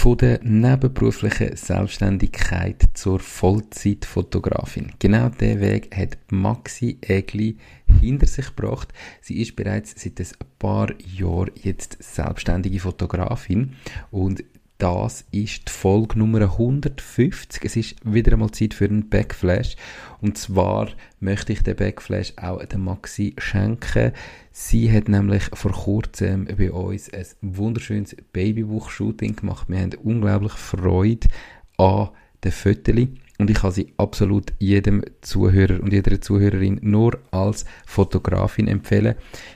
von 0.00 0.16
der 0.16 0.40
nebenberuflichen 0.42 1.54
Selbstständigkeit 1.56 2.82
zur 2.94 3.18
Vollzeitfotografin. 3.18 4.92
Genau 4.98 5.28
der 5.28 5.60
Weg 5.60 5.94
hat 5.94 6.16
Maxi 6.30 6.96
Egli 7.02 7.58
hinter 8.00 8.26
sich 8.26 8.46
gebracht. 8.56 8.94
Sie 9.20 9.42
ist 9.42 9.56
bereits 9.56 9.94
seit 10.02 10.18
ein 10.18 10.26
paar 10.58 10.88
Jahren 11.04 11.50
jetzt 11.62 11.98
selbstständige 12.00 12.80
Fotografin 12.80 13.76
und 14.10 14.42
das 14.80 15.26
ist 15.30 15.68
die 15.68 15.72
Folge 15.72 16.18
Nummer 16.18 16.40
150. 16.40 17.62
Es 17.64 17.76
ist 17.76 17.96
wieder 18.02 18.32
einmal 18.32 18.50
Zeit 18.50 18.72
für 18.72 18.86
einen 18.86 19.10
Backflash. 19.10 19.76
Und 20.22 20.38
zwar 20.38 20.88
möchte 21.20 21.52
ich 21.52 21.62
den 21.62 21.76
Backflash 21.76 22.32
auch 22.38 22.64
der 22.64 22.78
Maxi 22.78 23.34
schenken. 23.36 24.12
Sie 24.52 24.90
hat 24.90 25.10
nämlich 25.10 25.42
vor 25.52 25.72
kurzem 25.72 26.46
bei 26.46 26.72
uns 26.72 27.12
ein 27.12 27.26
wunderschönes 27.42 28.16
Babybuch-Shooting 28.32 29.36
gemacht. 29.36 29.68
Wir 29.68 29.80
haben 29.80 29.92
unglaublich 30.02 30.52
Freude 30.52 31.28
an 31.76 32.08
den 32.42 32.52
Fotos. 32.52 33.08
Und 33.38 33.50
ich 33.50 33.58
kann 33.58 33.72
sie 33.72 33.92
absolut 33.98 34.52
jedem 34.58 35.02
Zuhörer 35.20 35.82
und 35.82 35.92
jeder 35.92 36.20
Zuhörerin 36.22 36.78
nur 36.82 37.18
als 37.30 37.66
Fotografin 37.84 38.68
empfehlen. 38.68 39.14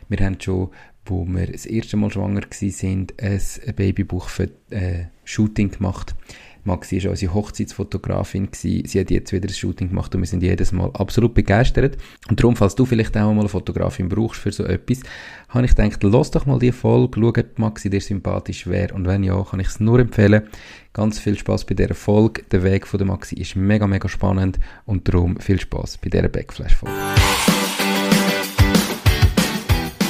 Wir 0.08 0.24
haben 0.24 0.38
schon 0.38 0.70
wo 1.06 1.26
wir 1.26 1.46
das 1.46 1.66
erste 1.66 1.96
Mal 1.96 2.10
schwanger 2.10 2.42
waren, 2.42 3.06
ein 3.20 3.74
Babybuch 3.76 4.28
für 4.28 4.50
äh, 4.70 5.04
Shooting 5.24 5.70
gemacht. 5.70 6.14
Maxi 6.64 7.02
war 7.04 7.10
unsere 7.10 7.34
Hochzeitsfotografin. 7.34 8.50
Gewesen. 8.50 8.86
Sie 8.86 9.00
hat 9.00 9.10
jetzt 9.10 9.32
wieder 9.32 9.48
ein 9.48 9.54
Shooting 9.54 9.88
gemacht 9.88 10.14
und 10.14 10.22
wir 10.22 10.26
sind 10.26 10.42
jedes 10.42 10.72
Mal 10.72 10.90
absolut 10.94 11.34
begeistert. 11.34 11.98
Und 12.28 12.40
darum, 12.40 12.56
falls 12.56 12.74
du 12.74 12.86
vielleicht 12.86 13.16
auch 13.16 13.32
mal 13.32 13.40
eine 13.40 13.48
Fotografin 13.48 14.08
brauchst 14.08 14.40
für 14.40 14.50
so 14.50 14.64
etwas, 14.64 15.00
habe 15.50 15.66
ich 15.66 15.74
gedacht, 15.74 16.02
lass 16.02 16.30
doch 16.30 16.46
mal 16.46 16.58
die 16.58 16.72
Folge, 16.72 17.20
schau, 17.20 17.28
ob 17.28 17.58
Maxi 17.58 17.90
dir 17.90 18.00
sympathisch 18.00 18.66
wäre. 18.66 18.94
Und 18.94 19.06
wenn 19.06 19.22
ja, 19.22 19.42
kann 19.44 19.60
ich 19.60 19.68
es 19.68 19.80
nur 19.80 20.00
empfehlen. 20.00 20.44
Ganz 20.92 21.18
viel 21.18 21.36
Spaß 21.36 21.66
bei 21.66 21.74
dieser 21.74 21.94
Folge. 21.94 22.42
Der 22.50 22.62
Weg 22.62 22.86
von 22.86 22.98
der 22.98 23.06
Maxi 23.06 23.34
ist 23.34 23.56
mega, 23.56 23.86
mega 23.86 24.08
spannend 24.08 24.58
und 24.86 25.08
darum 25.08 25.38
viel 25.40 25.60
Spaß 25.60 25.98
bei 25.98 26.08
dieser 26.08 26.28
Backflash-Folge. 26.28 26.94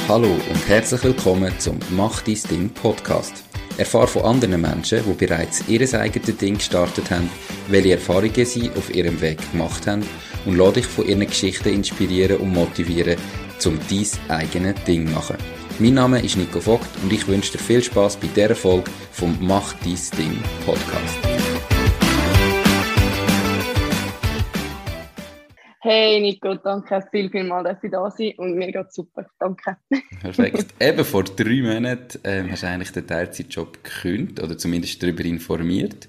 Hallo 0.07 0.27
und 0.27 0.67
herzlich 0.67 1.03
willkommen 1.03 1.51
zum 1.57 1.79
Mach 1.89 2.21
dein 2.21 2.37
Ding 2.51 2.69
Podcast. 2.69 3.43
Erfahre 3.77 4.07
von 4.07 4.21
anderen 4.21 4.61
Menschen, 4.61 4.99
die 5.03 5.25
bereits 5.25 5.67
ihr 5.67 5.81
eigenes 5.99 6.37
Ding 6.37 6.59
gestartet 6.59 7.09
haben, 7.09 7.27
welche 7.69 7.93
Erfahrungen 7.93 8.45
sie 8.45 8.69
auf 8.77 8.93
ihrem 8.93 9.19
Weg 9.19 9.39
gemacht 9.51 9.87
haben 9.87 10.05
und 10.45 10.57
lade 10.57 10.73
dich 10.73 10.85
von 10.85 11.07
ihren 11.07 11.25
Geschichten 11.25 11.69
inspirieren 11.69 12.37
und 12.37 12.53
motivieren, 12.53 13.17
zum 13.57 13.79
dein 13.89 14.07
eigenes 14.29 14.75
Ding 14.83 15.11
machen. 15.11 15.37
Mein 15.79 15.95
Name 15.95 16.21
ist 16.21 16.37
Nico 16.37 16.61
Vogt 16.61 16.87
und 17.01 17.11
ich 17.11 17.27
wünsche 17.27 17.53
dir 17.53 17.57
viel 17.57 17.81
Spaß 17.81 18.17
bei 18.17 18.27
dieser 18.27 18.55
Folge 18.55 18.91
vom 19.11 19.35
Mach 19.41 19.73
dein 19.83 19.97
Ding 20.19 20.37
Podcast. 20.67 21.34
Hey 25.87 26.19
Nico, 26.19 26.55
danke 26.55 26.99
viel, 27.11 27.29
viel 27.29 27.43
mal, 27.43 27.63
dass 27.63 27.77
ich 27.83 27.91
da 27.91 28.09
sein 28.09 28.33
und 28.37 28.55
mir 28.55 28.71
geht 28.71 28.91
super, 28.91 29.23
danke. 29.37 29.77
Perfekt. 30.19 30.73
Eben 30.79 31.05
vor 31.05 31.23
drei 31.23 31.61
Monaten 31.61 32.19
ähm, 32.23 32.49
hast 32.49 32.63
du 32.63 32.67
eigentlich 32.67 32.91
den 32.91 33.05
Teilzeitjob 33.05 33.83
gekündigt 33.83 34.41
oder 34.41 34.57
zumindest 34.57 35.03
darüber 35.03 35.23
informiert. 35.23 36.07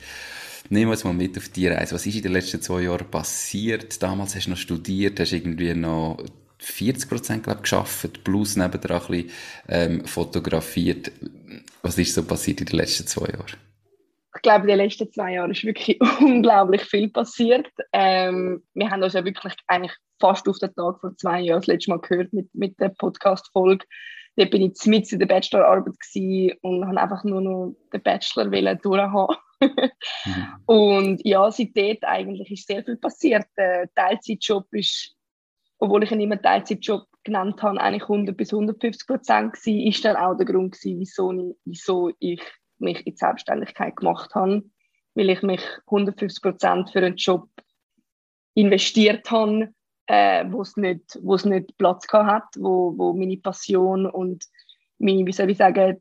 Nehmen 0.70 0.86
wir 0.86 0.92
uns 0.92 1.05
mal 1.05 1.12
mit 1.12 1.36
auf 1.36 1.50
die 1.50 1.68
Reise. 1.68 1.94
Was 1.94 2.06
ist 2.06 2.16
in 2.16 2.22
den 2.22 2.33
letzten 2.33 2.62
zwei 2.62 2.84
Jahren 2.84 3.10
passiert? 3.10 4.02
Damals 4.02 4.34
hast 4.34 4.46
du 4.46 4.50
noch 4.52 4.56
studiert, 4.56 5.20
hast 5.20 5.34
irgendwie 5.34 5.74
noch 5.74 6.24
40 6.56 7.11
Prozent, 7.11 7.44
glaube 7.44 7.61
geschafft, 7.61 8.24
plus 8.24 8.56
nebendran 8.56 9.02
ein 9.02 9.06
bisschen 9.08 9.30
ähm, 9.68 10.06
fotografiert. 10.06 11.12
Was 11.83 11.98
ist 11.98 12.14
so 12.14 12.22
passiert 12.22 12.62
in 12.62 12.66
den 12.68 12.77
letzten 12.78 13.06
zwei 13.06 13.27
Jahren? 13.27 13.66
Ich 14.37 14.42
glaube, 14.42 14.62
in 14.62 14.69
den 14.69 14.79
letzten 14.79 15.11
zwei 15.12 15.34
Jahren 15.34 15.51
ist 15.51 15.65
wirklich 15.65 15.98
unglaublich 16.20 16.83
viel 16.83 17.11
passiert. 17.11 17.69
Ähm, 17.92 18.62
wir 18.75 18.91
haben 18.91 19.03
uns 19.03 19.15
ja 19.15 19.25
wirklich 19.25 19.55
eigentlich 19.67 19.95
fast 20.20 20.48
auf 20.48 20.59
den 20.59 20.75
Tag 20.75 21.01
vor 21.01 21.17
zwei 21.17 21.41
Jahren 21.41 21.61
das 21.61 21.67
letzte 21.67 21.91
Mal 21.91 22.01
gehört 22.01 22.33
mit, 22.33 22.55
mit 22.55 22.79
der 22.80 22.91
Podcast-Folge. 22.91 23.85
Da 24.36 24.45
bin 24.45 24.63
ich 24.63 24.86
mit 24.86 25.11
in 25.11 25.19
der 25.19 25.27
Bachelorarbeit 25.27 25.95
und 26.61 26.86
habe 26.86 27.01
einfach 27.01 27.25
nur 27.25 27.41
noch 27.41 27.77
den 27.92 28.02
Bachelor 28.02 28.75
durchhaben. 28.75 29.36
mhm. 29.61 30.46
Und 30.67 31.25
ja, 31.25 31.51
seitdem 31.51 31.96
eigentlich 32.02 32.51
ist 32.51 32.67
sehr 32.67 32.85
viel 32.85 32.96
passiert. 32.96 33.46
Der 33.57 33.89
Teilzeitjob 33.95 34.67
ist, 34.73 35.17
obwohl 35.79 36.05
ich 36.05 36.11
ihn 36.11 36.20
immer 36.20 36.41
Teilzeitjob 36.41 37.07
genannt 37.25 37.63
habe, 37.63 37.80
eigentlich 37.80 38.02
100 38.02 38.36
bis 38.36 38.52
150 38.52 39.07
Prozent 39.07 39.57
ist 39.67 40.05
dann 40.05 40.17
auch 40.17 40.36
der 40.36 40.45
Grund 40.45 40.75
gewesen, 40.75 41.01
wieso 41.01 41.33
ich, 41.33 41.57
wieso 41.64 42.11
ich 42.19 42.42
mich 42.79 42.98
in 43.07 43.13
die 43.13 43.19
Selbstständigkeit 43.19 43.97
gemacht 43.97 44.35
habe, 44.35 44.63
weil 45.14 45.31
ich 45.31 45.42
mich 45.42 45.63
150 45.87 46.42
Prozent 46.42 46.91
für 46.91 46.98
einen 46.98 47.17
Job 47.17 47.48
investiert 48.55 49.31
habe, 49.31 49.70
äh, 50.07 50.45
wo 50.48 50.63
es 50.63 50.77
nicht, 50.77 51.19
wo 51.23 51.35
es 51.35 51.45
nicht 51.45 51.77
Platz 51.79 52.07
gehabt 52.07 52.29
hat, 52.29 52.63
wo, 52.63 52.97
wo 52.97 53.13
meine 53.13 53.37
Passion 53.37 54.07
und 54.07 54.45
meine, 54.98 55.27
wie 55.27 55.33
soll 55.33 55.51
ich 55.51 55.59
sagen, 55.59 56.01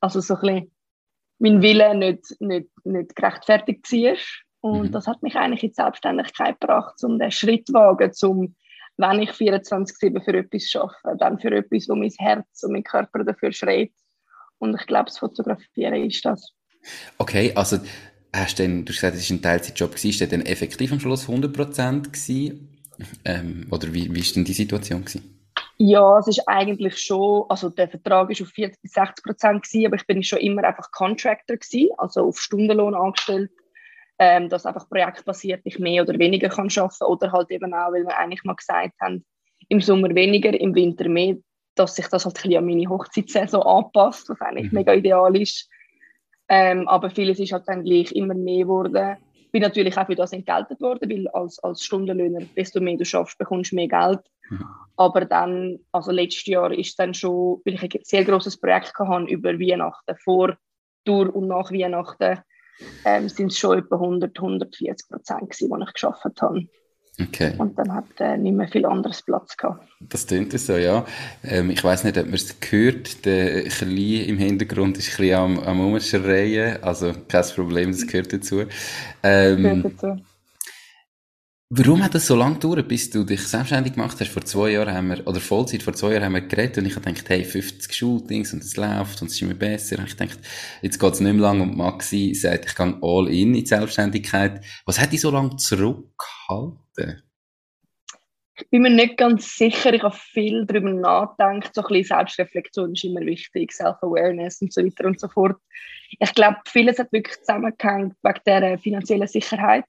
also 0.00 0.20
so 0.20 0.34
ein 0.34 0.40
bisschen 0.40 0.72
mein 1.38 1.62
Wille 1.62 1.94
nicht, 1.94 2.34
nicht, 2.40 2.68
nicht 2.84 3.16
gerechtfertigt 3.16 3.90
war. 3.92 4.16
Und 4.60 4.88
mhm. 4.88 4.92
das 4.92 5.06
hat 5.06 5.22
mich 5.22 5.36
eigentlich 5.36 5.62
in 5.62 5.70
die 5.70 5.74
Selbstständigkeit 5.74 6.60
gebracht, 6.60 7.02
um 7.04 7.18
den 7.18 7.30
Schritt 7.30 7.68
zu 7.68 7.74
wagen, 7.74 8.12
um, 8.22 8.56
wenn 8.96 9.22
ich 9.22 9.30
24-7 9.30 10.24
für 10.24 10.36
etwas 10.36 10.74
arbeite, 10.74 11.18
dann 11.18 11.38
für 11.38 11.52
etwas, 11.52 11.88
wo 11.88 11.94
mein 11.94 12.12
Herz 12.18 12.64
und 12.64 12.72
mein 12.72 12.82
Körper 12.82 13.22
dafür 13.22 13.52
schreit, 13.52 13.92
und 14.58 14.74
ich 14.78 14.86
glaube, 14.86 15.06
das 15.06 15.18
Fotografieren 15.18 15.94
ist 16.04 16.24
das. 16.24 16.52
Okay, 17.18 17.52
also 17.54 17.78
hast 18.32 18.58
denn, 18.58 18.84
du 18.84 18.92
hast 18.92 19.00
gesagt, 19.00 19.16
es 19.16 19.30
war 19.30 19.36
ein 19.36 19.42
Teilzeitjob, 19.42 19.92
war 19.92 20.12
der 20.18 20.26
dann 20.26 20.42
effektiv 20.42 20.92
am 20.92 21.00
Schluss 21.00 21.28
100% 21.28 22.02
gewesen? 22.02 22.68
Ähm, 23.24 23.66
oder 23.70 23.92
wie, 23.92 24.12
wie 24.12 24.20
ist 24.20 24.36
denn 24.36 24.44
die 24.44 24.52
Situation 24.52 25.04
gewesen? 25.04 25.38
Ja, 25.80 26.18
es 26.18 26.26
ist 26.26 26.42
eigentlich 26.48 26.98
schon, 26.98 27.44
also 27.48 27.68
der 27.68 27.88
Vertrag 27.88 28.30
ist 28.30 28.42
auf 28.42 28.48
40 28.48 28.82
bis 28.82 28.92
60 28.92 29.24
Prozent 29.24 29.62
gewesen, 29.62 29.86
aber 29.86 29.96
ich 29.96 30.06
bin 30.06 30.22
schon 30.24 30.40
immer 30.40 30.64
einfach 30.64 30.90
Contractor 30.90 31.56
gewesen, 31.56 31.90
also 31.98 32.26
auf 32.26 32.40
Stundenlohn 32.40 32.96
angestellt, 32.96 33.52
ähm, 34.18 34.48
dass 34.48 34.66
einfach 34.66 34.88
projektbasiert 34.88 35.60
ich 35.62 35.78
mehr 35.78 36.02
oder 36.02 36.18
weniger 36.18 36.48
kann 36.48 36.68
schaffen 36.68 37.06
oder 37.06 37.30
halt 37.30 37.50
eben 37.52 37.72
auch, 37.72 37.92
weil 37.92 38.04
wir 38.04 38.18
eigentlich 38.18 38.42
mal 38.42 38.56
gesagt 38.56 38.94
haben, 39.00 39.24
im 39.68 39.80
Sommer 39.80 40.12
weniger, 40.16 40.58
im 40.58 40.74
Winter 40.74 41.08
mehr, 41.08 41.36
dass 41.78 41.96
sich 41.96 42.08
das 42.08 42.24
halt 42.24 42.44
ein 42.44 42.56
an 42.56 42.66
meine 42.66 42.88
Hochzeitssaison 42.88 43.62
anpasst, 43.62 44.28
was 44.28 44.40
eigentlich 44.40 44.72
mhm. 44.72 44.78
mega 44.78 44.92
ideal 44.94 45.36
ist. 45.36 45.68
Ähm, 46.48 46.88
aber 46.88 47.10
vieles 47.10 47.38
ist 47.38 47.52
halt 47.52 47.64
dann 47.66 47.84
gleich 47.84 48.12
immer 48.12 48.34
mehr 48.34 48.64
geworden. 48.64 49.16
Ich 49.34 49.52
bin 49.52 49.62
natürlich 49.62 49.96
auch 49.96 50.06
für 50.06 50.14
das 50.14 50.32
entgeltet 50.32 50.80
worden, 50.80 51.10
weil 51.10 51.28
als, 51.28 51.58
als 51.60 51.82
Stundenlöhner, 51.82 52.40
desto 52.56 52.80
mehr 52.80 52.96
du 52.96 53.04
schaffst, 53.04 53.38
bekommst 53.38 53.72
du 53.72 53.76
mehr 53.76 53.88
Geld. 53.88 54.20
Mhm. 54.50 54.64
Aber 54.96 55.24
dann, 55.24 55.78
also 55.92 56.10
letztes 56.10 56.46
Jahr 56.46 56.72
ist 56.72 56.98
dann 56.98 57.14
schon, 57.14 57.60
weil 57.64 57.74
ich 57.74 57.82
ein 57.82 58.00
sehr 58.02 58.24
großes 58.24 58.58
Projekt 58.60 58.92
hatte 58.98 59.24
über 59.26 59.58
Weihnachten, 59.58 60.16
vor, 60.22 60.56
durch 61.04 61.30
und 61.30 61.48
nach 61.48 61.70
Weihnachten, 61.70 62.40
ähm, 63.04 63.28
sind 63.28 63.52
es 63.52 63.58
schon 63.58 63.78
etwa 63.78 63.96
100, 63.96 64.38
140 64.38 65.08
Prozent 65.08 65.60
die 65.60 65.64
ich 65.64 65.92
geschafft 65.92 66.42
habe. 66.42 66.68
Okay. 67.20 67.52
Und 67.58 67.76
dann 67.76 67.92
hat 67.92 68.04
er 68.18 68.36
nicht 68.36 68.54
mehr 68.54 68.68
viel 68.68 68.86
anderes 68.86 69.22
Platz 69.22 69.56
gehabt. 69.56 69.88
Das 70.00 70.26
klingt 70.26 70.52
so, 70.58 70.76
ja. 70.76 71.04
Ähm, 71.42 71.70
ich 71.70 71.82
weiß 71.82 72.04
nicht, 72.04 72.16
ob 72.16 72.26
man 72.26 72.34
es 72.34 72.60
gehört. 72.60 73.24
Der 73.24 73.64
Kleine 73.64 74.24
im 74.24 74.38
Hintergrund 74.38 74.98
ist 74.98 75.08
ein 75.08 75.16
bisschen 75.16 75.34
am, 75.34 75.58
am 75.58 75.80
Umschreien. 75.80 76.82
Also 76.82 77.12
kein 77.26 77.44
Problem, 77.54 77.90
das 77.90 78.06
gehört 78.06 78.32
dazu. 78.32 78.62
Ähm, 79.24 79.62
gehört 79.62 79.84
dazu. 80.00 80.22
Warum 81.70 82.02
hat 82.02 82.14
es 82.14 82.26
so 82.26 82.34
lange 82.34 82.54
gedauert, 82.54 82.88
bis 82.88 83.10
du 83.10 83.24
dich 83.24 83.42
selbstständig 83.42 83.92
gemacht 83.92 84.16
hast? 84.18 84.30
Vor 84.30 84.42
zwei 84.42 84.70
Jahren 84.70 84.94
haben 84.94 85.08
wir, 85.08 85.26
oder 85.26 85.38
Vollzeit, 85.38 85.82
vor 85.82 85.92
zwei 85.92 86.12
Jahren 86.12 86.24
haben 86.24 86.32
wir 86.32 86.40
geredet 86.40 86.78
und 86.78 86.86
ich 86.86 86.96
habe 86.96 87.04
gedacht, 87.04 87.28
hey, 87.28 87.44
50 87.44 87.94
Shootings 87.94 88.54
und 88.54 88.62
es 88.62 88.74
läuft 88.76 89.20
und 89.20 89.28
es 89.28 89.34
ist 89.34 89.42
immer 89.42 89.52
besser. 89.52 89.98
Und 89.98 90.06
ich 90.06 90.16
dachte, 90.16 90.38
jetzt 90.80 90.98
geht 90.98 91.12
es 91.12 91.20
nicht 91.20 91.30
mehr 91.30 91.42
lang 91.42 91.60
und 91.60 91.76
Maxi 91.76 92.34
sagt, 92.34 92.64
ich 92.64 92.74
gehe 92.74 92.98
all 93.02 93.28
in 93.28 93.48
in 93.48 93.64
die 93.64 93.66
Selbstständigkeit. 93.66 94.64
Was 94.86 94.98
hat 94.98 95.12
dich 95.12 95.20
so 95.20 95.30
lange 95.30 95.56
zurückgehalten? 96.48 97.22
Ich 98.60 98.70
bin 98.70 98.82
mir 98.82 98.90
nicht 98.90 99.16
ganz 99.16 99.56
sicher, 99.56 99.94
ich 99.94 100.02
habe 100.02 100.16
viel 100.16 100.66
darüber 100.66 100.90
nachgedacht, 100.90 101.72
so 101.72 101.82
ein 101.82 101.88
bisschen 101.88 102.16
Selbstreflexion 102.16 102.92
ist 102.92 103.04
immer 103.04 103.20
wichtig, 103.20 103.72
Self-Awareness 103.72 104.62
und 104.62 104.72
so 104.72 104.84
weiter 104.84 105.06
und 105.06 105.20
so 105.20 105.28
fort. 105.28 105.56
Ich 106.18 106.34
glaube, 106.34 106.56
vieles 106.66 106.98
hat 106.98 107.12
wirklich 107.12 107.38
zusammengehängt 107.38 108.16
wegen 108.20 108.40
der 108.46 108.78
finanziellen 108.78 109.28
Sicherheit, 109.28 109.84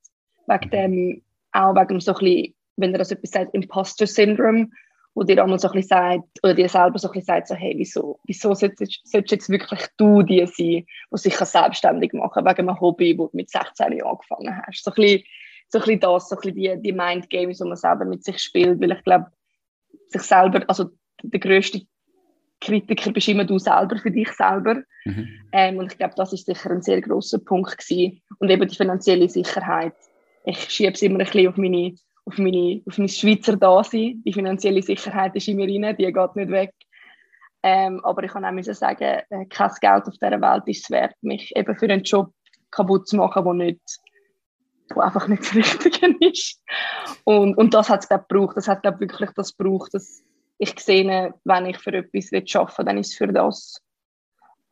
wegen 0.45 0.65
mhm. 0.65 0.69
dem 0.69 1.21
auch 1.51 1.73
wegen 1.73 1.99
so 1.99 2.13
ein 2.13 2.19
bisschen, 2.19 2.55
wenn 2.77 2.91
er 2.91 2.99
das 2.99 3.11
etwas 3.11 3.31
sagt, 3.31 3.55
Imposter 3.55 4.05
Syndrome, 4.05 4.69
wo 5.15 5.23
dir 5.23 5.41
einmal 5.41 5.57
so 5.57 5.69
ein 5.69 5.73
bisschen 5.73 5.97
sagt, 5.97 6.29
oder 6.43 6.53
dir 6.53 6.69
selber 6.69 6.99
so 6.99 7.07
ein 7.07 7.13
bisschen 7.13 7.25
sagt, 7.25 7.47
so, 7.47 7.55
hey, 7.55 7.73
wieso, 7.75 8.19
wieso 8.25 8.53
solltest, 8.53 9.01
solltest 9.03 9.31
jetzt 9.31 9.49
wirklich 9.49 9.81
du 9.97 10.21
die 10.21 10.45
sein, 10.45 10.85
die 10.85 10.85
sich 11.13 11.35
selbstständig 11.35 12.13
machen 12.13 12.43
kann, 12.43 12.45
wegen 12.45 12.69
einem 12.69 12.79
Hobby, 12.79 13.17
wo 13.17 13.27
du 13.27 13.35
mit 13.35 13.49
16 13.49 13.97
Jahren 13.97 14.11
angefangen 14.11 14.61
hast. 14.67 14.83
So 14.83 14.91
ein 14.91 14.95
bisschen, 14.95 15.23
so 15.69 15.79
ein 15.79 15.83
bisschen 15.83 15.99
das, 15.99 16.29
so 16.29 16.35
ein 16.35 16.41
bisschen 16.41 16.55
die, 16.55 16.81
die 16.81 16.91
Mindgames, 16.91 17.59
die 17.59 17.63
man 17.63 17.77
selber 17.77 18.05
mit 18.05 18.23
sich 18.23 18.39
spielt, 18.39 18.81
weil 18.81 18.91
ich 18.91 19.03
glaube, 19.03 19.27
sich 20.07 20.21
selber, 20.21 20.63
also 20.67 20.89
der 21.21 21.39
größte 21.39 21.81
Kritiker 22.59 23.11
bist 23.11 23.27
immer 23.27 23.45
du 23.45 23.57
selber 23.59 23.97
für 23.97 24.11
dich 24.11 24.31
selber. 24.31 24.81
Mhm. 25.05 25.27
Ähm, 25.51 25.77
und 25.77 25.91
ich 25.91 25.97
glaube, 25.97 26.13
das 26.17 26.33
ist 26.33 26.45
sicher 26.45 26.71
ein 26.71 26.81
sehr 26.81 27.01
großer 27.01 27.39
Punkt 27.39 27.77
gewesen. 27.77 28.21
Und 28.39 28.49
eben 28.49 28.67
die 28.67 28.75
finanzielle 28.75 29.29
Sicherheit. 29.29 29.93
Ich 30.45 30.69
schiebe 30.69 30.93
es 30.93 31.01
immer 31.01 31.19
ein 31.19 31.25
bisschen 31.25 31.47
auf 31.47 31.57
meine, 31.57 31.93
auf 32.25 32.37
meine, 32.37 32.81
auf 32.85 32.97
mein 32.97 33.09
Schweizer 33.09 33.55
Dasein. 33.55 34.21
Die 34.25 34.33
finanzielle 34.33 34.81
Sicherheit 34.81 35.35
ist 35.35 35.47
immer 35.47 35.63
rein, 35.63 35.95
die 35.97 36.11
geht 36.11 36.35
nicht 36.35 36.51
weg. 36.51 36.73
Ähm, 37.61 38.03
aber 38.03 38.23
ich 38.23 38.31
kann 38.31 38.45
auch 38.45 38.51
müssen 38.51 38.73
sagen, 38.73 39.21
äh, 39.29 39.45
kein 39.49 39.71
Geld 39.81 40.07
auf 40.07 40.13
dieser 40.13 40.41
Welt 40.41 40.63
ist 40.65 40.83
es 40.83 40.89
wert, 40.89 41.13
mich 41.21 41.53
eben 41.55 41.75
für 41.75 41.85
einen 41.85 42.03
Job 42.03 42.31
kaputt 42.71 43.07
zu 43.07 43.17
machen, 43.17 43.43
der 43.43 43.53
nicht 43.53 43.81
wo 44.95 45.01
einfach 45.01 45.27
nicht 45.27 45.43
das 45.43 45.55
Richtige 45.55 46.15
ist. 46.19 46.61
Und, 47.23 47.55
und 47.55 47.73
das 47.73 47.89
hat 47.89 48.01
es, 48.01 48.07
glaube 48.07 48.25
gebraucht. 48.27 48.57
Das 48.57 48.67
hat, 48.67 48.81
glaube 48.81 48.99
wirklich 48.99 49.29
das 49.35 49.55
gebraucht, 49.55 49.93
dass 49.93 50.23
ich 50.57 50.77
sehe, 50.79 51.33
wenn 51.43 51.65
ich 51.65 51.77
für 51.77 51.93
etwas 51.93 52.33
arbeiten 52.33 52.77
will, 52.77 52.85
dann 52.85 52.97
ist 52.97 53.11
es 53.11 53.15
für 53.15 53.27
das. 53.27 53.81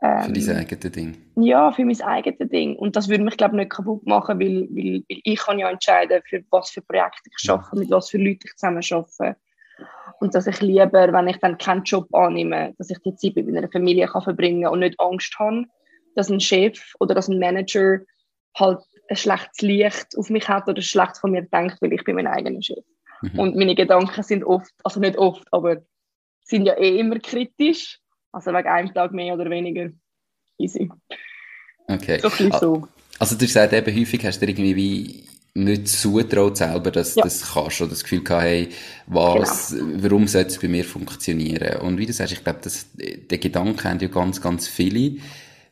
Ähm, 0.02 0.24
für 0.24 0.34
dein 0.34 0.58
eigenes 0.58 0.92
Ding? 0.92 1.18
Ja, 1.36 1.72
für 1.72 1.86
mein 1.86 2.02
eigenes 2.02 2.50
Ding. 2.50 2.76
Und 2.76 2.96
das 2.96 3.08
würde 3.08 3.24
mich, 3.24 3.38
glaube 3.38 3.56
ich, 3.56 3.60
nicht 3.60 3.72
kaputt 3.72 4.06
machen, 4.06 4.40
weil, 4.40 4.68
weil, 4.70 5.04
weil 5.08 5.22
ich 5.24 5.40
kann 5.40 5.60
ja 5.60 5.70
entscheiden, 5.70 6.22
für 6.26 6.44
was 6.52 6.70
für 6.70 6.82
Projekte 6.82 7.30
ich 7.36 7.50
arbeite, 7.50 7.80
mit 7.80 7.90
was 7.90 8.10
für 8.10 8.18
Leuten 8.18 8.42
ich 8.44 8.56
zusammen 8.56 8.84
arbeite. 8.92 9.38
Und 10.20 10.36
dass 10.36 10.48
ich 10.48 10.60
lieber, 10.62 11.14
wenn 11.14 11.28
ich 11.28 11.38
dann 11.38 11.58
keinen 11.58 11.84
Job 11.84 12.14
annehme, 12.14 12.74
dass 12.78 12.90
ich 12.90 13.00
die 13.00 13.16
Zeit 13.16 13.36
mit 13.36 13.48
meiner 13.48 13.70
Familie 13.70 14.08
kann 14.08 14.24
verbringen 14.24 14.64
kann 14.64 14.74
und 14.74 14.80
nicht 14.80 15.00
Angst 15.00 15.38
habe, 15.40 15.66
dass 16.16 16.30
ein 16.30 16.40
Chef 16.40 16.94
oder 17.00 17.14
dass 17.14 17.28
ein 17.28 17.40
Manager 17.40 18.00
halt 18.56 18.80
ein 19.10 19.16
schlechtes 19.16 19.62
Licht 19.62 20.18
auf 20.18 20.30
mich 20.30 20.48
hat 20.48 20.68
oder 20.68 20.82
schlecht 20.82 21.18
von 21.18 21.32
mir 21.32 21.44
denkt, 21.44 21.78
weil 21.82 21.94
ich 21.94 22.04
bin 22.04 22.16
mein 22.16 22.28
eigener 22.28 22.62
Chef. 22.62 22.84
Mhm. 23.22 23.40
Und 23.40 23.56
meine 23.56 23.76
Gedanken 23.76 24.24
sind 24.24 24.44
oft, 24.44 24.72
also 24.84 25.00
nicht 25.00 25.18
oft, 25.18 25.48
aber 25.52 25.78
sind 26.44 26.66
ja 26.66 26.78
eh 26.78 27.00
immer 27.00 27.20
kritisch. 27.20 28.00
Also 28.32 28.52
wegen 28.52 28.68
einem 28.68 28.94
Tag 28.94 29.12
mehr 29.14 29.34
oder 29.34 29.50
weniger 29.50 29.90
easy. 30.58 30.90
Okay. 31.88 32.20
So 32.20 32.30
ein 32.44 32.52
so. 32.60 32.88
Also 33.20 33.36
du 33.36 33.48
sagst 33.48 33.74
eben, 33.74 34.00
häufig 34.00 34.26
hast 34.26 34.42
du 34.42 34.46
irgendwie 34.46 34.76
wie 34.76 35.24
nicht 35.58 35.88
zutraut 35.88 36.58
selber, 36.58 36.92
dass 36.92 37.16
du 37.16 37.22
ja. 37.22 37.24
das 37.24 37.54
kannst 37.54 37.82
oder 37.82 37.90
das 37.90 38.04
Gefühl 38.04 38.24
gehabt, 38.24 38.44
hey, 38.44 38.70
was, 39.08 39.72
genau. 39.72 40.04
warum 40.04 40.28
sollte 40.28 40.50
es 40.50 40.60
bei 40.60 40.68
mir 40.68 40.84
funktionieren? 40.84 41.82
Und 41.82 41.98
wie 41.98 42.06
du 42.06 42.14
sagst, 42.14 42.34
ich 42.34 42.44
glaube, 42.44 42.60
den 42.96 43.40
Gedanken 43.40 43.84
haben 43.84 44.00
ja 44.00 44.08
ganz, 44.08 44.40
ganz 44.40 44.68
viele. 44.68 45.18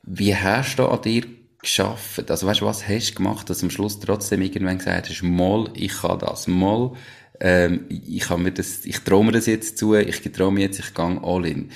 Wie 0.01 0.35
hast 0.35 0.77
du 0.79 0.87
an 0.87 1.01
dir 1.03 1.23
geschafft? 1.65 2.29
Also 2.31 2.47
weißt 2.47 2.61
du, 2.61 2.65
was 2.65 2.87
hast 2.87 3.11
du 3.11 3.15
gemacht, 3.15 3.49
dass 3.49 3.59
du 3.59 3.65
am 3.65 3.69
Schluss 3.69 3.99
trotzdem 3.99 4.41
irgendwann 4.41 4.77
gesagt 4.77 5.09
hast, 5.09 5.21
mal, 5.23 5.69
ich 5.73 5.93
kann 5.93 6.19
das, 6.19 6.47
mal, 6.47 6.93
ähm, 7.41 7.85
ich, 7.89 8.29
mir 8.29 8.51
das, 8.51 8.85
ich 8.85 8.99
traue 8.99 9.25
mir 9.25 9.33
das 9.33 9.45
jetzt 9.45 9.77
zu, 9.77 9.95
ich 9.95 10.21
traue 10.31 10.51
mir 10.51 10.61
jetzt, 10.61 10.79
ich 10.79 10.93
gehe 10.93 11.19
all 11.21 11.45
in. 11.45 11.71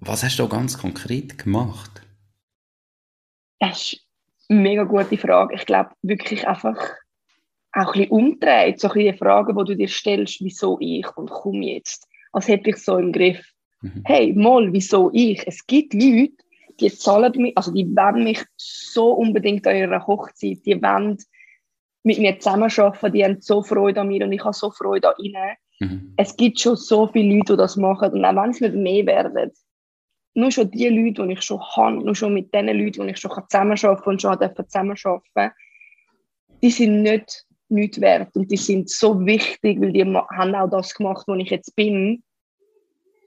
Was 0.00 0.24
hast 0.24 0.38
du 0.38 0.48
ganz 0.48 0.78
konkret 0.78 1.38
gemacht? 1.38 2.02
Das 3.58 3.92
ist 3.92 4.00
eine 4.48 4.60
mega 4.60 4.84
gute 4.84 5.18
Frage. 5.18 5.54
Ich 5.54 5.66
glaube 5.66 5.90
wirklich 6.02 6.46
einfach 6.46 6.78
auch 7.72 7.94
ein 7.94 8.00
bisschen 8.00 8.10
umdreht, 8.10 8.80
so 8.80 8.88
ein 8.88 8.94
bisschen 8.94 9.12
die 9.12 9.18
Fragen, 9.18 9.56
die 9.56 9.64
du 9.64 9.76
dir 9.76 9.88
stellst, 9.88 10.40
wieso 10.40 10.78
ich 10.80 11.06
und 11.16 11.30
komm 11.30 11.62
jetzt, 11.62 12.06
als 12.32 12.48
hätte 12.48 12.70
ich 12.70 12.76
so 12.76 12.96
im 12.98 13.12
Griff. 13.12 13.44
Mhm. 13.80 14.02
Hey, 14.04 14.32
mal, 14.32 14.72
wieso 14.72 15.10
ich? 15.12 15.46
Es 15.46 15.66
gibt 15.66 15.92
Leute, 15.92 16.43
die 16.80 16.90
zahlen 16.90 17.32
mich, 17.36 17.56
also 17.56 17.72
die 17.72 17.86
wollen 17.86 18.24
mich 18.24 18.42
so 18.56 19.12
unbedingt 19.12 19.66
an 19.66 19.76
ihrer 19.76 20.06
Hochzeit, 20.06 20.64
die 20.66 20.82
wollen 20.82 21.18
mit 22.02 22.18
mir 22.18 22.38
zusammenarbeiten, 22.38 23.12
die 23.12 23.24
haben 23.24 23.40
so 23.40 23.62
Freude 23.62 24.00
an 24.00 24.08
mir 24.08 24.24
und 24.24 24.32
ich 24.32 24.44
habe 24.44 24.54
so 24.54 24.70
Freude 24.70 25.08
an 25.08 25.14
ihnen. 25.18 25.56
Mhm. 25.80 26.14
Es 26.16 26.36
gibt 26.36 26.60
schon 26.60 26.76
so 26.76 27.06
viele 27.06 27.34
Leute, 27.36 27.54
die 27.54 27.58
das 27.58 27.76
machen. 27.76 28.12
Und 28.12 28.24
auch 28.24 28.36
wenn 28.36 28.50
es 28.50 28.60
nicht 28.60 28.74
mehr 28.74 29.06
werden, 29.06 29.50
nur 30.34 30.50
schon 30.50 30.70
die 30.70 30.88
Leute, 30.88 31.26
die 31.26 31.34
ich 31.34 31.42
schon 31.42 31.60
habe, 31.60 31.96
nur 31.96 32.14
schon 32.14 32.34
mit 32.34 32.52
den 32.52 32.66
Leuten, 32.66 33.06
die 33.06 33.12
ich 33.12 33.18
schon 33.18 33.30
zusammenarbeiten 33.30 34.02
kann 34.02 34.12
und 34.12 34.20
schon 34.20 34.38
zusammenarbeiten 34.68 35.52
die 36.62 36.70
sind 36.70 37.02
nicht 37.02 37.44
nichts 37.68 38.00
wert. 38.00 38.34
Und 38.36 38.50
die 38.50 38.56
sind 38.56 38.88
so 38.88 39.24
wichtig, 39.26 39.80
weil 39.80 39.92
die 39.92 40.04
haben 40.04 40.54
auch 40.54 40.70
das 40.70 40.94
gemacht, 40.94 41.24
wo 41.26 41.34
ich 41.34 41.50
jetzt 41.50 41.74
bin 41.76 42.22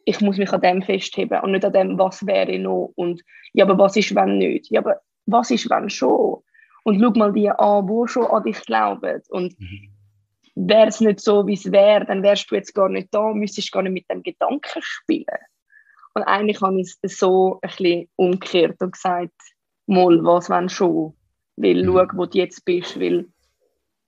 ich 0.08 0.22
muss 0.22 0.38
mich 0.38 0.54
an 0.54 0.62
dem 0.62 0.82
festheben 0.82 1.42
und 1.42 1.52
nicht 1.52 1.66
an 1.66 1.74
dem, 1.74 2.00
was 2.00 2.26
wäre 2.26 2.58
noch. 2.58 2.94
Und 2.96 3.22
ja, 3.52 3.66
aber 3.66 3.78
was 3.78 3.98
ist, 3.98 4.16
wenn 4.16 4.38
nicht? 4.38 4.72
Ja, 4.72 4.80
aber 4.80 5.02
was 5.26 5.52
ist, 5.52 5.70
wenn 5.70 5.90
schon? 5.90 6.42
Und 6.86 7.02
schau 7.02 7.12
mal 7.12 7.34
die 7.34 7.50
an, 7.50 7.90
wo 7.90 8.08
schon 8.08 8.26
an 8.26 8.44
dich 8.44 8.62
glauben. 8.62 9.22
Und 9.28 9.60
mhm. 9.60 9.90
wäre 10.56 10.88
es 10.88 11.02
nicht 11.02 11.20
so, 11.20 11.46
wie 11.46 11.56
es 11.56 11.70
wäre, 11.74 12.06
dann 12.06 12.24
wärst 12.24 12.50
du 12.50 12.56
jetzt 12.56 12.74
gar 12.74 12.88
nicht 12.88 13.14
da, 13.14 13.34
müsstest 13.34 13.74
gar 13.74 13.84
nicht 13.84 13.92
mit 13.92 14.10
dem 14.10 14.24
Gedanken 14.24 14.80
spielen. 14.82 15.26
Und 16.14 16.24
eigentlich 16.24 16.62
habe 16.62 16.80
ich 16.80 16.96
es 17.02 17.18
so 17.18 17.60
ein 17.62 17.68
bisschen 17.68 18.10
umgekehrt 18.16 18.82
und 18.82 18.94
gesagt, 18.94 19.34
mal, 19.88 20.24
was 20.24 20.50
wenn 20.50 20.70
schon? 20.70 21.18
Weil 21.58 21.84
mhm. 21.84 21.98
schau, 21.98 22.18
wo 22.18 22.26
du 22.28 22.38
jetzt 22.38 22.64
bist, 22.64 22.98
weil 22.98 23.26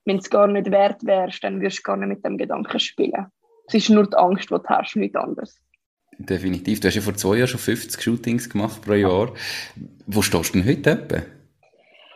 wenn 0.06 0.20
es 0.20 0.30
gar 0.30 0.48
nicht 0.48 0.72
wert 0.72 1.06
wärst, 1.06 1.44
dann 1.44 1.60
wirst 1.60 1.80
du 1.80 1.84
gar 1.84 1.98
nicht 1.98 2.08
mit 2.08 2.24
dem 2.24 2.38
Gedanken 2.38 2.80
spielen. 2.80 3.26
Es 3.68 3.74
ist 3.74 3.90
nur 3.90 4.10
die 4.10 4.16
Angst, 4.16 4.50
die 4.50 4.56
du 4.56 4.64
hast, 4.64 4.96
nichts 4.96 5.18
anderes. 5.18 5.60
Definitiv. 6.20 6.82
Du 6.82 6.88
hast 6.88 6.96
ja 6.96 7.02
vor 7.02 7.16
zwei 7.16 7.38
Jahren 7.38 7.48
schon 7.48 7.62
50 7.62 8.02
Shootings 8.02 8.50
gemacht 8.50 8.82
pro 8.82 8.94
Jahr. 8.94 9.34
Wo 10.06 10.22
stehst 10.22 10.54
du 10.54 10.60
denn 10.60 10.68
heute 10.68 10.92
etwa? 10.92 11.22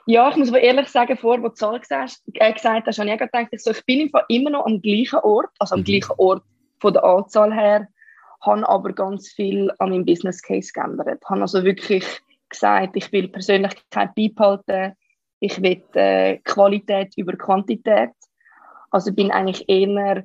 Ja, 0.05 0.29
ich 0.29 0.35
muss 0.35 0.49
aber 0.49 0.59
ehrlich 0.59 0.89
sagen, 0.89 1.17
vor, 1.17 1.41
wo 1.41 1.47
du 1.47 1.53
Zahl 1.53 1.79
gesagt, 1.79 2.19
äh, 2.33 2.51
gesagt 2.51 2.87
hast, 2.87 2.99
habe 2.99 3.09
ich 3.09 3.17
gedacht, 3.17 3.47
ich, 3.51 3.63
so, 3.63 3.71
ich 3.71 3.85
bin 3.85 4.11
immer 4.27 4.49
noch 4.49 4.65
am 4.65 4.81
gleichen 4.81 5.19
Ort, 5.19 5.49
also 5.59 5.75
am 5.75 5.81
mhm. 5.81 5.85
gleichen 5.85 6.13
Ort 6.17 6.43
von 6.79 6.91
der 6.91 7.05
Anzahl 7.05 7.53
her, 7.53 7.87
habe 8.41 8.67
aber 8.67 8.91
ganz 8.91 9.29
viel 9.29 9.71
an 9.79 9.91
meinem 9.91 10.03
Business 10.03 10.41
Case 10.41 10.73
geändert. 10.73 11.19
Ich 11.21 11.29
habe 11.29 11.39
also 11.39 11.63
wirklich 11.63 12.05
gesagt, 12.49 12.97
ich 12.97 13.09
will 13.13 13.29
Persönlichkeit 13.29 14.13
beibehalten, 14.15 14.97
ich 15.39 15.61
will 15.61 15.81
äh, 15.93 16.39
Qualität 16.39 17.13
über 17.15 17.37
Quantität. 17.37 18.11
Also 18.91 19.13
bin 19.13 19.31
eigentlich 19.31 19.67
eher 19.69 20.23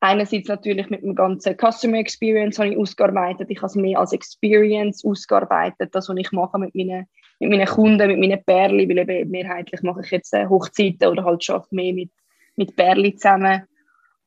einerseits 0.00 0.48
natürlich 0.48 0.90
mit 0.90 1.02
dem 1.02 1.14
ganzen 1.14 1.56
Customer 1.56 1.98
Experience 1.98 2.58
habe 2.58 2.70
ich 2.70 2.78
ausgearbeitet. 2.78 3.50
Ich 3.50 3.58
habe 3.58 3.66
es 3.66 3.74
mehr 3.74 3.98
als 3.98 4.12
Experience 4.12 5.04
ausgearbeitet, 5.04 5.94
das, 5.94 6.08
was 6.08 6.16
ich 6.16 6.32
mache 6.32 6.58
mit 6.58 6.74
meinen, 6.74 7.06
mit 7.40 7.50
meinen 7.50 7.66
Kunden, 7.66 8.06
mit 8.06 8.18
meinen 8.18 8.42
Perli, 8.44 8.88
weil 8.88 8.98
eben 8.98 9.30
mehrheitlich 9.30 9.82
mache 9.82 10.02
ich 10.02 10.10
jetzt 10.10 10.32
äh, 10.34 10.46
Hochzeiten 10.46 11.08
oder 11.08 11.24
halt 11.24 11.44
schaffe 11.44 11.68
mehr 11.70 11.92
mit, 11.92 12.10
mit 12.56 12.76
Perli 12.76 13.16
zusammen 13.16 13.64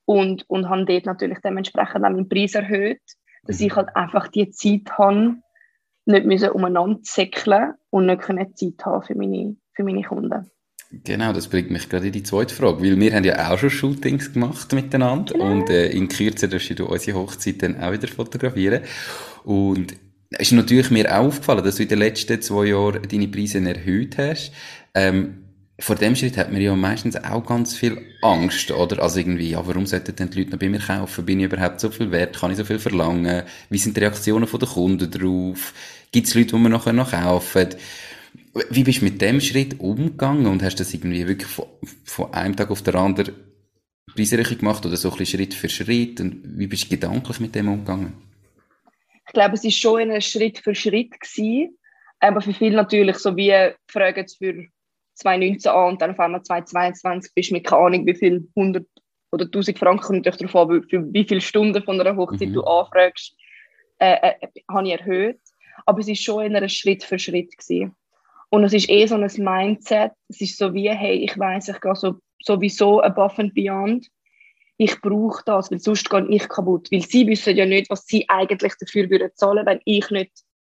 und, 0.06 0.50
und 0.50 0.70
habe 0.70 0.86
dort 0.86 1.06
natürlich 1.06 1.40
dementsprechend 1.40 2.04
auch 2.04 2.10
meinen 2.10 2.28
Preis 2.28 2.56
erhöht, 2.56 3.02
dass 3.46 3.62
ich 3.62 3.76
halt 3.76 3.96
einfach 3.96 4.28
die 4.28 4.50
Zeit 4.52 4.98
habe, 4.98 5.36
nicht 6.06 6.26
müssen 6.26 6.50
umeinander 6.50 7.02
zäckeln 7.04 7.74
und 7.90 8.08
nicht 8.08 8.58
Zeit 8.58 8.86
haben 8.86 9.04
für 9.04 9.16
meine, 9.16 9.56
für 9.74 9.84
meine 9.84 10.04
Kunden. 10.04 10.50
Genau, 10.92 11.32
das 11.32 11.48
bringt 11.48 11.72
mich 11.72 11.88
gerade 11.88 12.08
in 12.08 12.12
die 12.12 12.24
zweite 12.24 12.54
Frage, 12.54 12.82
weil 12.82 13.00
wir 13.00 13.14
haben 13.14 13.24
ja 13.24 13.50
auch 13.50 13.58
schon 13.58 13.70
Shootings 13.70 14.34
gemacht 14.34 14.74
miteinander 14.74 15.34
genau. 15.34 15.52
und 15.52 15.70
äh, 15.70 15.88
in 15.88 16.10
Kürze 16.10 16.50
darfst 16.50 16.78
du 16.78 16.86
unsere 16.86 17.18
Hochzeit 17.18 17.64
dann 17.64 17.82
auch 17.82 17.94
wieder 17.94 18.10
fotografieren 18.10 18.82
und 19.46 19.94
es 20.32 20.48
ist 20.48 20.52
natürlich 20.52 20.92
mir 20.92 21.10
auch 21.14 21.26
aufgefallen, 21.28 21.64
dass 21.64 21.76
du 21.76 21.84
in 21.84 21.90
den 21.90 22.00
letzten 22.00 22.42
zwei 22.42 22.66
Jahren 22.66 23.02
deine 23.10 23.28
Preise 23.28 23.60
erhöht 23.60 24.18
hast. 24.18 24.52
Ähm, 24.94 25.42
vor 25.80 25.96
dem 25.96 26.16
Schritt 26.16 26.38
hat 26.38 26.52
man 26.52 26.62
ja 26.62 26.76
meistens 26.76 27.16
auch 27.16 27.46
ganz 27.46 27.74
viel 27.74 27.98
Angst, 28.22 28.72
oder? 28.72 29.02
Also 29.02 29.20
irgendwie, 29.20 29.50
ja, 29.50 29.66
warum 29.66 29.86
sollten 29.86 30.16
denn 30.16 30.30
die 30.30 30.40
Leute 30.40 30.52
noch 30.52 30.60
bei 30.60 30.70
mir 30.70 30.80
kaufen? 30.80 31.26
Bin 31.26 31.40
ich 31.40 31.46
überhaupt 31.48 31.80
so 31.80 31.90
viel 31.90 32.12
wert? 32.12 32.38
Kann 32.38 32.52
ich 32.52 32.58
so 32.58 32.64
viel 32.64 32.80
verlangen? 32.80 33.44
Wie 33.70 33.78
sind 33.78 33.98
die 33.98 34.02
Reaktionen 34.02 34.48
der 34.48 34.70
Kunden 34.70 35.10
drauf? 35.10 35.74
Gibt 36.12 36.28
es 36.28 36.36
Leute, 36.36 36.56
die 36.56 36.62
man 36.62 36.72
nachher 36.72 36.94
noch 36.94 37.12
kaufen? 37.12 37.70
Wie 38.70 38.84
bist 38.84 39.02
du 39.02 39.06
mit 39.06 39.22
dem 39.22 39.40
Schritt 39.40 39.80
umgegangen 39.80 40.46
und 40.46 40.62
hast 40.62 40.80
das 40.80 40.94
irgendwie 40.94 41.28
wirklich 41.28 41.50
von, 41.50 41.66
von 42.04 42.34
einem 42.34 42.56
Tag 42.56 42.70
auf 42.70 42.82
den 42.82 42.96
anderen 42.96 43.34
Preiserhöhung 44.14 44.58
gemacht 44.58 44.86
oder 44.86 44.98
so 44.98 45.10
ein 45.10 45.18
bisschen 45.18 45.40
Schritt 45.40 45.54
für 45.54 45.70
Schritt? 45.70 46.20
Und 46.20 46.42
wie 46.58 46.68
bist 46.68 46.86
du 46.86 46.90
gedanklich 46.90 47.40
mit 47.40 47.56
dem 47.56 47.70
umgegangen? 47.70 48.14
Ich 49.28 49.34
glaube, 49.34 49.56
es 49.56 49.64
ist 49.64 49.78
schon 49.78 50.12
ein 50.12 50.22
Schritt 50.22 50.60
für 50.60 50.76
Schritt 50.76 51.20
gewesen, 51.20 51.78
aber 52.20 52.42
für 52.42 52.54
viele 52.54 52.76
natürlich 52.76 53.18
so 53.18 53.36
wie 53.38 53.72
fragen 53.88 54.26
es 54.26 54.36
für 54.36 54.66
2019 55.16 55.72
an 55.72 55.90
und 55.90 56.02
dann 56.02 56.12
auf 56.12 56.20
einmal 56.20 56.44
2022 56.44 57.34
bist 57.34 57.50
du 57.50 57.54
mit 57.54 57.66
keine 57.66 57.82
Ahnung 57.84 58.06
wie 58.06 58.16
viel 58.16 58.48
100 58.56 58.86
oder 59.32 59.46
1000 59.46 59.80
Franken 59.80 60.18
natürlich 60.18 60.40
darauf 60.40 60.70
an, 60.70 60.84
für 60.90 61.14
wie 61.14 61.24
viele 61.24 61.42
Stunden 61.42 61.82
von 61.84 62.00
einer 62.00 62.18
Hochzeit 62.18 62.50
mhm. 62.50 62.54
du 62.54 62.64
anfragst, 62.64 63.34
äh, 64.00 64.32
äh, 64.32 64.48
habe 64.70 64.88
ich 64.88 65.00
erhöht. 65.00 65.40
Aber 65.86 66.00
es 66.00 66.08
ist 66.08 66.22
schon 66.22 66.54
ein 66.54 66.70
Schritt 66.70 67.04
für 67.04 67.18
Schritt 67.18 67.58
gewesen. 67.58 67.96
Und 68.52 68.66
es 68.66 68.74
ist 68.74 68.90
eh 68.90 69.06
so 69.08 69.16
ein 69.16 69.32
Mindset. 69.38 70.12
Es 70.28 70.42
ist 70.42 70.58
so 70.58 70.74
wie, 70.74 70.90
hey, 70.90 71.16
ich 71.16 71.40
weiß, 71.40 71.70
ich 71.70 71.80
gehe 71.80 71.96
so, 71.96 72.16
sowieso 72.44 73.02
above 73.02 73.42
and 73.42 73.54
beyond. 73.54 74.08
Ich 74.78 75.00
brauche 75.00 75.42
das, 75.46 75.72
weil 75.72 75.80
sonst 75.80 76.10
gehe 76.10 76.28
ich 76.28 76.50
kaputt. 76.50 76.90
Weil 76.92 77.02
sie 77.02 77.26
wissen 77.28 77.56
ja 77.56 77.66
nicht, 77.66 77.90
was 77.90 78.06
sie 78.06 78.28
eigentlich 78.28 78.74
dafür 78.78 79.10
würden 79.10 79.30
zahlen, 79.36 79.66
wenn 79.66 79.80
ich 79.86 80.10
nicht 80.10 80.32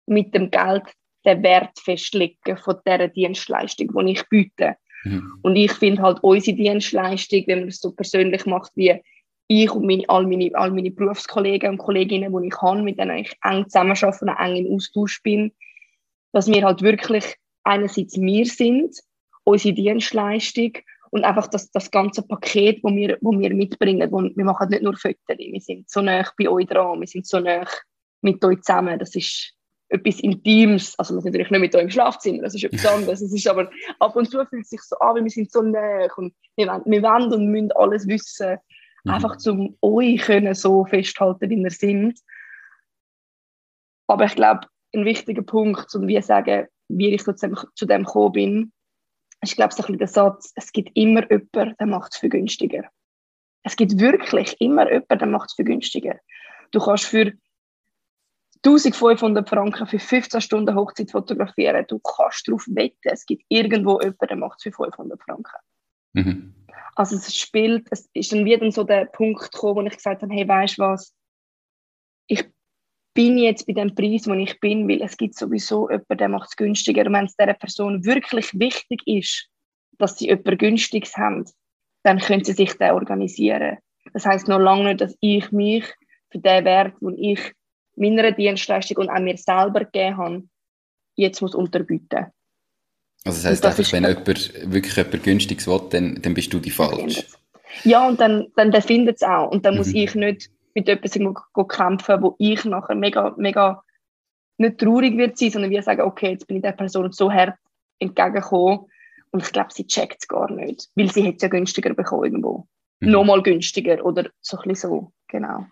mit 0.06 0.34
dem 0.34 0.50
Geld 0.50 0.82
den 1.24 1.42
Wert 1.42 1.78
festlege 1.78 2.56
von 2.56 2.76
dieser 2.86 3.08
Dienstleistung, 3.08 3.88
die 4.06 4.12
ich 4.12 4.28
biete. 4.28 4.76
Mhm. 5.04 5.32
Und 5.42 5.56
ich 5.56 5.72
finde 5.72 6.02
halt 6.02 6.18
unsere 6.22 6.56
Dienstleistung, 6.56 7.44
wenn 7.46 7.60
man 7.60 7.68
es 7.68 7.80
so 7.80 7.92
persönlich 7.92 8.44
macht, 8.44 8.72
wie 8.74 9.00
ich 9.48 9.70
und 9.70 9.86
meine, 9.86 10.04
all, 10.08 10.26
meine, 10.26 10.50
all 10.54 10.72
meine 10.72 10.90
Berufskollegen 10.90 11.70
und 11.70 11.78
Kolleginnen, 11.78 12.34
die 12.38 12.48
ich 12.48 12.60
habe, 12.60 12.82
mit 12.82 12.98
denen 12.98 13.18
ich 13.18 13.32
eng 13.42 13.64
zusammenarbeite 13.64 14.24
und 14.24 14.28
eng 14.28 14.56
im 14.56 14.74
Austausch 14.74 15.22
bin, 15.22 15.52
dass 16.32 16.48
wir 16.48 16.64
halt 16.64 16.82
wirklich 16.82 17.36
einerseits 17.64 18.20
wir 18.20 18.46
sind, 18.46 18.96
unsere 19.44 19.74
Dienstleistung 19.74 20.72
und 21.10 21.24
einfach 21.24 21.46
das, 21.48 21.70
das 21.70 21.90
ganze 21.90 22.22
Paket, 22.22 22.82
das 22.82 22.92
wir, 22.92 23.18
wo 23.20 23.38
wir 23.38 23.54
mitbringen. 23.54 24.10
Wo, 24.10 24.22
wir 24.22 24.44
machen 24.44 24.68
nicht 24.70 24.82
nur 24.82 24.96
Fotos, 24.96 25.36
wir 25.36 25.60
sind 25.60 25.90
so 25.90 26.00
nah 26.00 26.24
bei 26.38 26.48
euch 26.48 26.66
dran, 26.66 27.00
wir 27.00 27.06
sind 27.06 27.26
so 27.26 27.38
nah 27.38 27.64
mit 28.22 28.42
euch 28.44 28.62
zusammen. 28.62 28.98
Das 28.98 29.14
ist 29.14 29.52
etwas 29.90 30.20
Intimes. 30.20 30.98
Also, 30.98 31.14
wir 31.14 31.20
sind 31.20 31.32
natürlich 31.32 31.50
nicht 31.50 31.60
mit 31.60 31.74
euch 31.74 31.82
im 31.82 31.90
Schlafzimmer, 31.90 32.42
das 32.42 32.54
ist 32.54 32.64
etwas 32.64 32.86
anderes. 32.94 33.20
Es 33.20 33.32
ist 33.32 33.46
aber 33.46 33.70
ab 33.98 34.16
und 34.16 34.30
zu 34.30 34.44
fühlt 34.46 34.62
es 34.62 34.70
sich 34.70 34.80
so 34.80 34.96
an, 34.98 35.16
wie 35.16 35.24
wir 35.24 35.30
sind 35.30 35.52
so 35.52 35.60
nah 35.60 36.06
und 36.16 36.34
wir 36.56 36.66
wollen, 36.66 36.82
wir 36.86 37.02
wollen 37.02 37.32
und 37.32 37.46
müssen 37.48 37.72
alles 37.72 38.06
wissen. 38.08 38.56
Mhm. 39.04 39.10
Einfach 39.10 39.36
um 39.46 39.76
euch 39.82 40.20
können 40.22 40.54
so 40.54 40.84
festhalten, 40.86 41.50
wie 41.50 41.56
wir 41.56 41.70
sind. 41.70 42.18
Aber 44.06 44.24
ich 44.24 44.34
glaube, 44.34 44.66
ein 44.94 45.04
wichtiger 45.04 45.42
Punkt, 45.42 45.94
um 45.94 46.06
wie 46.06 46.20
sagen, 46.22 46.68
wie 46.88 47.14
ich 47.14 47.24
zu 47.24 47.32
dem, 47.32 47.58
zu 47.74 47.86
dem 47.86 48.04
gekommen 48.04 48.32
bin, 48.32 48.72
ist, 49.42 49.56
glaube 49.56 49.70
ich, 49.70 49.76
so 49.76 49.82
ein 49.82 49.86
bisschen 49.86 49.98
der 49.98 50.08
Satz, 50.08 50.52
es 50.54 50.72
gibt 50.72 50.90
immer 50.94 51.28
jemanden, 51.30 51.74
der 51.78 51.86
macht 51.86 52.12
es 52.12 52.18
für 52.18 52.28
günstiger. 52.28 52.84
Es 53.64 53.76
gibt 53.76 53.98
wirklich 53.98 54.56
immer 54.60 54.90
jemanden, 54.90 55.18
der 55.18 55.28
macht 55.28 55.50
es 55.50 55.54
für 55.54 55.64
günstiger. 55.64 56.18
Du 56.70 56.80
kannst 56.80 57.04
für 57.04 57.32
1500 58.64 59.48
Franken 59.48 59.86
für 59.86 59.98
15 59.98 60.40
Stunden 60.40 60.74
Hochzeit 60.76 61.10
fotografieren. 61.10 61.84
Du 61.88 61.98
kannst 61.98 62.46
darauf 62.46 62.64
wetten, 62.68 62.96
es 63.02 63.26
gibt 63.26 63.44
irgendwo 63.48 64.00
jemanden, 64.00 64.26
der 64.28 64.36
macht 64.36 64.58
es 64.58 64.62
für 64.62 64.72
500 64.72 65.20
Franken. 65.22 65.56
Mhm. 66.12 66.54
Also 66.94 67.16
es 67.16 67.34
spielt, 67.34 67.88
es 67.90 68.08
ist 68.12 68.32
dann 68.32 68.44
wieder 68.44 68.70
so 68.70 68.84
der 68.84 69.06
Punkt 69.06 69.50
gekommen, 69.50 69.76
wo 69.76 69.82
ich 69.82 69.96
gesagt 69.96 70.22
habe, 70.22 70.32
hey, 70.32 70.46
weißt 70.46 70.78
du 70.78 70.82
was, 70.82 71.14
bin 73.14 73.38
jetzt 73.38 73.66
bei 73.66 73.72
dem 73.72 73.94
Preis, 73.94 74.26
wo 74.26 74.32
ich 74.34 74.58
bin, 74.60 74.88
weil 74.88 75.02
es 75.02 75.16
gibt 75.16 75.36
sowieso 75.36 75.88
jemanden, 75.88 76.16
der 76.18 76.28
macht 76.28 76.48
es 76.48 76.56
günstiger. 76.56 77.06
Und 77.06 77.12
wenn 77.12 77.26
es 77.26 77.36
dieser 77.36 77.54
Person 77.54 78.04
wirklich 78.04 78.58
wichtig 78.58 79.02
ist, 79.06 79.48
dass 79.98 80.18
sie 80.18 80.28
jemanden 80.28 80.58
günstiges 80.58 81.16
haben, 81.16 81.44
dann 82.02 82.18
können 82.18 82.44
sie 82.44 82.52
sich 82.52 82.72
da 82.78 82.94
organisieren. 82.94 83.78
Das 84.12 84.26
heißt 84.26 84.48
noch 84.48 84.58
lange 84.58 84.84
nicht, 84.84 85.00
dass 85.00 85.16
ich 85.20 85.52
mich 85.52 85.84
für 86.30 86.38
den 86.38 86.64
Wert, 86.64 86.94
den 87.00 87.16
ich 87.18 87.52
meiner 87.96 88.32
Dienstleistung 88.32 88.96
und 88.98 89.10
auch 89.10 89.20
mir 89.20 89.36
selber 89.36 89.80
gegeben 89.84 90.16
habe, 90.16 90.42
jetzt 91.14 91.40
muss 91.42 91.54
unterbieten. 91.54 92.26
Also 93.24 93.42
das 93.42 93.44
heisst 93.44 93.64
das 93.64 93.78
einfach, 93.78 93.92
wenn 93.92 94.04
jemand 94.04 94.72
wirklich 94.72 94.96
jemand 94.96 95.22
günstiges 95.22 95.66
will, 95.68 95.80
dann, 95.90 96.20
dann 96.22 96.34
bist 96.34 96.52
du 96.52 96.58
die 96.58 96.70
falsch. 96.70 97.24
Ja, 97.84 98.08
und 98.08 98.20
dann, 98.20 98.48
dann 98.56 98.70
der 98.70 98.82
findet 98.82 99.16
es 99.16 99.22
auch. 99.22 99.50
Und 99.50 99.64
dann 99.64 99.74
mhm. 99.74 99.78
muss 99.78 99.94
ich 99.94 100.14
nicht 100.14 100.50
mit 100.74 100.88
etwas 100.88 101.12
kämpfen, 101.68 102.22
wo 102.22 102.34
ich 102.38 102.64
nachher 102.64 102.94
mega, 102.94 103.34
mega 103.36 103.82
nicht 104.58 104.78
traurig 104.78 105.16
wird 105.16 105.38
sein, 105.38 105.50
sondern 105.50 105.70
wir 105.70 105.82
sagen, 105.82 106.02
okay, 106.02 106.30
jetzt 106.32 106.46
bin 106.46 106.58
ich 106.58 106.62
der 106.62 106.72
Person 106.72 107.12
so 107.12 107.32
hart 107.32 107.56
entgegengekommen 107.98 108.86
und 109.30 109.42
ich 109.42 109.52
glaube, 109.52 109.70
sie 109.72 109.86
checkt 109.86 110.18
es 110.20 110.28
gar 110.28 110.50
nicht, 110.50 110.88
weil 110.94 111.10
sie 111.10 111.22
hätte 111.22 111.36
es 111.36 111.42
ja 111.42 111.48
günstiger 111.48 111.94
bekommen 111.94 112.24
irgendwo. 112.24 112.66
Mhm. 113.00 113.10
Nochmal 113.10 113.42
günstiger 113.42 114.04
oder 114.04 114.30
so 114.40 114.58
ein 114.58 114.68
bisschen 114.68 114.90
so, 114.90 115.12
genau. 115.28 115.66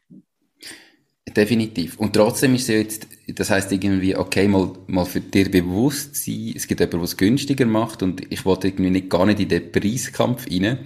Definitiv. 1.29 1.99
Und 1.99 2.15
trotzdem 2.15 2.55
ist 2.55 2.69
es 2.69 2.69
jetzt, 2.69 3.07
das 3.29 3.51
heißt 3.51 3.71
irgendwie, 3.71 4.17
okay, 4.17 4.49
mal, 4.49 4.73
mal 4.87 5.05
für 5.05 5.21
dir 5.21 5.51
bewusst 5.51 6.17
sein, 6.17 6.55
es 6.57 6.67
gibt 6.67 6.81
jemanden, 6.81 6.99
der 6.99 7.05
es 7.05 7.17
günstiger 7.17 7.67
macht 7.67 8.03
und 8.03 8.33
ich 8.33 8.45
wollte 8.45 8.69
irgendwie 8.69 8.91
nicht, 8.91 9.11
gar 9.11 9.27
nicht 9.27 9.39
in 9.39 9.49
den 9.49 9.71
Preiskampf 9.71 10.47
rein. 10.51 10.79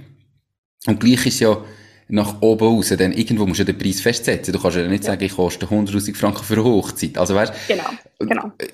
Und 0.87 1.01
gleich 1.01 1.25
ist 1.25 1.41
ja 1.41 1.65
nach 2.09 2.43
oben 2.43 2.67
raus, 2.67 2.89
denn 2.89 3.13
irgendwo 3.13 3.47
musst 3.47 3.61
du 3.61 3.65
den 3.65 3.79
Preis 3.79 4.01
festsetzen. 4.01 4.53
Du 4.53 4.61
kannst 4.61 4.77
ja 4.77 4.87
nicht 4.87 5.05
ja. 5.05 5.11
sagen, 5.11 5.25
ich 5.25 5.35
koste 5.35 5.67
100.000 5.67 6.15
Franken 6.15 6.45
für 6.45 6.55
eine 6.55 6.65
Hochzeit. 6.65 7.17
Also 7.19 7.35
weißt, 7.35 7.53
genau, 7.69 7.85
genau. 8.19 8.53
Äh, 8.59 8.69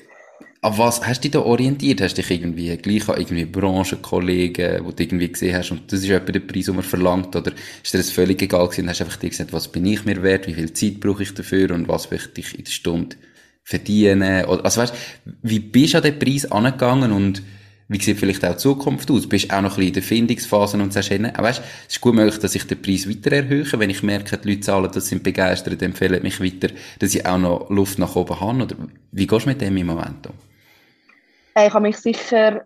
Auf 0.63 0.79
was 0.79 1.07
hast 1.07 1.21
du 1.21 1.23
dich 1.23 1.31
da 1.31 1.41
orientiert? 1.41 2.01
Hast 2.01 2.19
du 2.19 2.23
dich 2.23 2.31
irgendwie 2.31 2.77
gleich 2.77 3.09
an 3.09 3.19
irgendwie 3.19 3.45
Branchenkollegen, 3.45 4.85
wo 4.85 4.91
du 4.91 5.03
irgendwie 5.03 5.31
gesehen 5.31 5.57
hast, 5.57 5.71
und 5.71 5.93
das 5.93 6.01
ist 6.01 6.11
etwa 6.11 6.33
der 6.33 6.41
Preis, 6.41 6.67
den 6.67 6.75
man 6.75 6.85
verlangt, 6.85 7.35
oder 7.37 7.53
ist 7.83 7.95
dir 7.95 7.99
das 7.99 8.11
völlig 8.11 8.43
egal 8.43 8.67
gewesen, 8.69 8.89
hast 8.89 9.01
du 9.01 9.05
einfach 9.05 9.19
dir 9.19 9.31
gesagt, 9.31 9.53
was 9.53 9.69
bin 9.69 9.87
ich 9.87 10.05
mir 10.05 10.23
wert, 10.23 10.47
wie 10.49 10.55
viel 10.55 10.73
Zeit 10.73 11.01
brauche 11.01 11.23
ich 11.23 11.33
dafür 11.33 11.71
und 11.71 11.89
was 11.89 12.11
möchte 12.11 12.41
ich 12.41 12.59
in 12.59 12.65
der 12.65 12.73
Stunde 12.73 13.17
verdienen? 13.63 14.45
Also 14.45 14.81
weißt, 14.81 14.95
wie 15.43 15.61
bist 15.61 15.95
du 15.95 15.99
an 15.99 16.05
den 16.05 16.19
Preis 16.19 16.51
angegangen 16.51 17.13
und 17.13 17.43
wie 17.91 18.01
sieht 18.01 18.21
vielleicht 18.21 18.45
auch 18.45 18.53
die 18.53 18.59
Zukunft 18.59 19.11
aus? 19.11 19.29
Bist 19.29 19.53
auch 19.53 19.61
noch 19.61 19.73
ein 19.73 19.77
bisschen 19.77 19.89
in 19.89 19.93
der 19.95 20.03
Findungsphase 20.05 20.81
und 20.81 20.93
sagst, 20.93 21.11
hey, 21.11 21.21
weißt, 21.21 21.61
es 21.89 21.95
ist 21.97 22.01
gut 22.01 22.15
möglich, 22.15 22.39
dass 22.39 22.55
ich 22.55 22.65
den 22.65 22.81
Preis 22.81 23.09
weiter 23.09 23.33
erhöhe, 23.35 23.67
wenn 23.73 23.91
ich 23.91 24.05
merke, 24.05 24.39
die 24.39 24.49
Leute 24.49 24.61
zahlen, 24.61 24.91
das 24.95 25.09
sind 25.09 25.25
begeistert, 25.25 25.83
empfehlen 25.83 26.23
mich 26.23 26.41
weiter, 26.41 26.73
dass 27.01 27.17
ich 27.17 27.27
auch 27.27 27.37
noch 27.37 27.69
Luft 27.69 27.99
nach 27.99 28.15
oben 28.15 28.41
habe, 28.41 28.63
oder 28.63 28.77
wie 29.11 29.27
gehst 29.27 29.45
du 29.45 29.49
mit 29.49 29.61
dem 29.61 29.77
im 29.77 29.89
Moment 29.89 30.25
um? 30.29 30.35
Äh, 31.55 31.67
ich 31.67 31.75
habe 31.75 31.83
mich 31.83 31.97
sicher 31.97 32.65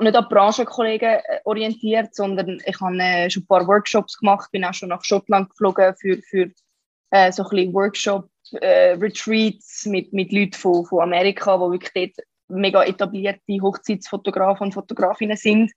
nicht 0.00 0.16
an 0.16 0.28
Branchenkollegen 0.28 1.08
äh, 1.08 1.20
orientiert, 1.44 2.14
sondern 2.14 2.60
ich 2.62 2.78
habe 2.78 2.98
äh, 2.98 3.30
schon 3.30 3.44
ein 3.44 3.46
paar 3.46 3.66
Workshops 3.66 4.18
gemacht, 4.18 4.50
bin 4.52 4.66
auch 4.66 4.74
schon 4.74 4.90
nach 4.90 5.02
Schottland 5.02 5.48
geflogen 5.48 5.94
für, 5.98 6.18
für 6.18 6.50
so 7.30 7.48
ein 7.48 7.72
Workshop, 7.72 8.28
Retreats 8.52 9.86
mit, 9.86 10.12
mit 10.12 10.32
Leuten 10.32 10.52
von, 10.52 10.84
von 10.84 11.04
Amerika, 11.04 11.56
die 11.56 11.70
wirklich 11.72 12.12
dort 12.14 12.25
mega 12.48 12.84
etablierte 12.84 13.60
Hochzeitsfotografen 13.60 14.66
und 14.66 14.74
Fotografinnen 14.74 15.36
sind. 15.36 15.72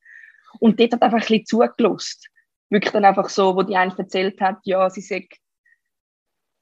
Und 0.59 0.79
dort 0.79 0.93
hat 0.93 1.01
einfach 1.01 1.17
ein 1.17 1.27
bisschen 1.27 1.45
zugelost. 1.45 2.27
Wirklich 2.69 2.91
dann 2.91 3.05
einfach 3.05 3.29
so, 3.29 3.55
wo 3.55 3.63
die 3.63 3.75
eine 3.75 3.97
erzählt 3.97 4.39
hat, 4.41 4.59
ja, 4.63 4.89
sie 4.89 5.01
sagt, 5.01 5.37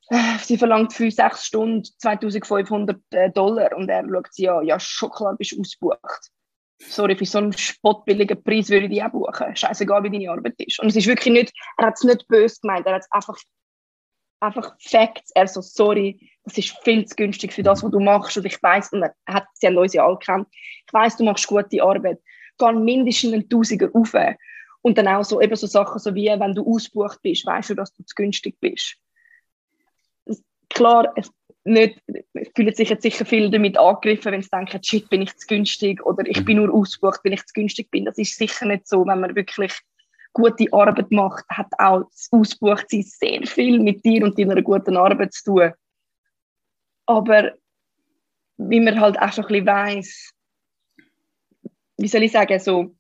äh, 0.10 0.38
sie 0.42 0.58
verlangt 0.58 0.94
für 0.94 1.12
sechs 1.12 1.46
Stunden 1.46 1.84
2500 1.84 2.98
äh, 3.12 3.30
Dollar 3.32 3.76
und 3.76 3.90
er 3.90 4.08
schaut 4.08 4.34
sie 4.34 4.50
an, 4.50 4.66
ja, 4.66 4.80
schon 4.80 5.10
klar, 5.10 5.36
bist 5.36 5.52
du 5.52 5.60
ausgebucht. 5.60 6.32
Sorry, 6.80 7.16
für 7.16 7.26
so 7.26 7.40
einen 7.40 7.54
spottbilligen 7.54 8.42
Preis 8.44 8.70
würde 8.70 8.86
ich 8.86 8.92
die 8.92 9.04
auch 9.04 9.12
buchen. 9.12 9.56
Scheißegal, 9.56 10.04
wie 10.04 10.12
deine 10.12 10.32
Arbeit 10.32 10.54
ist. 10.60 10.80
Und 10.80 10.90
es 10.90 10.96
ist 10.96 11.08
wirklich 11.08 11.34
nicht, 11.34 11.54
er 11.78 11.88
hat 11.88 11.96
es 11.96 12.04
nicht 12.04 12.28
böse 12.28 12.60
gemeint, 12.62 12.86
er 12.86 12.96
hat 12.96 13.02
es 13.02 13.12
einfach, 13.12 13.38
einfach 14.39 14.75
Facts. 14.79 15.32
Er 15.36 15.48
so, 15.48 15.62
sorry, 15.62 16.32
das 16.44 16.58
ist 16.58 16.77
viel 16.84 17.06
zu 17.06 17.15
günstig 17.15 17.53
für 17.53 17.63
das, 17.63 17.84
was 17.84 17.91
du 17.91 18.00
machst. 18.00 18.38
Und 18.38 18.46
ich 18.46 18.62
weiß, 18.62 18.94
und 18.94 19.03
er 19.03 19.13
hat, 19.27 19.46
sie 19.53 19.67
haben 19.67 19.77
uns 19.77 19.94
ja 19.94 20.06
alle 20.06 20.17
gekannt, 20.17 20.48
ich 20.51 20.94
weiß, 20.94 21.17
du 21.17 21.24
machst 21.24 21.48
gute 21.48 21.84
Arbeit. 21.84 22.20
Geh 22.58 22.72
mindestens 22.72 23.34
einen 23.34 23.50
Tausiger 23.50 23.91
rauf. 23.91 24.13
Und 24.82 24.98
dann 24.98 25.08
auch 25.08 25.24
so, 25.24 25.41
eben 25.41 25.56
so 25.56 25.67
Sachen, 25.67 26.00
so 26.00 26.15
wie, 26.15 26.27
wenn 26.27 26.56
du 26.56 26.65
ausgebucht 26.65 27.22
bist, 27.22 27.46
weißt 27.46 27.72
du, 27.72 27.75
dass 27.75 27.94
du 27.94 28.03
zu 28.03 28.15
günstig 28.15 28.56
bist. 28.60 28.96
Klar, 30.70 31.12
es 31.15 31.32
nicht, 31.67 32.01
fühlen 32.56 32.74
sich 32.74 32.89
jetzt 32.89 33.03
sicher 33.03 33.25
viele 33.25 33.50
damit 33.50 33.77
angegriffen, 33.77 34.32
wenn 34.32 34.41
sie 34.41 34.50
denken, 34.50 34.82
shit, 34.82 35.10
bin 35.10 35.22
ich 35.22 35.36
zu 35.36 35.48
günstig 35.48 36.06
oder 36.06 36.25
ich 36.25 36.44
bin 36.46 36.58
nur 36.58 36.74
ausgebucht, 36.74 37.20
weil 37.24 37.34
ich 37.34 37.46
zu 37.46 37.53
günstig 37.53 37.91
bin. 37.91 38.06
Das 38.06 38.17
ist 38.17 38.38
sicher 38.38 38.65
nicht 38.65 38.88
so, 38.88 39.06
wenn 39.06 39.20
man 39.20 39.36
wirklich 39.36 39.74
gute 40.34 40.72
Arbeit 40.72 41.12
macht, 41.12 41.46
hat 41.50 41.68
auch 41.78 42.04
das 42.12 42.28
Ausbuchtsein 42.32 43.04
sehr 43.04 43.48
viel 43.48 43.80
mit 43.80 44.04
dir 44.06 44.24
und 44.24 44.38
deiner 44.38 44.62
guten 44.62 44.98
Arbeit 44.98 45.34
zu 45.34 45.44
tun. 45.46 45.74
Aber 47.06 47.54
wie 48.58 48.80
man 48.80 49.00
halt 49.00 49.20
auch 49.20 49.32
schon 49.32 49.46
ein 49.46 49.48
bisschen 49.50 49.68
weiss, 49.68 50.32
wie 51.98 52.08
soll 52.08 52.24
ich 52.24 52.32
sagen, 52.32 52.60
so 52.60 52.96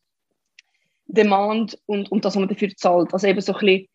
Demand 1.09 1.79
und, 1.85 2.11
und 2.11 2.25
das, 2.25 2.35
was 2.35 2.39
man 2.39 2.49
dafür 2.49 2.69
zahlt. 2.75 3.13
Also 3.13 3.27
eben 3.27 3.39
so 3.39 3.53
ein 3.53 3.59
bisschen, 3.59 3.87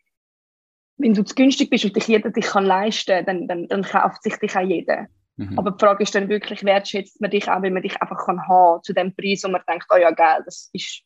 wenn 0.96 1.14
du 1.14 1.24
zu 1.24 1.34
günstig 1.34 1.68
bist 1.68 1.84
und 1.84 1.94
dich 1.94 2.08
jeder 2.08 2.30
dich 2.30 2.46
kann 2.46 2.64
leisten 2.64 3.24
dann, 3.26 3.46
dann, 3.48 3.68
dann 3.68 3.82
kauft 3.82 4.22
sich 4.22 4.36
dich 4.36 4.56
auch 4.56 4.62
jeder. 4.62 5.08
Mhm. 5.36 5.58
Aber 5.58 5.72
die 5.72 5.78
Frage 5.78 6.02
ist 6.02 6.14
dann 6.14 6.28
wirklich, 6.28 6.64
wertschätzt 6.64 7.20
man 7.20 7.30
dich 7.30 7.48
auch, 7.50 7.62
wenn 7.62 7.72
man 7.72 7.82
dich 7.82 8.00
einfach 8.00 8.24
kann 8.24 8.46
haben 8.48 8.82
zu 8.82 8.92
dem 8.92 9.14
Preis, 9.14 9.44
wo 9.44 9.48
man 9.48 9.62
denkt, 9.68 9.86
oh 9.90 9.96
ja, 9.96 10.10
geil, 10.10 10.42
das 10.44 10.70
ist, 10.72 11.02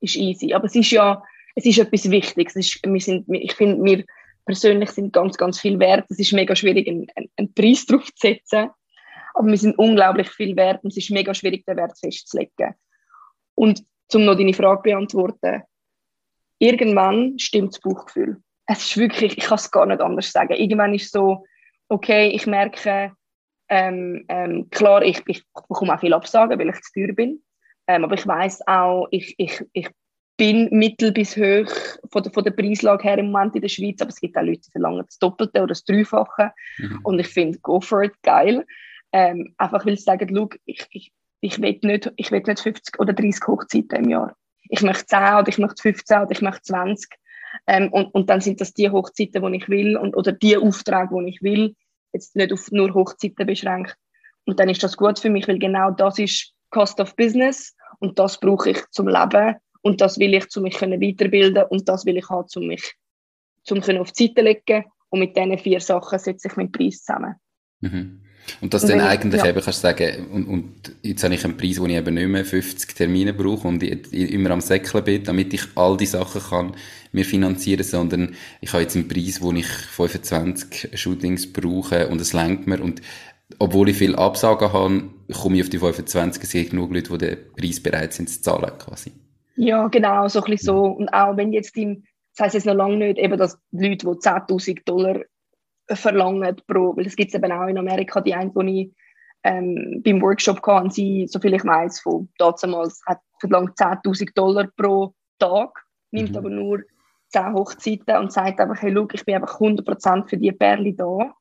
ist 0.00 0.16
easy. 0.16 0.52
Aber 0.52 0.66
es 0.66 0.74
ist 0.74 0.90
ja, 0.90 1.22
es 1.58 1.66
ist 1.66 1.78
etwas 1.78 2.08
Wichtiges. 2.08 2.54
ist, 2.54 2.80
wir 2.84 3.00
sind, 3.00 3.26
ich 3.30 3.52
finde, 3.52 3.82
wir 3.82 4.04
persönlich 4.44 4.90
sind 4.90 5.12
ganz, 5.12 5.36
ganz 5.36 5.58
viel 5.58 5.76
wert. 5.80 6.06
Es 6.08 6.20
ist 6.20 6.32
mega 6.32 6.54
schwierig, 6.54 6.86
einen, 6.86 7.08
einen 7.36 7.52
Preis 7.52 7.84
drauf 7.84 8.04
zu 8.04 8.28
setzen. 8.28 8.70
Aber 9.34 9.48
wir 9.48 9.58
sind 9.58 9.76
unglaublich 9.76 10.30
viel 10.30 10.54
wert 10.56 10.84
und 10.84 10.90
es 10.90 10.98
ist 10.98 11.10
mega 11.10 11.34
schwierig, 11.34 11.66
den 11.66 11.76
Wert 11.76 11.98
festzulegen. 11.98 12.74
Und 13.56 13.82
um 14.14 14.24
noch 14.24 14.36
deine 14.36 14.54
Frage 14.54 14.82
zu 14.82 14.82
beantworten, 14.84 15.62
irgendwann 16.60 17.36
stimmt 17.40 17.74
das 17.74 17.80
Bauchgefühl. 17.80 18.40
Es 18.66 18.78
ist 18.78 18.96
wirklich, 18.96 19.36
ich 19.36 19.44
kann 19.44 19.58
es 19.58 19.70
gar 19.70 19.86
nicht 19.86 20.00
anders 20.00 20.30
sagen. 20.30 20.54
Irgendwann 20.54 20.94
ist 20.94 21.06
es 21.06 21.10
so, 21.10 21.44
okay, 21.88 22.28
ich 22.28 22.46
merke, 22.46 23.12
ähm, 23.68 24.24
ähm, 24.28 24.70
klar, 24.70 25.02
ich, 25.02 25.22
ich 25.26 25.42
bekomme 25.52 25.94
auch 25.94 26.00
viel 26.00 26.14
Absagen, 26.14 26.56
weil 26.56 26.68
ich 26.68 26.80
zu 26.82 26.92
teuer 26.92 27.14
bin. 27.14 27.42
Ähm, 27.88 28.04
aber 28.04 28.14
ich 28.14 28.26
weiß 28.26 28.68
auch, 28.68 29.08
ich, 29.10 29.34
ich, 29.38 29.64
ich 29.72 29.88
bin 30.38 30.68
mittel 30.70 31.12
bis 31.12 31.36
hoch 31.36 31.70
von 32.10 32.22
der, 32.22 32.32
von 32.32 32.44
der 32.44 32.52
Preislage 32.52 33.02
her 33.02 33.18
im 33.18 33.32
Moment 33.32 33.56
in 33.56 33.60
der 33.60 33.68
Schweiz, 33.68 34.00
aber 34.00 34.10
es 34.10 34.20
gibt 34.20 34.38
auch 34.38 34.42
Leute, 34.42 34.60
die 34.60 34.70
verlangen 34.70 35.04
das 35.04 35.18
Doppelte 35.18 35.58
oder 35.58 35.68
das 35.68 35.84
Dreifache. 35.84 36.52
Mhm. 36.78 37.00
Und 37.02 37.18
ich 37.18 37.26
finde, 37.26 37.58
go 37.58 37.80
for 37.80 38.04
it, 38.04 38.14
geil. 38.22 38.64
Ähm, 39.12 39.54
einfach 39.58 39.84
weil 39.84 39.96
sie 39.96 40.04
sagen, 40.04 40.28
look, 40.28 40.56
ich, 40.64 40.86
ich, 40.90 41.12
ich 41.40 41.60
will 41.60 41.78
nicht, 41.82 42.12
nicht 42.16 42.60
50 42.60 42.98
oder 43.00 43.12
30 43.12 43.46
Hochzeiten 43.46 44.04
im 44.04 44.10
Jahr. 44.10 44.36
Ich 44.68 44.82
möchte 44.82 45.06
10 45.06 45.18
oder 45.18 45.48
ich 45.48 45.58
möchte 45.58 45.82
15 45.82 46.22
oder 46.22 46.30
ich 46.30 46.42
möchte 46.42 46.62
20. 46.62 47.10
Ähm, 47.66 47.92
und, 47.92 48.14
und 48.14 48.30
dann 48.30 48.40
sind 48.40 48.60
das 48.60 48.72
die 48.72 48.90
Hochzeiten, 48.90 49.42
die 49.42 49.58
ich 49.58 49.68
will 49.68 49.96
und, 49.96 50.16
oder 50.16 50.30
die 50.32 50.56
Aufträge, 50.56 51.16
die 51.20 51.30
ich 51.30 51.42
will. 51.42 51.74
Jetzt 52.12 52.36
nicht 52.36 52.52
auf 52.52 52.70
nur 52.70 52.94
Hochzeiten 52.94 53.46
beschränkt. 53.46 53.96
Und 54.44 54.60
dann 54.60 54.68
ist 54.68 54.82
das 54.82 54.96
gut 54.96 55.18
für 55.18 55.30
mich, 55.30 55.48
weil 55.48 55.58
genau 55.58 55.90
das 55.90 56.18
ist 56.18 56.52
Cost 56.70 57.00
of 57.00 57.16
Business 57.16 57.74
und 57.98 58.18
das 58.18 58.38
brauche 58.38 58.70
ich 58.70 58.88
zum 58.90 59.08
Leben 59.08 59.56
und 59.82 60.00
das 60.00 60.18
will 60.18 60.34
ich, 60.34 60.44
um 60.56 60.64
mich 60.64 60.80
weiterbilden 60.80 61.64
und 61.70 61.88
das 61.88 62.04
will 62.04 62.16
ich 62.16 62.28
haben, 62.28 62.48
um 62.56 62.66
mich 62.66 62.94
zum 63.62 63.82
auf 63.82 64.12
die 64.12 64.26
Seite 64.26 64.42
legen 64.42 64.84
und 65.10 65.20
mit 65.20 65.36
diesen 65.36 65.58
vier 65.58 65.80
Sachen 65.80 66.18
setze 66.18 66.48
ich 66.48 66.56
meinen 66.56 66.72
Preis 66.72 67.02
zusammen. 67.02 67.34
Mhm. 67.80 68.22
Und 68.60 68.72
das 68.72 68.86
dann 68.86 69.00
eigentlich 69.00 69.42
ja. 69.42 69.50
eben 69.50 69.60
kannst 69.60 69.84
du 69.84 69.88
sagen, 69.88 70.26
und, 70.32 70.46
und 70.46 70.92
jetzt 71.02 71.22
habe 71.22 71.34
ich 71.34 71.44
einen 71.44 71.56
Preis, 71.56 71.78
wo 71.80 71.86
ich 71.86 71.92
eben 71.92 72.14
nicht 72.14 72.28
mehr 72.28 72.44
50 72.44 72.94
Termine 72.94 73.34
brauche 73.34 73.68
und 73.68 73.82
ich, 73.82 74.10
ich 74.10 74.32
immer 74.32 74.50
am 74.50 74.60
Säckeln 74.60 75.04
bin, 75.04 75.24
damit 75.24 75.52
ich 75.52 75.62
all 75.74 75.96
die 75.96 76.06
Sachen 76.06 76.40
kann 76.40 76.74
mir 77.12 77.24
finanzieren, 77.24 77.84
sondern 77.84 78.34
ich 78.60 78.72
habe 78.72 78.82
jetzt 78.82 78.96
einen 78.96 79.08
Preis, 79.08 79.42
wo 79.42 79.52
ich 79.52 79.66
25 79.66 80.98
Shootings 80.98 81.52
brauche 81.52 82.08
und 82.08 82.20
es 82.20 82.32
lenkt 82.32 82.66
mir 82.66 82.82
und 82.82 83.02
obwohl 83.58 83.88
ich 83.88 83.96
viel 83.96 84.14
Absagen 84.14 84.72
habe, 84.72 85.04
komme 85.32 85.56
ich 85.56 85.62
auf 85.62 85.70
die 85.70 85.78
25, 85.78 86.42
es 86.42 86.50
gibt 86.50 86.70
genug 86.70 86.92
Leute, 86.92 87.10
die 87.12 87.18
den 87.18 87.38
Preis 87.56 87.82
bereit 87.82 88.12
sind 88.12 88.28
zu 88.28 88.42
zahlen, 88.42 88.72
quasi. 88.78 89.12
Ja, 89.58 89.88
genau, 89.88 90.28
so 90.28 90.40
ein 90.40 90.50
bisschen 90.50 90.66
so. 90.66 90.84
Und 90.84 91.08
auch 91.08 91.36
wenn 91.36 91.52
jetzt 91.52 91.76
im, 91.76 92.04
das 92.36 92.44
heisst 92.44 92.54
jetzt 92.54 92.66
noch 92.66 92.74
lange 92.74 92.96
nicht, 92.96 93.18
eben, 93.18 93.36
dass 93.36 93.58
Leute, 93.72 94.06
die 94.06 94.06
10.000 94.06 94.84
Dollar 94.84 95.20
verlangen 95.90 96.56
pro, 96.66 96.96
weil 96.96 97.06
es 97.06 97.16
gibt 97.16 97.34
eben 97.34 97.52
auch 97.52 97.66
in 97.66 97.76
Amerika 97.76 98.20
die 98.20 98.34
eine, 98.34 98.52
die 98.54 98.82
ich 98.82 98.92
ähm, 99.42 100.00
beim 100.04 100.22
Workshop 100.22 100.64
hatte, 100.64 100.90
sie, 100.90 101.26
soviel 101.26 101.54
ich 101.54 101.64
weiß, 101.64 102.00
von 102.00 102.28
damals 102.38 103.02
hat 103.06 103.18
verlangt 103.40 103.76
10.000 103.76 104.32
Dollar 104.34 104.68
pro 104.76 105.14
Tag, 105.40 105.84
nimmt 106.12 106.30
mhm. 106.30 106.36
aber 106.36 106.50
nur 106.50 106.82
10 107.30 107.54
Hochzeiten 107.54 108.16
und 108.16 108.32
sagt 108.32 108.60
einfach, 108.60 108.80
hey, 108.80 108.90
look, 108.90 109.14
ich 109.14 109.24
bin 109.24 109.34
einfach 109.34 109.58
100% 109.60 110.28
für 110.28 110.36
die 110.36 110.52
Perle 110.52 110.94
da. 110.94 111.34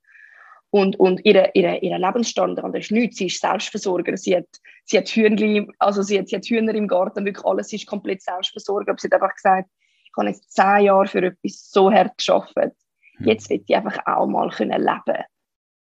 Und, 0.70 1.00
und 1.00 1.24
ihre, 1.24 1.52
ihre, 1.54 1.78
ihre 1.78 1.98
Lebensstandard 1.98 2.76
ist 2.76 2.92
nichts. 2.92 3.18
Sie 3.18 3.28
ist 3.28 3.40
Selbstversorger. 3.40 4.18
Sie 4.18 4.36
hat, 4.36 4.48
sie 4.86 4.98
hat 4.98 5.08
Hühnchen, 5.08 5.72
also 5.80 6.02
sie 6.02 6.20
hat, 6.20 6.28
sie 6.28 6.36
hat 6.36 6.46
Hühner 6.46 6.76
im 6.76 6.88
Garten, 6.88 7.26
wirklich 7.26 7.46
alles 7.46 7.72
ist 7.72 7.88
komplett 7.88 8.22
Selbstversorger. 8.22 8.92
Aber 8.92 9.00
sie 9.00 9.08
hat 9.08 9.14
einfach 9.14 9.36
gesagt, 9.36 9.70
ich 10.04 10.12
habe 10.18 10.28
jetzt 10.28 10.52
zehn 10.52 10.86
Jahre 10.86 11.08
für 11.08 11.24
etwas 11.24 11.70
so 11.72 11.92
hart 11.92 12.18
geschafft. 12.18 12.56
Hm. 12.56 13.28
Jetzt 13.28 13.50
will 13.50 13.64
ich 13.66 13.76
einfach 13.76 14.00
auch 14.06 14.28
mal 14.28 14.50
können 14.50 14.82
leben 14.82 15.24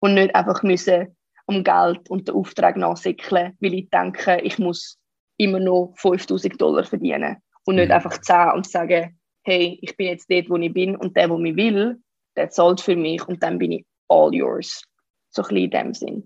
und 0.00 0.14
nicht 0.14 0.34
einfach 0.34 0.62
müssen 0.62 1.16
um 1.46 1.64
Geld 1.64 2.08
und 2.08 2.28
den 2.28 2.34
Auftrag 2.34 2.76
nachsickeln, 2.76 3.56
weil 3.60 3.74
ich 3.74 3.90
denke, 3.90 4.40
ich 4.42 4.58
muss 4.58 4.98
immer 5.36 5.60
noch 5.60 5.92
5000 5.96 6.60
Dollar 6.60 6.84
verdienen 6.84 7.36
und 7.64 7.76
nicht 7.76 7.88
mhm. 7.88 7.94
einfach 7.94 8.18
10 8.18 8.52
und 8.54 8.66
sagen, 8.66 9.18
hey, 9.42 9.78
ich 9.82 9.96
bin 9.96 10.06
jetzt 10.06 10.30
dort, 10.30 10.48
wo 10.50 10.56
ich 10.56 10.72
bin 10.72 10.96
und 10.96 11.16
der, 11.16 11.30
wo 11.30 11.38
mich 11.38 11.56
will, 11.56 12.00
der 12.36 12.50
zahlt 12.50 12.80
für 12.80 12.96
mich 12.96 13.26
und 13.26 13.42
dann 13.42 13.58
bin 13.58 13.72
ich 13.72 13.86
all 14.12 14.34
yours. 14.34 14.82
So 15.30 15.42
ein 15.42 15.48
bisschen 15.48 15.64
in 15.64 15.70
dem 15.70 15.94
Sinn. 15.94 16.24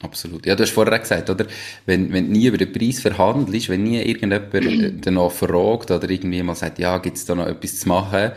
Absolut. 0.00 0.44
Ja, 0.44 0.54
du 0.54 0.62
hast 0.62 0.72
vorher 0.72 0.98
gesagt, 0.98 1.30
oder? 1.30 1.46
Wenn, 1.86 2.12
wenn 2.12 2.28
nie 2.28 2.46
über 2.46 2.58
den 2.58 2.72
Preis 2.72 3.00
verhandelst, 3.00 3.70
wenn 3.70 3.82
nie 3.82 4.02
irgendjemand 4.02 4.52
äh, 4.54 4.92
danach 5.00 5.32
fragt 5.32 5.90
oder 5.90 6.10
irgendwie 6.10 6.42
mal 6.42 6.54
sagt, 6.54 6.78
ja, 6.78 6.98
gibt 6.98 7.16
es 7.16 7.24
da 7.24 7.34
noch 7.34 7.46
etwas 7.46 7.80
zu 7.80 7.88
machen, 7.88 8.32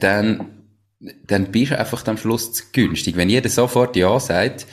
dann, 0.00 0.64
dann 1.26 1.52
bist 1.52 1.72
du 1.72 1.78
einfach 1.78 2.06
am 2.06 2.16
Schluss 2.16 2.52
zu 2.52 2.64
günstig. 2.72 3.16
Wenn 3.16 3.28
jeder 3.28 3.50
sofort 3.50 3.94
Ja 3.94 4.18
sagt, 4.18 4.66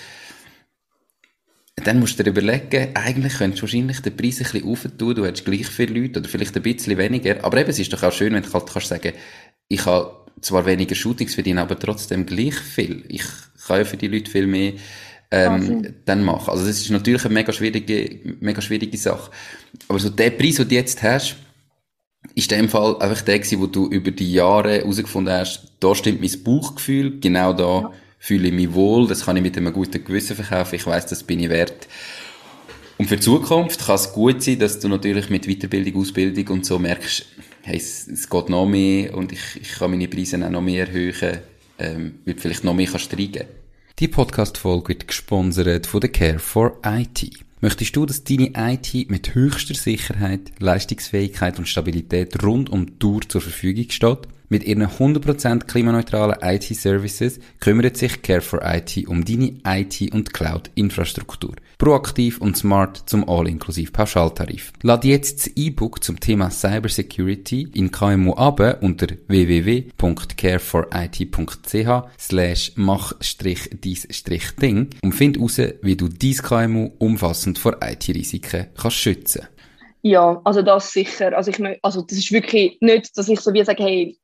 dann 1.75 1.99
musst 1.99 2.17
du 2.17 2.23
dir 2.23 2.29
überlegen, 2.29 2.95
eigentlich 2.95 3.33
könntest 3.33 3.61
du 3.61 3.63
wahrscheinlich 3.63 3.99
den 3.99 4.15
Preis 4.15 4.37
ein 4.37 4.43
bisschen 4.43 4.69
aufentun, 4.69 5.15
du 5.15 5.25
hättest 5.25 5.43
gleich 5.45 5.67
viele 5.67 5.99
Leute 5.99 6.19
oder 6.19 6.29
vielleicht 6.29 6.55
ein 6.55 6.61
bisschen 6.61 6.97
weniger, 6.97 7.43
aber 7.43 7.57
eben, 7.57 7.69
es 7.69 7.79
ist 7.79 7.91
doch 7.91 8.03
auch 8.03 8.13
schön, 8.13 8.33
wenn 8.33 8.43
du 8.43 8.53
halt 8.53 8.71
kannst 8.71 8.87
sagen, 8.87 9.13
ich 9.67 9.85
habe 9.85 10.22
zwar 10.41 10.65
weniger 10.65 10.95
Shootings 10.95 11.33
verdienen, 11.33 11.59
aber 11.59 11.77
trotzdem 11.77 12.25
gleich 12.25 12.55
viel. 12.55 13.03
Ich 13.07 13.23
kann 13.67 13.79
ja 13.79 13.85
für 13.85 13.97
die 13.97 14.07
Leute 14.07 14.29
viel 14.29 14.47
mehr 14.47 14.73
ähm, 15.31 15.95
dann 16.05 16.23
machen. 16.23 16.51
Also 16.51 16.65
das 16.65 16.79
ist 16.79 16.91
natürlich 16.91 17.25
eine 17.25 17.33
mega 17.33 17.51
schwierige, 17.51 18.19
mega 18.39 18.61
schwierige 18.61 18.97
Sache. 18.97 19.31
Aber 19.87 19.99
so 19.99 20.09
der 20.09 20.29
Preis, 20.31 20.55
den 20.55 20.67
du 20.67 20.75
jetzt 20.75 21.01
hast, 21.01 21.37
ist 22.35 22.51
in 22.51 22.59
dem 22.59 22.69
Fall 22.69 22.97
einfach 22.99 23.21
der 23.21 23.39
gewesen, 23.39 23.59
wo 23.59 23.67
du 23.67 23.87
über 23.87 24.11
die 24.11 24.31
Jahre 24.31 24.79
herausgefunden 24.79 25.33
hast, 25.33 25.73
da 25.79 25.95
stimmt 25.95 26.21
mein 26.21 26.43
Bauchgefühl, 26.43 27.19
genau 27.19 27.53
da 27.53 27.81
ja. 27.81 27.91
fühle 28.19 28.47
ich 28.47 28.53
mich 28.53 28.73
wohl, 28.73 29.07
das 29.07 29.25
kann 29.25 29.35
ich 29.35 29.43
mit 29.43 29.57
einem 29.57 29.73
guten 29.73 30.03
Gewissen 30.03 30.35
verkaufen, 30.35 30.75
ich 30.75 30.85
weiß, 30.85 31.07
das 31.07 31.23
bin 31.23 31.39
ich 31.39 31.49
wert. 31.49 31.87
Und 32.97 33.07
für 33.07 33.15
die 33.15 33.23
Zukunft 33.23 33.85
kann 33.85 33.95
es 33.95 34.13
gut 34.13 34.43
sein, 34.43 34.59
dass 34.59 34.79
du 34.79 34.87
natürlich 34.87 35.29
mit 35.29 35.47
Weiterbildung, 35.47 36.01
Ausbildung 36.01 36.47
und 36.49 36.65
so 36.65 36.79
merkst, 36.79 37.25
hey, 37.63 37.77
es, 37.77 38.07
es 38.07 38.29
geht 38.29 38.49
noch 38.49 38.65
mehr 38.65 39.15
und 39.15 39.31
ich, 39.31 39.59
ich 39.61 39.71
kann 39.73 39.91
meine 39.91 40.07
Preise 40.07 40.43
auch 40.45 40.49
noch 40.49 40.61
mehr 40.61 40.87
erhöhen, 40.87 41.39
ähm, 41.79 42.19
weil 42.25 42.35
vielleicht 42.37 42.63
noch 42.63 42.73
mehr 42.73 42.87
steigen. 42.99 43.45
Die 43.99 44.07
Podcast-Folge 44.07 44.89
wird 44.89 45.07
gesponsert 45.07 45.87
von 45.87 46.01
der 46.01 46.11
Care 46.11 46.39
for 46.39 46.79
IT. 46.85 47.29
Möchtest 47.61 47.95
du, 47.95 48.05
dass 48.05 48.23
deine 48.25 48.51
IT 48.57 49.09
mit 49.09 49.33
höchster 49.35 49.75
Sicherheit, 49.75 50.51
Leistungsfähigkeit 50.59 51.57
und 51.59 51.69
Stabilität 51.69 52.43
rund 52.43 52.69
um 52.69 52.85
die 52.85 52.99
Tour 52.99 53.21
zur 53.27 53.39
Verfügung 53.39 53.89
steht? 53.89 54.27
Mit 54.53 54.63
ihren 54.65 54.85
100% 54.85 55.65
klimaneutralen 55.65 56.37
IT-Services 56.39 57.39
kümmert 57.59 57.97
sich 57.97 58.17
Care4IT 58.17 59.07
um 59.07 59.25
deine 59.25 59.57
IT- 59.65 60.13
und 60.13 60.31
Cloud-Infrastruktur. 60.31 61.55
Proaktiv 61.79 62.39
und 62.39 62.55
smart 62.55 63.09
zum 63.09 63.27
All-inklusiv 63.27 63.91
Pauschaltarif. 63.91 64.71
Lad 64.83 65.05
jetzt 65.05 65.47
das 65.47 65.53
E-Book 65.55 66.03
zum 66.03 66.19
Thema 66.19 66.51
Cybersecurity 66.51 67.69
in 67.73 67.89
KMU 67.89 68.33
ab 68.33 68.59
unter 68.81 69.07
www.care4it.ch 69.27 72.19
slash 72.19 72.73
mach-dies-ding 72.75 74.89
und 75.01 75.13
find 75.13 75.37
heraus, 75.37 75.61
wie 75.81 75.95
du 75.95 76.09
dein 76.09 76.33
KMU 76.33 76.91
umfassend 76.99 77.57
vor 77.57 77.77
IT-Risiken 77.81 78.67
kannst 78.77 78.97
schützen. 78.97 79.47
Ja, 80.03 80.41
also 80.43 80.61
das 80.61 80.91
sicher. 80.91 81.35
Also, 81.35 81.49
ich, 81.49 81.79
also 81.81 82.01
das 82.01 82.17
ist 82.17 82.31
wirklich 82.33 82.77
nicht, 82.81 83.17
dass 83.17 83.29
ich 83.29 83.39
so 83.39 83.53
wie 83.53 83.63
sage, 83.63 83.81
hey, 83.81 84.17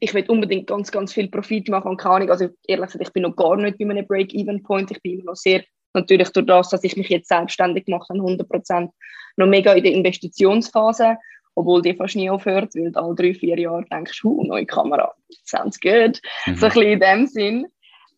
ich 0.00 0.14
will 0.14 0.24
unbedingt 0.28 0.66
ganz, 0.66 0.90
ganz 0.90 1.12
viel 1.12 1.28
Profit 1.28 1.68
machen 1.68 1.88
und 1.88 1.96
keine 1.96 2.16
Ahnung, 2.16 2.30
also 2.30 2.48
ehrlich 2.66 2.86
gesagt, 2.86 3.06
ich 3.06 3.12
bin 3.12 3.24
noch 3.24 3.36
gar 3.36 3.56
nicht 3.56 3.78
bei 3.78 3.84
einem 3.84 4.06
Break-Even-Point, 4.06 4.90
ich 4.90 5.02
bin 5.02 5.14
immer 5.14 5.32
noch 5.32 5.36
sehr, 5.36 5.64
natürlich 5.94 6.30
durch 6.30 6.46
das, 6.46 6.70
dass 6.70 6.84
ich 6.84 6.96
mich 6.96 7.08
jetzt 7.08 7.28
selbstständig 7.28 7.84
mache, 7.88 8.12
100% 8.12 8.90
noch 9.36 9.46
mega 9.46 9.72
in 9.72 9.84
der 9.84 9.92
Investitionsphase, 9.92 11.16
obwohl 11.54 11.82
die 11.82 11.94
fast 11.94 12.16
nie 12.16 12.30
aufhört, 12.30 12.74
weil 12.74 12.92
du 12.92 13.00
alle 13.00 13.14
drei, 13.14 13.34
vier 13.34 13.58
Jahre 13.58 13.84
denkst, 13.90 14.22
huh, 14.22 14.44
neue 14.44 14.66
Kamera, 14.66 15.14
sounds 15.44 15.80
good, 15.80 16.20
mhm. 16.46 16.56
so 16.56 16.66
ein 16.66 16.72
bisschen 16.72 16.82
in 16.82 17.00
dem 17.00 17.26
Sinn. 17.26 17.66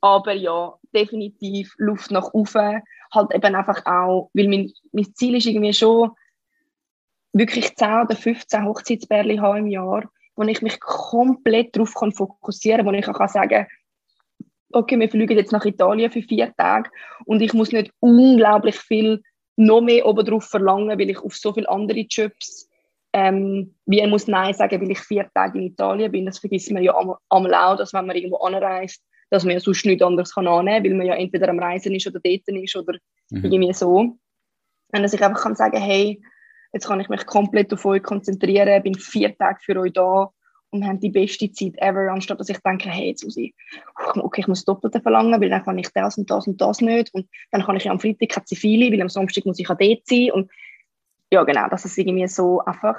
Aber 0.03 0.33
ja, 0.33 0.75
definitiv 0.95 1.75
Luft 1.77 2.11
nach 2.11 2.33
oben, 2.33 2.83
halt 3.13 3.35
eben 3.35 3.55
einfach 3.55 3.85
auch, 3.87 4.31
weil 4.35 4.49
mein, 4.49 4.73
mein 4.93 5.15
Ziel 5.15 5.37
ist 5.37 5.47
irgendwie 5.47 5.75
schon, 5.75 6.11
wirklich 7.33 7.77
10 7.77 8.03
oder 8.03 8.17
15 8.17 8.65
Hochzeitsbärli 8.65 9.37
haben 9.37 9.59
im 9.59 9.67
Jahr 9.69 10.11
wo 10.41 10.45
ich 10.45 10.63
mich 10.63 10.81
komplett 10.81 11.77
darauf 11.77 11.91
fokussieren 11.91 12.87
kann, 12.87 12.95
wo 12.95 12.99
ich 12.99 13.07
auch 13.07 13.29
sagen 13.29 13.51
kann, 13.51 13.67
okay, 14.73 14.99
wir 14.99 15.11
fliegen 15.11 15.37
jetzt 15.37 15.53
nach 15.53 15.65
Italien 15.67 16.11
für 16.11 16.23
vier 16.23 16.55
Tage 16.57 16.91
und 17.27 17.43
ich 17.43 17.53
muss 17.53 17.73
nicht 17.73 17.93
unglaublich 18.01 18.77
viel 18.77 19.23
noch 19.57 19.83
mehr 19.83 20.07
oben 20.07 20.25
drauf 20.25 20.45
verlangen, 20.45 20.99
weil 20.99 21.11
ich 21.11 21.19
auf 21.19 21.37
so 21.37 21.53
viele 21.53 21.69
andere 21.69 22.07
Jobs 22.09 22.71
ähm, 23.13 23.75
wie 23.87 24.07
muss 24.07 24.29
Nein 24.29 24.55
sagen, 24.55 24.81
weil 24.81 24.93
ich 24.93 25.01
vier 25.01 25.29
Tage 25.35 25.59
in 25.59 25.67
Italien 25.67 26.13
bin. 26.13 26.27
Das 26.27 26.39
vergisst 26.39 26.71
man 26.71 26.83
ja 26.83 26.95
einmal 27.29 27.55
auch, 27.55 27.77
dass 27.77 27.93
wenn 27.93 28.07
man 28.07 28.17
irgendwo 28.17 28.37
anreist, 28.37 29.03
dass 29.31 29.45
man 29.45 29.55
ja 29.55 29.61
sonst 29.61 29.85
nichts 29.85 30.03
anderes 30.03 30.33
kann 30.33 30.47
annehmen 30.47 30.85
kann, 30.85 30.93
weil 30.93 30.99
man 30.99 31.07
ja 31.07 31.15
entweder 31.17 31.49
am 31.49 31.59
Reisen 31.59 31.95
ist 31.95 32.07
oder 32.07 32.21
dort 32.21 32.49
ist 32.49 32.77
oder 32.77 32.99
mhm. 33.31 33.45
irgendwie 33.45 33.73
so. 33.75 33.97
Und 33.97 34.19
dass 34.93 35.13
ich 35.13 35.23
einfach 35.23 35.43
kann 35.43 35.57
sagen, 35.57 35.83
hey, 35.83 36.23
Jetzt 36.73 36.87
kann 36.87 37.01
ich 37.01 37.09
mich 37.09 37.27
komplett 37.27 37.73
auf 37.73 37.85
euch 37.85 38.03
konzentrieren, 38.03 38.83
bin 38.83 38.95
vier 38.95 39.37
Tage 39.37 39.59
für 39.61 39.79
euch 39.79 39.93
da 39.93 40.31
und 40.71 40.87
haben 40.87 41.01
die 41.01 41.11
beste 41.11 41.51
Zeit 41.51 41.77
ever, 41.79 42.13
anstatt 42.13 42.39
dass 42.39 42.49
ich 42.49 42.59
denke, 42.59 42.89
hey, 42.89 43.09
jetzt 43.09 43.25
muss 43.25 43.37
ich, 43.37 43.55
okay, 44.15 44.43
ich 44.43 44.49
muss 44.49 44.65
Doppelte 44.65 45.01
verlangen, 45.01 45.41
weil 45.41 45.51
dann 45.51 45.65
kann 45.65 45.79
ich 45.79 45.89
das 45.89 46.17
und 46.17 46.31
das 46.31 46.47
und 46.47 46.61
das 46.61 46.81
nicht. 46.81 47.13
Und 47.13 47.29
dann 47.51 47.63
kann 47.65 47.77
ich 47.77 47.85
ja 47.85 47.93
am 47.93 48.01
Freitag 48.01 48.29
keine 48.29 48.45
Zivile, 48.45 48.93
weil 48.93 49.03
am 49.03 49.09
Samstag 49.09 49.47
muss 49.47 49.59
ich 49.59 49.69
an 49.69 49.79
dort 49.79 50.07
sein. 50.07 50.31
Und 50.31 50.51
ja, 51.33 51.43
genau, 51.43 51.69
dass 51.69 51.85
es 51.85 51.99
irgendwie 51.99 52.29
so 52.29 52.61
einfach, 52.65 52.99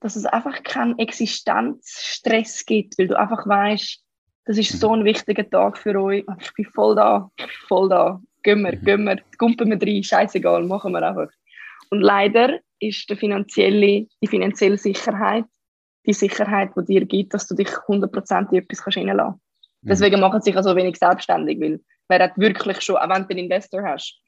dass 0.00 0.16
es 0.16 0.26
einfach 0.26 0.62
keinen 0.64 0.98
Existenzstress 0.98 2.66
gibt, 2.66 2.98
weil 2.98 3.08
du 3.08 3.18
einfach 3.18 3.46
weißt, 3.46 4.02
das 4.44 4.58
ist 4.58 4.80
so 4.80 4.92
ein 4.92 5.04
wichtiger 5.04 5.48
Tag 5.48 5.78
für 5.78 6.00
euch. 6.00 6.24
Ich 6.40 6.54
bin 6.54 6.64
voll 6.64 6.96
da, 6.96 7.30
voll 7.68 7.88
da, 7.88 8.20
gehen 8.42 8.62
wir, 8.62 8.74
gehen 8.74 9.04
wir, 9.04 9.20
kumpen 9.38 9.70
wir 9.70 9.80
rein, 9.80 10.02
scheißegal, 10.02 10.64
machen 10.64 10.92
wir 10.92 11.02
einfach. 11.02 11.28
Und 11.92 12.00
leider 12.00 12.58
ist 12.80 13.08
die 13.10 13.16
finanzielle, 13.16 14.06
die 14.22 14.26
finanzielle 14.26 14.78
Sicherheit 14.78 15.44
die 16.06 16.12
Sicherheit, 16.12 16.70
die 16.76 16.84
dir 16.84 17.04
gibt, 17.04 17.34
dass 17.34 17.46
du 17.46 17.54
dich 17.54 17.68
100% 17.68 18.50
in 18.50 18.58
etwas 18.58 18.86
reinlassen 18.86 19.16
kannst. 19.16 19.40
Mhm. 19.82 19.88
Deswegen 19.88 20.20
machen 20.20 20.40
sie 20.40 20.50
sich 20.50 20.58
auch 20.58 20.64
so 20.64 20.76
wenig 20.76 20.96
selbstständig, 20.96 21.60
weil 21.60 21.80
wer 22.08 22.24
hat 22.24 22.36
wirklich 22.36 22.80
schon, 22.80 22.96
auch 22.96 23.08
wenn 23.08 23.22
du 23.22 23.30
einen 23.30 23.44
Investor 23.44 23.82
hast, 23.82 24.18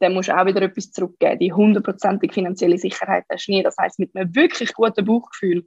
dann 0.00 0.12
musst 0.12 0.28
du 0.28 0.36
auch 0.36 0.46
wieder 0.46 0.62
etwas 0.62 0.90
zurückgeben. 0.90 1.38
Die 1.38 1.52
hundertprozentige 1.52 2.32
finanzielle 2.32 2.78
Sicherheit 2.78 3.24
hast 3.30 3.48
du 3.48 3.52
nie. 3.52 3.62
Das 3.62 3.76
heißt, 3.78 3.98
mit 3.98 4.14
einem 4.14 4.34
wirklich 4.34 4.72
guten 4.74 5.04
Bauchgefühl 5.04 5.64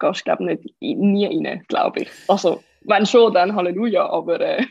gehst 0.00 0.20
du, 0.20 0.24
glaube 0.24 0.58
ich, 0.80 0.96
nie 0.96 1.26
rein, 1.26 1.62
glaube 1.68 2.00
ich. 2.00 2.10
Also, 2.26 2.62
wenn 2.82 3.06
schon, 3.06 3.32
dann 3.34 3.54
Halleluja, 3.54 4.08
aber... 4.08 4.40
Äh, 4.40 4.64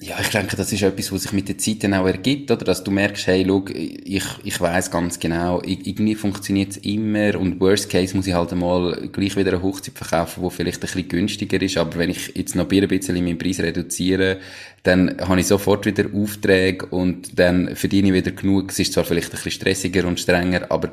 ja, 0.00 0.16
ich 0.20 0.28
denke, 0.28 0.54
das 0.54 0.72
ist 0.72 0.82
etwas, 0.82 1.10
was 1.10 1.22
sich 1.22 1.32
mit 1.32 1.48
der 1.48 1.58
Zeit 1.58 1.82
dann 1.82 1.92
auch 1.94 2.06
ergibt, 2.06 2.52
oder? 2.52 2.64
Dass 2.64 2.84
du 2.84 2.92
merkst, 2.92 3.26
hey, 3.26 3.44
schau, 3.44 3.64
ich, 3.66 4.24
ich 4.44 4.60
weiss 4.60 4.92
ganz 4.92 5.18
genau, 5.18 5.60
irgendwie 5.64 6.14
funktioniert 6.14 6.70
es 6.70 6.76
immer 6.78 7.34
und 7.36 7.60
worst 7.60 7.90
case 7.90 8.16
muss 8.16 8.28
ich 8.28 8.34
halt 8.34 8.52
einmal 8.52 9.08
gleich 9.08 9.34
wieder 9.34 9.54
eine 9.54 9.62
Hochzeit 9.62 9.98
verkaufen, 9.98 10.44
die 10.44 10.50
vielleicht 10.50 10.78
ein 10.78 10.80
bisschen 10.82 11.08
günstiger 11.08 11.60
ist, 11.60 11.78
aber 11.78 11.98
wenn 11.98 12.10
ich 12.10 12.32
jetzt 12.36 12.54
noch 12.54 12.70
ein 12.70 12.86
bisschen 12.86 13.24
meinen 13.24 13.38
Preis 13.38 13.58
reduziere, 13.58 14.38
dann 14.84 15.16
habe 15.20 15.40
ich 15.40 15.48
sofort 15.48 15.84
wieder 15.84 16.04
Aufträge 16.14 16.86
und 16.86 17.36
dann 17.36 17.74
verdiene 17.74 18.08
ich 18.08 18.14
wieder 18.14 18.30
genug. 18.30 18.70
Es 18.70 18.78
ist 18.78 18.92
zwar 18.92 19.04
vielleicht 19.04 19.30
ein 19.30 19.32
bisschen 19.32 19.50
stressiger 19.50 20.06
und 20.06 20.20
strenger, 20.20 20.70
aber 20.70 20.92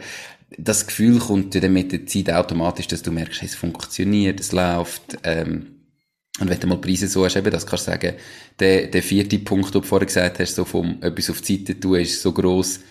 das 0.58 0.88
Gefühl 0.88 1.20
kommt 1.20 1.54
dann 1.54 1.74
mit 1.74 1.92
der 1.92 2.08
Zeit 2.08 2.32
automatisch, 2.32 2.88
dass 2.88 3.04
du 3.04 3.12
merkst, 3.12 3.42
hey, 3.42 3.50
es 3.50 3.56
funktioniert, 3.56 4.40
es 4.40 4.52
läuft, 4.52 5.20
ähm, 5.24 5.75
und 6.40 6.50
wenn 6.50 6.60
du 6.60 6.68
mal 6.68 6.78
Preise 6.78 7.08
so 7.08 7.24
hast, 7.24 7.38
eben, 7.38 7.50
das 7.50 7.66
kannst 7.66 7.88
du 7.88 7.92
sagen, 7.92 8.16
der, 8.60 8.88
der 8.88 9.02
vierte 9.02 9.40
Punkt, 9.40 9.74
den 9.74 9.82
du 9.82 9.88
vorher 9.88 10.06
gesagt 10.06 10.40
hast, 10.40 10.56
so 10.56 10.66
vom 10.66 11.02
etwas 11.02 11.30
auf 11.30 11.42
die 11.42 11.58
Seite 11.58 11.80
tun, 11.80 12.00
ist 12.00 12.22
so 12.22 12.34
gross, 12.34 12.82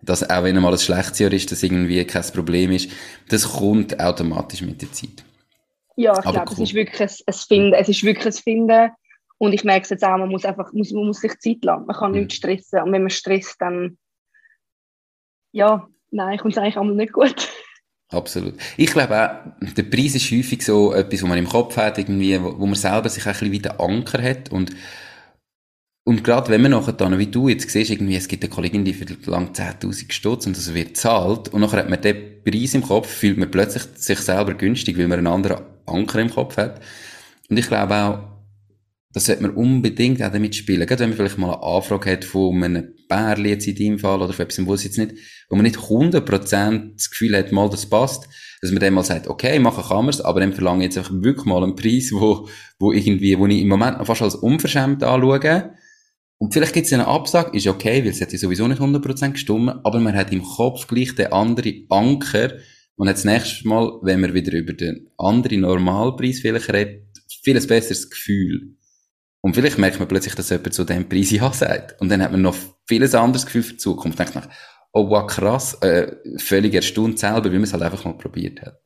dass 0.00 0.28
auch 0.28 0.44
wenn 0.44 0.60
mal 0.60 0.72
ein 0.72 0.78
schlechtes 0.78 1.18
Jahr 1.18 1.32
ist, 1.32 1.52
das 1.52 1.62
irgendwie 1.62 2.04
kein 2.04 2.24
Problem 2.32 2.72
ist. 2.72 2.90
Das 3.28 3.44
kommt 3.50 3.98
automatisch 4.00 4.62
mit 4.62 4.80
der 4.80 4.92
Zeit. 4.92 5.24
Ja, 5.96 6.14
ich 6.16 6.22
glaube, 6.22 6.44
cool. 6.48 6.54
es 6.54 6.58
ist 6.60 6.74
wirklich 6.74 7.00
ein, 7.00 7.10
ein 7.26 7.34
Finden. 7.34 7.72
Es 7.74 7.88
ist 7.88 8.04
wirklich 8.04 8.26
ein 8.26 8.32
Finden. 8.32 8.90
Und 9.38 9.52
ich 9.52 9.64
merke 9.64 9.84
es 9.84 9.90
jetzt 9.90 10.04
auch, 10.04 10.16
man 10.16 10.28
muss 10.28 10.44
einfach, 10.44 10.72
muss, 10.72 10.92
man 10.92 11.06
muss 11.06 11.20
sich 11.20 11.38
Zeit 11.38 11.62
lassen. 11.62 11.86
Man 11.86 11.96
kann 11.96 12.12
mhm. 12.12 12.20
nicht 12.20 12.32
stressen. 12.32 12.82
Und 12.82 12.92
wenn 12.92 13.02
man 13.02 13.10
stresst, 13.10 13.56
dann, 13.60 13.98
ja, 15.52 15.88
nein, 16.10 16.38
kommt 16.38 16.54
es 16.54 16.58
eigentlich 16.58 16.76
einmal 16.76 16.96
nicht 16.96 17.12
gut. 17.12 17.48
Absolut. 18.10 18.54
Ich 18.76 18.90
glaube 18.90 19.18
auch, 19.18 19.74
der 19.74 19.82
Preis 19.84 20.14
ist 20.14 20.30
häufig 20.30 20.64
so 20.64 20.92
etwas, 20.92 21.22
wo 21.22 21.26
man 21.26 21.38
im 21.38 21.48
Kopf 21.48 21.76
hat, 21.76 21.98
irgendwie, 21.98 22.40
wo, 22.40 22.58
wo 22.58 22.66
man 22.66 22.74
selber 22.74 23.08
sich 23.08 23.26
ein 23.26 23.32
bisschen 23.32 23.52
wie 23.52 23.58
den 23.58 23.72
Anker 23.80 24.22
hat 24.22 24.50
und 24.52 24.72
und 26.06 26.22
gerade 26.22 26.50
wenn 26.50 26.60
man 26.60 26.72
nachher 26.72 26.92
dann, 26.92 27.18
wie 27.18 27.28
du 27.28 27.48
jetzt 27.48 27.70
siehst, 27.70 27.90
irgendwie, 27.90 28.16
es 28.16 28.28
gibt 28.28 28.44
eine 28.44 28.52
Kollegin, 28.52 28.84
die 28.84 28.92
verlangt 28.92 29.58
10.000 29.58 30.12
Stutz 30.12 30.46
und 30.46 30.54
das 30.54 30.74
wird 30.74 30.98
zahlt 30.98 31.48
und 31.48 31.62
nachher 31.62 31.78
hat 31.78 31.88
man 31.88 32.00
den 32.02 32.42
Preis 32.44 32.74
im 32.74 32.82
Kopf, 32.82 33.08
fühlt 33.08 33.38
man 33.38 33.50
plötzlich 33.50 33.84
sich 33.94 34.18
selber 34.18 34.52
günstig, 34.52 34.98
weil 34.98 35.08
man 35.08 35.18
einen 35.18 35.28
anderen 35.28 35.62
Anker 35.86 36.20
im 36.20 36.30
Kopf 36.30 36.58
hat. 36.58 36.82
Und 37.48 37.58
ich 37.58 37.68
glaube 37.68 37.94
auch, 37.94 38.18
das 39.14 39.26
sollte 39.26 39.42
man 39.42 39.52
unbedingt 39.52 40.22
auch 40.22 40.30
damit 40.30 40.54
spielen. 40.54 40.86
Gerade 40.86 41.00
wenn 41.00 41.10
man 41.10 41.16
vielleicht 41.16 41.38
mal 41.38 41.54
eine 41.54 41.62
Anfrage 41.62 42.12
hat 42.12 42.24
von 42.26 42.62
einem 42.62 42.93
Bärli 43.08 43.50
jetzt 43.50 43.66
in 43.66 43.76
deinem 43.76 43.98
Fall 43.98 44.20
oder 44.20 44.32
von 44.32 44.44
etwas, 44.44 44.66
wo 44.66 44.74
es 44.74 44.84
jetzt 44.84 44.98
nicht, 44.98 45.14
wo 45.48 45.56
man 45.56 45.64
nicht 45.64 45.78
100% 45.78 46.94
das 46.94 47.10
Gefühl 47.10 47.36
hat, 47.36 47.52
mal 47.52 47.68
das 47.68 47.86
passt, 47.86 48.28
dass 48.60 48.70
man 48.70 48.80
dann 48.80 48.94
mal 48.94 49.04
sagt, 49.04 49.28
okay, 49.28 49.58
machen 49.58 49.84
kann 49.84 50.04
man 50.04 50.08
es, 50.08 50.20
aber 50.20 50.40
dann 50.40 50.52
verlange 50.52 50.80
ich 50.80 50.84
jetzt 50.86 50.98
einfach 50.98 51.14
wirklich 51.14 51.46
mal 51.46 51.62
einen 51.62 51.76
Preis, 51.76 52.10
wo, 52.12 52.48
wo 52.78 52.92
irgendwie, 52.92 53.38
wo 53.38 53.46
ich 53.46 53.60
im 53.60 53.68
Moment 53.68 53.98
noch 53.98 54.06
fast 54.06 54.22
als 54.22 54.34
unverschämt 54.34 55.02
anschaue. 55.02 55.74
Und 56.38 56.52
vielleicht 56.52 56.72
gibt 56.72 56.86
es 56.86 56.92
eine 56.92 57.06
Absage, 57.06 57.56
ist 57.56 57.66
okay, 57.66 58.02
weil 58.02 58.10
es 58.10 58.20
hat 58.20 58.32
ja 58.32 58.38
sowieso 58.38 58.66
nicht 58.66 58.80
100% 58.80 59.32
gestimmt, 59.32 59.80
aber 59.84 60.00
man 60.00 60.16
hat 60.16 60.32
im 60.32 60.42
Kopf 60.42 60.86
gleich 60.86 61.14
den 61.14 61.32
anderen 61.32 61.86
Anker 61.88 62.54
und 62.96 63.08
hat 63.08 63.16
das 63.16 63.24
nächste 63.24 63.68
Mal, 63.68 63.98
wenn 64.02 64.20
man 64.20 64.34
wieder 64.34 64.52
über 64.52 64.72
den 64.72 65.10
anderen 65.18 65.60
Normalpreis 65.60 66.40
vielleicht 66.40 66.72
redet, 66.72 67.04
viel 67.42 67.54
besseres 67.54 68.10
Gefühl. 68.10 68.76
Und 69.44 69.54
vielleicht 69.54 69.78
merkt 69.78 69.98
man 69.98 70.08
plötzlich, 70.08 70.34
dass 70.34 70.48
jemand 70.48 70.72
zu 70.72 70.84
diesem 70.84 71.06
Preis 71.06 71.30
Ja 71.30 71.52
sagt. 71.52 72.00
Und 72.00 72.08
dann 72.08 72.22
hat 72.22 72.32
man 72.32 72.40
noch 72.40 72.56
vieles 72.86 73.14
anderes 73.14 73.44
Gefühl 73.44 73.62
für 73.62 73.72
die 73.72 73.78
Zukunft. 73.78 74.18
Denkt 74.18 74.34
man, 74.34 74.44
oh 74.94 75.10
wow, 75.10 75.26
krass, 75.26 75.74
äh, 75.82 76.16
völlig 76.38 76.72
erstaunt 76.72 77.18
selber, 77.18 77.52
wie 77.52 77.56
man 77.56 77.64
es 77.64 77.74
halt 77.74 77.82
einfach 77.82 78.06
mal 78.06 78.16
probiert 78.16 78.62
hat. 78.62 78.80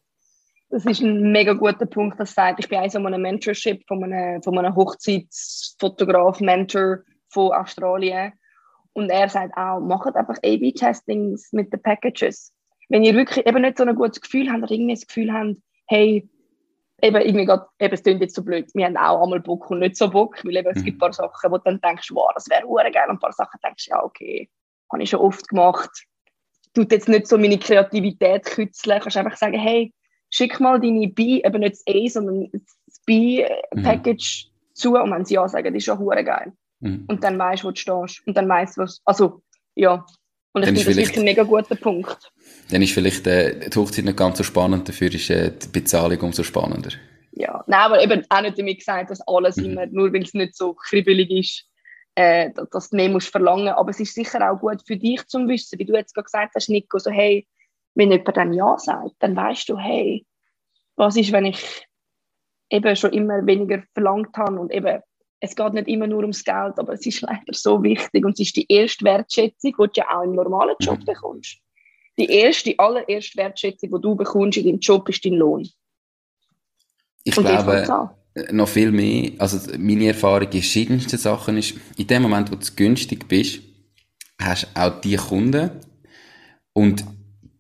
Das 0.71 0.85
ist 0.85 1.01
ein 1.01 1.31
mega 1.31 1.53
guter 1.53 1.87
Punkt, 1.87 2.19
das 2.19 2.35
sagt. 2.35 2.59
Ich 2.59 2.69
bin 2.69 2.81
auch 2.81 2.91
so 2.91 2.99
einem 2.99 3.23
Mentorship 3.23 3.87
von 3.87 4.03
einem, 4.03 4.43
von 4.43 4.59
einem 4.59 4.75
Hochzeitsfotograf, 4.75 6.41
Mentor 6.41 7.05
von 7.29 7.53
Australien. 7.53 8.33
Und 8.95 9.11
er 9.11 9.29
sagt 9.29 9.57
auch, 9.57 9.79
macht 9.79 10.17
einfach 10.17 10.39
A-B-Testings 10.39 11.53
mit 11.53 11.73
den 11.73 11.83
Packages. 11.83 12.53
Wenn 12.89 13.05
ihr 13.05 13.15
wirklich 13.15 13.47
eben 13.47 13.63
nicht 13.63 13.79
so 13.79 13.85
ein 13.85 13.95
gutes 13.95 14.21
Gefühl 14.21 14.51
habt 14.51 14.65
oder 14.65 14.73
irgendwie 14.73 14.95
das 14.95 15.07
Gefühl 15.07 15.33
habt, 15.33 15.55
hey, 15.87 16.29
eben 17.03 17.17
irgendwie 17.17 17.45
grad, 17.45 17.69
eben, 17.79 17.95
es 17.95 18.03
klingt 18.03 18.21
jetzt 18.21 18.35
so 18.35 18.43
blöd, 18.43 18.69
wir 18.75 18.87
haben 18.87 18.97
auch 18.97 19.23
einmal 19.23 19.41
Bock 19.41 19.71
und 19.71 19.81
nicht 19.81 19.97
so 19.97 20.11
Bock, 20.11 20.45
weil 20.45 20.57
eben, 20.57 20.71
es 20.75 20.83
gibt 20.83 20.97
ein 20.97 20.99
paar 20.99 21.13
Sachen, 21.13 21.51
wo 21.51 21.59
du 21.59 21.65
dann 21.65 21.81
denkst, 21.81 22.11
wow, 22.13 22.31
das 22.35 22.49
wäre 22.49 22.67
geil, 22.91 23.05
und 23.09 23.17
ein 23.17 23.21
paar 23.21 23.33
Sachen 23.33 23.61
denkst, 23.65 23.89
ja, 23.89 24.03
okay, 24.03 24.51
habe 24.93 25.03
ich 25.03 25.11
schon 25.11 25.21
oft 25.21 25.49
gemacht. 25.49 25.91
Tut 26.75 26.93
jetzt 26.93 27.09
nicht 27.09 27.27
so 27.27 27.39
meine 27.39 27.59
Kreativität 27.59 28.45
kützeln, 28.45 29.01
kannst 29.01 29.17
einfach 29.17 29.37
sagen, 29.37 29.59
hey, 29.59 29.93
schick 30.31 30.61
mal 30.61 30.81
deine 30.81 31.09
B, 31.09 31.43
eben 31.43 31.61
nicht 31.61 31.77
das 31.77 31.85
A, 31.89 32.09
sondern 32.09 32.51
das 32.53 33.01
B-Package 33.07 34.47
mhm. 34.47 34.75
zu 34.75 34.97
und 34.97 35.11
wenn 35.11 35.25
sie 35.25 35.35
ja 35.35 35.49
sagen, 35.49 35.73
das 35.73 35.77
ist 35.77 35.85
schon 35.85 36.07
geil. 36.25 36.53
Mhm. 36.81 37.05
Und 37.09 37.25
dann 37.25 37.39
weißt 37.39 37.63
du, 37.63 37.69
wo 37.69 37.71
du 37.71 37.77
stehst 37.77 38.27
und 38.27 38.37
dann 38.37 38.49
weißt 38.49 38.77
du, 38.77 38.83
was, 38.83 39.01
also, 39.05 39.43
ja. 39.75 40.05
Und 40.63 40.77
ich 40.77 40.85
finde, 40.85 41.01
das 41.01 41.11
ist 41.11 41.19
ein 41.19 41.25
mega 41.25 41.43
guter 41.43 41.77
Punkt 41.77 42.31
dann 42.71 42.83
ist 42.83 42.93
vielleicht 42.93 43.27
äh, 43.27 43.71
die 43.71 43.79
Hochzeit 43.79 44.05
nicht 44.05 44.17
ganz 44.17 44.39
so 44.39 44.45
spannend, 44.45 44.89
dafür 44.89 45.13
ist 45.13 45.31
äh, 45.31 45.51
die 45.51 45.69
Bezahlung 45.69 46.21
umso 46.21 46.43
spannender. 46.43 46.91
Ja, 47.33 47.65
nein, 47.67 47.81
aber 47.81 48.03
eben 48.03 48.25
auch 48.29 48.43
nicht 48.43 48.59
damit 48.59 48.79
gesagt, 48.79 49.11
dass 49.11 49.27
alles 49.27 49.57
mhm. 49.57 49.65
immer, 49.65 49.87
nur 49.87 50.13
weil 50.13 50.23
es 50.23 50.35
nicht 50.35 50.57
so 50.57 50.75
kribbelig 50.75 51.31
ist, 51.31 51.65
äh, 52.15 52.51
dass 52.73 52.91
du 52.91 52.97
mehr 52.97 53.09
musst 53.09 53.29
verlangen 53.29 53.69
Aber 53.69 53.91
es 53.91 54.01
ist 54.01 54.15
sicher 54.15 54.51
auch 54.51 54.59
gut 54.59 54.83
für 54.87 54.97
dich 54.97 55.27
zum 55.29 55.49
Wissen, 55.49 55.79
wie 55.79 55.85
du 55.85 55.95
jetzt 55.95 56.15
gerade 56.15 56.25
gesagt 56.25 56.55
hast, 56.55 56.69
Nico, 56.69 56.99
so 56.99 57.11
hey, 57.11 57.47
wenn 57.95 58.11
jemand 58.11 58.37
dann 58.37 58.53
Ja 58.53 58.77
sagt, 58.79 59.15
dann 59.21 59.37
weißt 59.37 59.69
du, 59.69 59.79
hey, 59.79 60.27
was 60.97 61.17
ist, 61.17 61.33
wenn 61.33 61.47
ich 61.47 61.87
eben 62.71 62.97
schon 62.97 63.13
immer 63.13 63.47
weniger 63.47 63.83
verlangt 63.95 64.37
habe 64.37 64.59
und 64.59 64.73
eben 64.73 65.01
es 65.41 65.55
geht 65.55 65.73
nicht 65.73 65.89
immer 65.89 66.07
nur 66.07 66.21
ums 66.21 66.45
Geld, 66.45 66.79
aber 66.79 66.95
es 66.95 67.07
ist 67.07 67.21
leider 67.21 67.53
so 67.53 67.83
wichtig 67.83 68.25
und 68.25 68.33
es 68.33 68.41
ist 68.41 68.57
die 68.57 68.67
erste 68.69 69.05
Wertschätzung, 69.05 69.73
die 69.79 69.87
du 69.87 69.91
ja 69.95 70.07
auch 70.11 70.25
im 70.25 70.35
normalen 70.35 70.77
Job 70.81 70.99
mhm. 71.01 71.05
bekommst 71.05 71.59
die 72.19 72.27
erste, 72.27 72.75
allererste 72.79 73.37
Wertschätzung, 73.37 73.91
die 73.91 74.01
du 74.01 74.15
bekommst 74.15 74.59
in 74.59 74.65
deinem 74.65 74.81
Job, 74.81 75.09
ist 75.09 75.25
dein 75.25 75.35
Lohn. 75.35 75.69
Ich 77.25 77.37
Und 77.37 77.45
glaube, 77.45 78.11
noch 78.51 78.69
viel 78.69 78.91
mehr, 78.91 79.33
also 79.39 79.59
meine 79.79 80.09
Erfahrung 80.09 80.47
in 80.47 80.53
verschiedensten 80.53 81.19
Sachen 81.19 81.57
ist, 81.57 81.75
in 81.97 82.07
dem 82.07 82.23
Moment, 82.23 82.51
wo 82.51 82.57
du 82.57 82.67
günstig 82.75 83.29
bist, 83.29 83.61
hast 84.41 84.65
du 84.75 84.81
auch 84.81 85.01
die 85.01 85.17
Kunden 85.17 85.71
und 86.73 87.05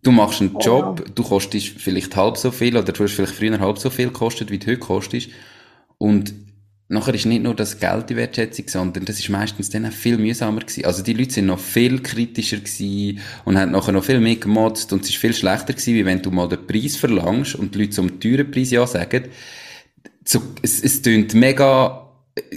du 0.02 0.12
machst 0.12 0.40
einen 0.40 0.58
Job, 0.58 1.02
oh. 1.04 1.10
du 1.14 1.22
kostest 1.22 1.68
vielleicht 1.68 2.14
halb 2.16 2.36
so 2.36 2.50
viel 2.50 2.76
oder 2.76 2.92
du 2.92 3.04
hast 3.04 3.14
vielleicht 3.14 3.34
früher 3.34 3.58
halb 3.58 3.78
so 3.78 3.90
viel 3.90 4.06
gekostet, 4.06 4.50
wie 4.50 4.58
du 4.58 4.68
heute 4.68 4.78
kostest 4.78 5.30
und 5.98 6.34
nachher 6.88 7.14
ist 7.14 7.26
nicht 7.26 7.42
nur 7.42 7.54
das 7.54 7.78
Geld 7.78 8.08
die 8.08 8.16
Wertschätzung, 8.16 8.66
sondern 8.68 9.04
das 9.04 9.18
ist 9.18 9.28
meistens 9.28 9.70
dann 9.70 9.86
auch 9.86 9.92
viel 9.92 10.16
mühsamer 10.16 10.60
gewesen. 10.60 10.86
Also 10.86 11.02
die 11.02 11.12
Leute 11.12 11.34
sind 11.34 11.46
noch 11.46 11.58
viel 11.58 12.02
kritischer 12.02 12.56
gewesen 12.56 13.20
und 13.44 13.58
haben 13.58 13.72
nachher 13.72 13.92
noch 13.92 14.04
viel 14.04 14.20
mehr 14.20 14.36
gemotzt 14.36 14.92
und 14.92 15.02
es 15.02 15.10
ist 15.10 15.18
viel 15.18 15.34
schlechter 15.34 15.74
gewesen, 15.74 15.94
wie 15.94 16.06
wenn 16.06 16.22
du 16.22 16.30
mal 16.30 16.48
den 16.48 16.66
Preis 16.66 16.96
verlangst 16.96 17.54
und 17.54 17.74
die 17.74 17.80
Leute 17.80 17.90
zum 17.90 18.18
teuren 18.20 18.50
Preis 18.50 18.70
ja 18.70 18.86
sagen. 18.86 19.28
So, 20.24 20.42
es, 20.62 20.82
es 20.82 21.02
tönt 21.02 21.34
mega 21.34 22.06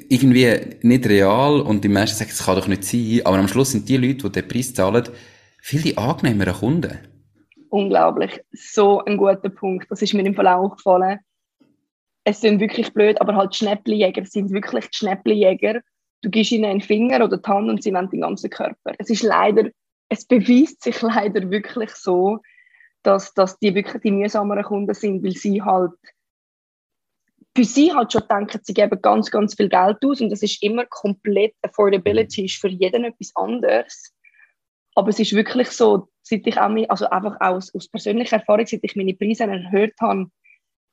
irgendwie 0.10 0.78
nicht 0.82 1.08
real 1.08 1.60
und 1.60 1.84
die 1.84 1.90
meisten 1.90 2.18
sagen, 2.18 2.32
es 2.32 2.46
kann 2.46 2.56
doch 2.56 2.68
nicht 2.68 2.84
sein, 2.84 3.22
aber 3.26 3.38
am 3.38 3.48
Schluss 3.48 3.72
sind 3.72 3.90
die 3.90 3.98
Leute, 3.98 4.30
die 4.30 4.32
den 4.32 4.48
Preis 4.48 4.74
zahlen, 4.74 5.10
viel 5.62 5.82
die 5.82 5.98
angenehmeren 5.98 6.54
Kunden. 6.54 7.00
Unglaublich. 7.70 8.42
So 8.52 9.04
ein 9.06 9.18
guter 9.18 9.50
Punkt. 9.50 9.90
Das 9.90 10.02
ist 10.02 10.14
mir 10.14 10.26
im 10.26 10.36
Fall 10.36 10.48
auch 10.48 10.64
aufgefallen 10.64 11.20
es 12.24 12.42
sind 12.42 12.60
wirklich 12.60 12.94
blöd, 12.94 13.20
aber 13.20 13.36
halt 13.36 13.56
Schnäppchenjäger 13.56 14.26
sind 14.26 14.52
wirklich 14.52 14.88
Schnäppchenjäger. 14.92 15.82
Du 16.22 16.30
gibst 16.30 16.52
ihnen 16.52 16.66
einen 16.66 16.82
Finger 16.82 17.26
oder 17.26 17.38
die 17.38 17.50
Hand 17.50 17.70
und 17.70 17.82
sie 17.82 17.92
nehmen 17.92 18.10
den 18.10 18.22
ganzen 18.22 18.50
Körper. 18.50 18.94
Es 19.00 19.10
ist 19.10 19.24
leider, 19.24 19.70
es 20.10 20.26
beweist 20.26 20.84
sich 20.84 21.02
leider 21.02 21.50
wirklich 21.50 21.92
so, 21.92 22.40
dass, 23.04 23.34
dass 23.34 23.58
die 23.58 23.74
wirklich 23.74 24.02
die 24.04 24.12
mühsameren 24.12 24.64
Kunden 24.64 24.94
sind, 24.94 25.24
weil 25.24 25.32
sie 25.32 25.62
halt 25.62 25.92
für 27.56 27.66
sie 27.66 27.94
halt 27.94 28.14
schon 28.14 28.24
denken, 28.30 28.60
sie 28.64 28.74
geben 28.74 29.02
ganz, 29.02 29.30
ganz 29.30 29.56
viel 29.56 29.68
Geld 29.68 29.98
aus 30.06 30.22
und 30.22 30.30
das 30.30 30.42
ist 30.42 30.64
immer 30.64 30.86
komplett 30.86 31.54
Affordability, 31.64 32.46
ist 32.46 32.62
für 32.62 32.70
jeden 32.70 33.04
etwas 33.04 33.32
anderes. 33.36 34.14
Aber 34.96 35.10
es 35.10 35.20
ist 35.20 35.34
wirklich 35.34 35.70
so, 35.70 36.08
seit 36.22 36.48
ich 36.48 36.58
auch, 36.58 36.90
also 36.90 37.10
einfach 37.10 37.36
aus, 37.42 37.74
aus 37.76 37.90
persönlicher 37.90 38.38
Erfahrung, 38.38 38.66
seit 38.66 38.84
ich 38.84 38.96
meine 38.96 39.16
Preise 39.16 39.44
erhöht 39.44 39.96
habe, 40.00 40.28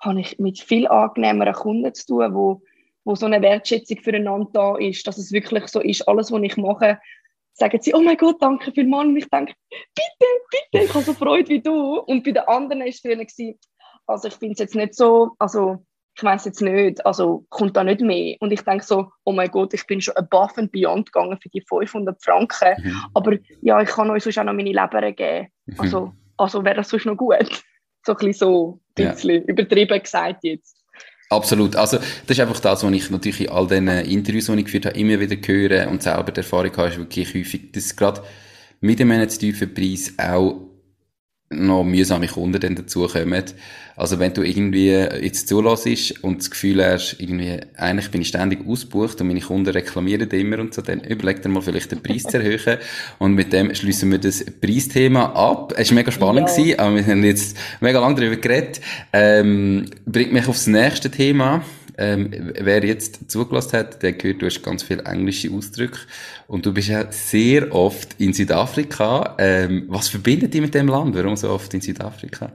habe 0.00 0.20
ich 0.20 0.38
mit 0.38 0.60
viel 0.60 0.86
angenehmeren 0.86 1.54
Kunden 1.54 1.94
zu 1.94 2.06
tun, 2.06 2.34
wo, 2.34 2.62
wo 3.04 3.14
so 3.14 3.26
eine 3.26 3.42
Wertschätzung 3.42 3.98
füreinander 3.98 4.48
da 4.52 4.76
ist, 4.76 5.06
dass 5.06 5.18
es 5.18 5.32
wirklich 5.32 5.66
so 5.68 5.80
ist, 5.80 6.06
alles, 6.08 6.30
was 6.30 6.42
ich 6.42 6.56
mache, 6.56 6.98
sagen 7.52 7.78
sie, 7.80 7.94
oh 7.94 8.00
mein 8.00 8.16
Gott, 8.16 8.40
danke 8.40 8.72
vielmals. 8.72 9.08
Und 9.08 9.16
ich 9.16 9.28
denke, 9.28 9.54
bitte, 9.70 10.30
bitte, 10.50 10.84
ich 10.84 10.94
habe 10.94 11.04
so 11.04 11.12
Freude 11.12 11.48
wie 11.48 11.60
du. 11.60 11.98
Und 12.00 12.24
bei 12.24 12.30
den 12.30 12.44
anderen 12.44 12.80
war 12.80 12.86
es 12.86 13.00
früher, 13.00 13.18
also 14.06 14.28
ich 14.28 14.34
finde 14.34 14.52
es 14.52 14.58
jetzt 14.60 14.74
nicht 14.74 14.94
so, 14.94 15.32
also 15.38 15.84
ich 16.16 16.24
weiß 16.24 16.46
jetzt 16.46 16.62
nicht, 16.62 17.04
also 17.06 17.44
kommt 17.48 17.76
da 17.76 17.84
nicht 17.84 18.00
mehr. 18.00 18.36
Und 18.40 18.52
ich 18.52 18.62
denke 18.62 18.84
so, 18.84 19.10
oh 19.24 19.32
mein 19.32 19.50
Gott, 19.50 19.72
ich 19.74 19.86
bin 19.86 20.00
schon 20.00 20.16
above 20.16 20.56
and 20.56 20.72
beyond 20.72 21.12
gegangen 21.12 21.38
für 21.40 21.48
die 21.48 21.60
500 21.60 22.20
Franken. 22.22 22.74
Mhm. 22.82 23.02
Aber 23.14 23.36
ja, 23.60 23.80
ich 23.80 23.88
kann 23.88 24.10
euch 24.10 24.24
sonst 24.24 24.38
auch 24.38 24.44
noch 24.44 24.52
meine 24.52 24.72
Leber 24.72 25.12
geben. 25.12 25.48
Mhm. 25.66 25.74
Also, 25.78 26.12
also 26.36 26.64
wäre 26.64 26.76
das 26.76 26.88
sonst 26.88 27.06
noch 27.06 27.16
gut. 27.16 27.62
So 28.08 28.14
ein 28.14 28.18
bisschen 28.18 28.32
so, 28.32 28.80
ein 28.98 29.12
bisschen 29.12 29.30
ja. 29.30 29.40
übertrieben 29.42 30.02
gesagt 30.02 30.42
jetzt. 30.44 30.76
Absolut. 31.30 31.76
Also, 31.76 31.98
das 31.98 32.08
ist 32.26 32.40
einfach 32.40 32.58
das, 32.60 32.82
was 32.82 32.92
ich 32.92 33.10
natürlich 33.10 33.42
in 33.42 33.50
all 33.50 33.66
den 33.66 33.86
Interviews, 33.86 34.46
die 34.46 34.54
ich 34.54 34.64
geführt 34.64 34.86
habe, 34.86 34.98
immer 34.98 35.20
wieder 35.20 35.36
höre 35.46 35.88
und 35.88 36.02
selber 36.02 36.32
die 36.32 36.38
Erfahrung 36.38 36.74
habe, 36.74 36.88
ist 36.88 36.96
wirklich 36.96 37.34
häufig, 37.34 37.70
dass 37.72 37.94
gerade 37.94 38.22
mit 38.80 38.98
dem 38.98 39.28
tiefen 39.28 39.74
Preis 39.74 40.14
auch 40.16 40.67
noch 41.50 41.84
mühsame 41.84 42.28
Kunden 42.28 42.60
dann 42.60 42.74
dazukommen. 42.74 43.44
Also 43.96 44.20
wenn 44.20 44.32
du 44.32 44.42
irgendwie 44.42 44.90
jetzt 44.90 45.48
zulässt 45.48 46.22
und 46.22 46.38
das 46.38 46.50
Gefühl 46.50 46.84
hast, 46.84 47.16
irgendwie, 47.18 47.58
eigentlich 47.76 48.10
bin 48.10 48.20
ich 48.20 48.28
ständig 48.28 48.64
ausgebucht 48.66 49.20
und 49.20 49.26
meine 49.26 49.40
Kunden 49.40 49.70
reklamieren 49.70 50.30
immer 50.30 50.60
und 50.60 50.72
so, 50.72 50.82
dann 50.82 51.00
überleg 51.00 51.42
dir 51.42 51.48
mal 51.48 51.62
vielleicht 51.62 51.90
den 51.90 52.02
Preis 52.02 52.22
zu 52.22 52.36
erhöhen 52.36 52.78
und 53.18 53.34
mit 53.34 53.52
dem 53.52 53.74
schließen 53.74 54.10
wir 54.10 54.18
das 54.18 54.44
Preisthema 54.44 55.32
ab. 55.32 55.74
Es 55.76 55.90
war 55.90 55.96
mega 55.96 56.12
spannend, 56.12 56.48
ja. 56.48 56.54
gewesen, 56.54 56.78
aber 56.78 56.94
wir 56.94 57.06
haben 57.06 57.24
jetzt 57.24 57.56
mega 57.80 57.98
lange 57.98 58.14
darüber 58.14 58.36
geredet. 58.36 58.80
Ähm, 59.12 59.86
bringt 60.06 60.32
mich 60.32 60.46
aufs 60.46 60.68
nächste 60.68 61.10
Thema. 61.10 61.64
Ähm, 61.98 62.52
wer 62.54 62.84
jetzt 62.84 63.30
zugelassen 63.30 63.78
hat, 63.78 64.02
der 64.02 64.12
gehört, 64.12 64.40
du 64.40 64.46
hast 64.46 64.62
ganz 64.62 64.84
viele 64.84 65.02
englische 65.04 65.50
Ausdrücke 65.50 65.98
und 66.46 66.64
du 66.64 66.72
bist 66.72 66.88
ja 66.88 67.10
sehr 67.10 67.74
oft 67.74 68.20
in 68.20 68.32
Südafrika. 68.32 69.36
Ähm, 69.38 69.86
was 69.88 70.08
verbindet 70.08 70.54
dich 70.54 70.60
mit 70.60 70.74
dem 70.74 70.86
Land? 70.86 71.16
Warum 71.16 71.34
so 71.36 71.50
oft 71.50 71.74
in 71.74 71.80
Südafrika? 71.80 72.52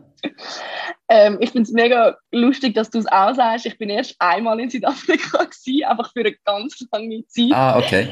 Ähm, 1.09 1.37
ich 1.41 1.51
finde 1.51 1.63
es 1.63 1.71
mega 1.71 2.17
lustig, 2.31 2.73
dass 2.73 2.89
du 2.89 2.99
es 2.99 3.07
auch 3.07 3.35
sagst. 3.35 3.65
Ich 3.65 3.77
bin 3.77 3.89
erst 3.89 4.15
einmal 4.19 4.59
in 4.59 4.69
Südafrika 4.69 5.43
gewesen, 5.43 5.85
einfach 5.85 6.11
für 6.13 6.21
eine 6.21 6.35
ganz 6.45 6.81
lange 6.91 7.25
Zeit. 7.27 7.51
Ah, 7.51 7.77
okay. 7.77 8.09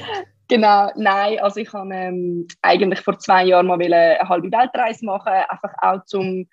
Genau, 0.49 0.91
nein, 0.97 1.39
also 1.39 1.61
ich 1.61 1.71
habe 1.71 1.93
ähm, 1.93 2.45
eigentlich 2.61 2.99
vor 2.99 3.17
zwei 3.17 3.45
Jahren 3.45 3.67
mal 3.67 3.81
eine 3.81 4.19
halbe 4.27 4.51
Weltreise 4.51 5.05
machen, 5.05 5.31
einfach 5.47 5.71
auch 5.81 6.03
zum 6.03 6.45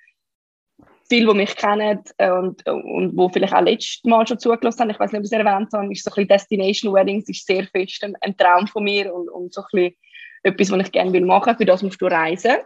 viele, 1.09 1.33
die 1.33 1.39
mich 1.39 1.57
kennen 1.57 2.03
äh, 2.19 2.31
und, 2.31 2.67
und 2.67 3.17
wo 3.17 3.29
vielleicht 3.29 3.55
auch 3.55 3.63
letztes 3.63 4.05
Mal 4.05 4.27
schon 4.27 4.39
zugelassen 4.39 4.81
haben, 4.81 4.91
ich 4.91 5.01
weiß 5.01 5.13
nicht, 5.13 5.21
ob 5.21 5.25
ich 5.25 5.33
es 5.33 5.39
erwähnt 5.39 5.73
habe, 5.73 5.93
ist 5.93 6.05
so 6.05 6.11
ein 6.11 6.15
bisschen 6.15 6.29
Destination 6.29 6.95
Weddings, 6.95 7.29
ist 7.29 7.47
sehr 7.47 7.65
fest 7.65 8.05
ein, 8.05 8.15
ein 8.21 8.37
Traum 8.37 8.67
von 8.67 8.85
mir 8.85 9.13
und, 9.13 9.29
und 9.29 9.53
so 9.53 9.63
ein 9.63 9.67
bisschen 9.73 9.95
etwas, 10.43 10.71
was 10.71 10.87
ich 10.87 10.93
gerne 10.93 11.13
will 11.13 11.25
machen. 11.25 11.57
Für 11.57 11.65
das 11.65 11.83
musst 11.83 12.01
du 12.01 12.07
reisen. 12.07 12.57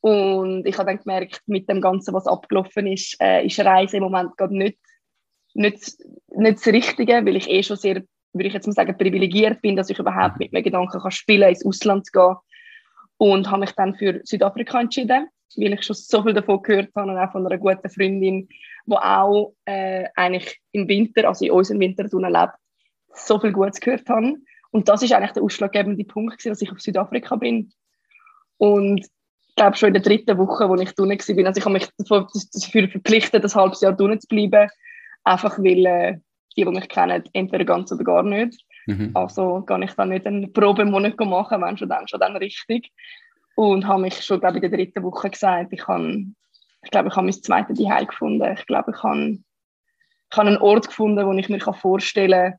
Und 0.00 0.66
ich 0.66 0.78
habe 0.78 0.86
dann 0.86 0.98
gemerkt, 0.98 1.42
mit 1.46 1.68
dem 1.68 1.80
Ganzen, 1.80 2.14
was 2.14 2.26
abgelaufen 2.26 2.86
ist, 2.86 3.16
äh, 3.20 3.44
ist 3.44 3.60
Reisen 3.60 3.96
im 3.96 4.04
Moment 4.04 4.36
gerade 4.36 4.56
nicht, 4.56 4.78
nicht, 5.52 5.96
nicht 6.28 6.58
das 6.58 6.66
Richtige, 6.66 7.24
weil 7.24 7.36
ich 7.36 7.50
eh 7.50 7.62
schon 7.62 7.76
sehr, 7.76 8.02
würde 8.32 8.48
ich 8.48 8.54
jetzt 8.54 8.66
mal 8.66 8.72
sagen, 8.72 8.96
privilegiert 8.96 9.60
bin, 9.60 9.76
dass 9.76 9.90
ich 9.90 9.98
überhaupt 9.98 10.38
mit 10.38 10.52
mir 10.52 10.62
Gedanken 10.62 11.00
kann 11.00 11.10
spielen 11.10 11.50
ins 11.50 11.66
Ausland 11.66 12.06
zu 12.06 12.12
gehen. 12.12 12.36
Und 13.18 13.50
habe 13.50 13.60
mich 13.60 13.72
dann 13.72 13.94
für 13.96 14.20
Südafrika 14.24 14.80
entschieden 14.80 15.28
weil 15.56 15.74
ich 15.74 15.82
schon 15.82 15.96
so 15.96 16.22
viel 16.22 16.32
davon 16.32 16.62
gehört 16.62 16.90
habe 16.94 17.10
und 17.10 17.18
auch 17.18 17.32
von 17.32 17.46
einer 17.46 17.58
guten 17.58 17.88
Freundin, 17.90 18.48
die 18.86 18.96
auch 18.96 19.54
äh, 19.64 20.06
eigentlich 20.14 20.60
im 20.72 20.88
Winter, 20.88 21.28
also 21.28 21.44
in 21.44 21.52
unserem 21.52 21.80
Winter 21.80 22.04
lebt, 22.04 22.54
so 23.14 23.38
viel 23.38 23.52
Gutes 23.52 23.80
gehört 23.80 24.08
habe. 24.08 24.34
Und 24.70 24.88
das 24.88 25.02
ist 25.02 25.12
eigentlich 25.12 25.32
der 25.32 25.42
ausschlaggebende 25.42 26.04
Punkt, 26.04 26.38
gewesen, 26.38 26.50
dass 26.50 26.62
ich 26.62 26.70
auf 26.70 26.80
Südafrika 26.80 27.36
bin. 27.36 27.72
Und 28.58 29.00
ich 29.00 29.56
glaube 29.56 29.76
schon 29.76 29.88
in 29.88 29.94
der 29.94 30.02
dritten 30.02 30.38
Woche, 30.38 30.68
wo 30.68 30.76
ich 30.76 30.94
drinnen 30.94 31.18
war, 31.18 31.46
also 31.46 31.58
ich 31.58 31.64
habe 31.64 31.72
mich 31.72 31.88
dafür 31.98 32.88
verpflichtet, 32.88 33.44
ein 33.44 33.54
halbes 33.54 33.80
Jahr 33.80 33.92
drinnen 33.92 34.20
zu 34.20 34.28
bleiben, 34.28 34.70
einfach 35.24 35.58
weil 35.58 35.86
äh, 35.86 36.18
die, 36.56 36.64
die 36.64 36.70
mich 36.70 36.88
kennen, 36.88 37.24
entweder 37.32 37.64
ganz 37.64 37.92
oder 37.92 38.04
gar 38.04 38.22
nicht. 38.22 38.64
Mhm. 38.86 39.10
Also 39.14 39.62
kann 39.62 39.82
ich 39.82 39.92
dann 39.92 40.10
nicht 40.10 40.26
einen 40.26 40.52
Probemonat 40.52 41.18
machen, 41.20 41.62
wenn 41.62 41.76
schon 41.76 41.88
dann, 41.88 42.08
schon 42.08 42.20
dann 42.20 42.36
richtig. 42.36 42.90
Und 43.60 43.86
habe 43.86 44.00
mich 44.00 44.14
schon, 44.24 44.40
glaube 44.40 44.56
ich, 44.56 44.64
in 44.64 44.70
der 44.70 44.78
dritten 44.78 45.02
Woche 45.02 45.28
gesagt, 45.28 45.70
ich, 45.70 45.86
habe, 45.86 46.24
ich 46.82 46.90
glaube, 46.90 47.08
ich 47.08 47.14
habe 47.14 47.26
mein 47.26 47.42
zweites 47.42 47.76
Zuhause 47.76 48.06
gefunden. 48.06 48.54
Ich 48.58 48.66
glaube, 48.66 48.92
ich 48.96 49.02
habe, 49.02 49.38
ich 50.30 50.38
habe 50.38 50.48
einen 50.48 50.56
Ort 50.56 50.86
gefunden, 50.88 51.26
wo 51.26 51.32
ich 51.34 51.50
mir 51.50 51.60
vorstellen 51.60 52.52
kann, 52.52 52.58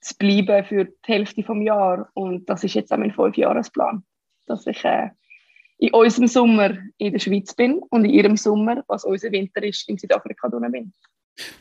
zu 0.00 0.14
bleiben 0.18 0.64
für 0.64 0.86
die 0.86 0.92
Hälfte 1.06 1.40
des 1.40 1.64
Jahres. 1.64 2.08
Und 2.14 2.50
das 2.50 2.64
ist 2.64 2.74
jetzt 2.74 2.92
auch 2.92 2.96
mein 2.96 3.12
Fünfjahresplan, 3.12 4.02
dass 4.48 4.66
ich 4.66 4.84
äh, 4.84 5.10
in 5.78 5.94
unserem 5.94 6.26
Sommer 6.26 6.78
in 6.98 7.12
der 7.12 7.20
Schweiz 7.20 7.54
bin 7.54 7.80
und 7.90 8.04
in 8.04 8.10
ihrem 8.10 8.36
Sommer, 8.36 8.82
was 8.88 9.04
unser 9.04 9.30
Winter 9.30 9.62
ist, 9.62 9.88
in 9.88 9.98
Südafrika 9.98 10.48
bin. 10.48 10.92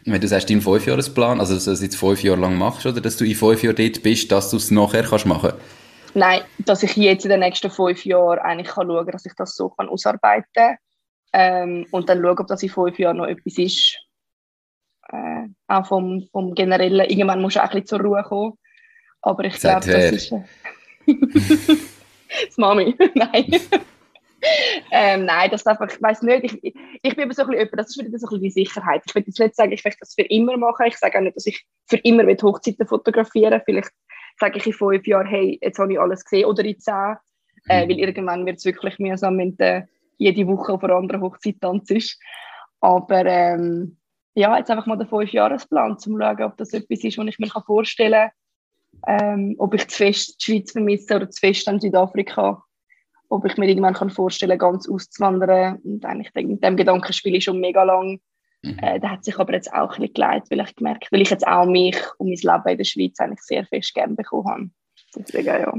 Wenn 0.05 0.19
du 0.19 0.27
sagst, 0.27 0.49
dein 0.49 0.61
Fünfjahresplan, 0.61 1.39
also 1.39 1.53
dass 1.53 1.65
du 1.65 1.69
das 1.69 1.83
jetzt 1.83 1.97
fünf 1.97 2.23
Jahre 2.23 2.41
lang 2.41 2.57
machst, 2.57 2.87
oder 2.87 3.01
dass 3.01 3.17
du 3.17 3.23
in 3.23 3.35
fünf 3.35 3.61
Jahren 3.61 3.75
dort 3.75 4.01
bist, 4.01 4.31
dass 4.31 4.49
du 4.49 4.57
es 4.57 4.71
nachher 4.71 5.03
kannst 5.03 5.27
machen 5.27 5.51
kannst? 5.51 5.82
Nein, 6.13 6.41
dass 6.59 6.83
ich 6.83 6.95
jetzt 6.95 7.25
in 7.25 7.31
den 7.31 7.39
nächsten 7.39 7.71
fünf 7.71 8.05
Jahren 8.05 8.39
eigentlich 8.39 8.67
kann 8.67 8.87
schauen 8.87 9.05
kann, 9.05 9.11
dass 9.11 9.25
ich 9.25 9.33
das 9.35 9.55
so 9.55 9.69
kann 9.69 9.89
ausarbeiten 9.89 10.47
kann. 10.53 10.77
Ähm, 11.33 11.87
und 11.91 12.09
dann 12.09 12.21
schauen, 12.21 12.39
ob 12.39 12.47
das 12.47 12.61
in 12.61 12.69
fünf 12.69 12.99
Jahren 12.99 13.17
noch 13.17 13.27
etwas 13.27 13.57
ist. 13.57 13.97
Äh, 15.09 15.47
auch 15.67 15.87
vom, 15.87 16.27
vom 16.31 16.53
Generellen. 16.53 17.09
Irgendwann 17.09 17.41
muss 17.41 17.55
du 17.55 17.59
auch 17.59 17.65
ein 17.65 17.81
bisschen 17.81 17.87
zur 17.87 18.01
Ruhe 18.01 18.23
kommen. 18.23 18.53
Aber 19.21 19.43
ich 19.43 19.55
glaube, 19.55 19.85
das 19.85 20.11
ist... 20.11 20.31
Äh, 20.31 20.43
das 21.05 22.57
Mami, 22.57 22.95
nein. 23.15 23.59
ähm, 24.91 25.25
nein, 25.25 25.49
das 25.49 25.65
einfach, 25.65 25.89
ich 25.89 26.01
weiß 26.01 26.21
nicht, 26.23 26.59
ich, 26.61 26.75
ich 27.01 27.15
bin 27.15 27.23
aber 27.25 27.33
so 27.33 27.43
ein 27.43 27.49
bisschen, 27.49 27.69
das 27.73 27.89
ist 27.89 27.97
wieder 27.97 28.19
so 28.19 28.27
ein 28.27 28.29
bisschen 28.29 28.41
die 28.41 28.49
Sicherheit. 28.51 29.01
Ich 29.05 29.15
will 29.15 29.23
jetzt 29.25 29.39
nicht 29.39 29.55
sagen, 29.55 29.71
ich 29.71 29.83
möchte 29.83 29.99
das 30.01 30.13
für 30.13 30.23
immer 30.23 30.57
machen. 30.57 30.85
Ich 30.87 30.97
sage 30.97 31.17
auch 31.17 31.21
nicht, 31.21 31.35
dass 31.35 31.45
ich 31.45 31.65
für 31.87 31.97
immer 31.97 32.25
Hochzeiten 32.25 32.87
fotografieren 32.87 33.61
Vielleicht 33.65 33.91
sage 34.37 34.57
ich 34.57 34.67
in 34.67 34.73
fünf 34.73 35.05
Jahren, 35.07 35.27
hey, 35.27 35.59
jetzt 35.61 35.79
habe 35.79 35.93
ich 35.93 35.99
alles 35.99 36.23
gesehen 36.23 36.45
oder 36.45 36.63
in 36.63 36.79
zehn. 36.79 37.15
Äh, 37.69 37.85
mhm. 37.85 37.89
weil 37.89 37.99
irgendwann 37.99 38.45
wird 38.45 38.57
es 38.57 38.65
wirklich 38.65 38.99
mühsam, 38.99 39.37
wenn 39.37 39.55
du 39.55 39.87
jede 40.17 40.47
Woche 40.47 40.73
auf 40.73 40.83
einer 40.83 40.95
anderen 40.95 41.21
Hochzeit 41.21 41.61
tanzt. 41.61 42.19
Aber 42.81 43.25
ähm, 43.25 43.97
ja, 44.35 44.57
jetzt 44.57 44.69
einfach 44.69 44.85
mal 44.85 44.97
den 44.97 45.07
Fünfjahresplan, 45.07 45.91
um 45.91 45.97
zu 45.97 46.17
schauen, 46.17 46.43
ob 46.43 46.57
das 46.57 46.73
etwas 46.73 47.03
ist, 47.03 47.17
was 47.17 47.27
ich 47.27 47.39
mir 47.39 47.47
vorstellen 47.47 48.29
kann. 49.01 49.17
Ähm, 49.21 49.55
ob 49.57 49.73
ich 49.73 49.87
zu 49.87 49.97
fest 49.97 50.35
die 50.41 50.51
Schweiz 50.51 50.71
vermisse 50.71 51.15
oder 51.15 51.29
zu 51.29 51.39
fest 51.39 51.67
an 51.67 51.79
Südafrika. 51.79 52.63
Ob 53.29 53.45
ich 53.45 53.57
mir 53.57 53.67
irgendwann 53.67 53.93
kann 53.93 54.09
vorstellen 54.09 54.57
kann, 54.57 54.73
ganz 54.73 54.89
auszuwandern. 54.89 55.77
Und 55.83 56.05
eigentlich 56.05 56.33
mit 56.33 56.63
dem 56.63 56.77
Gedanken 56.77 57.13
spiele 57.13 57.37
ich 57.37 57.45
schon 57.45 57.59
mega 57.59 57.83
lang. 57.83 58.19
Mhm. 58.63 58.79
Äh, 58.79 58.99
der 58.99 59.11
hat 59.11 59.25
sich 59.25 59.37
aber 59.37 59.53
jetzt 59.53 59.71
auch 59.73 59.97
ein 59.97 60.13
geleitet, 60.13 60.49
weil 60.49 60.61
ich 60.61 60.75
gemerkt 60.75 61.11
weil 61.11 61.21
ich 61.21 61.29
jetzt 61.29 61.45
auch 61.45 61.65
mich 61.65 61.97
und 62.17 62.29
mein 62.29 62.37
Leben 62.37 62.69
in 62.69 62.77
der 62.77 62.83
Schweiz 62.85 63.19
eigentlich 63.19 63.41
sehr 63.41 63.65
fest 63.65 63.93
gerne 63.93 64.15
bekommen 64.15 64.47
habe. 64.47 64.69
Deswegen, 65.15 65.47
ja. 65.47 65.73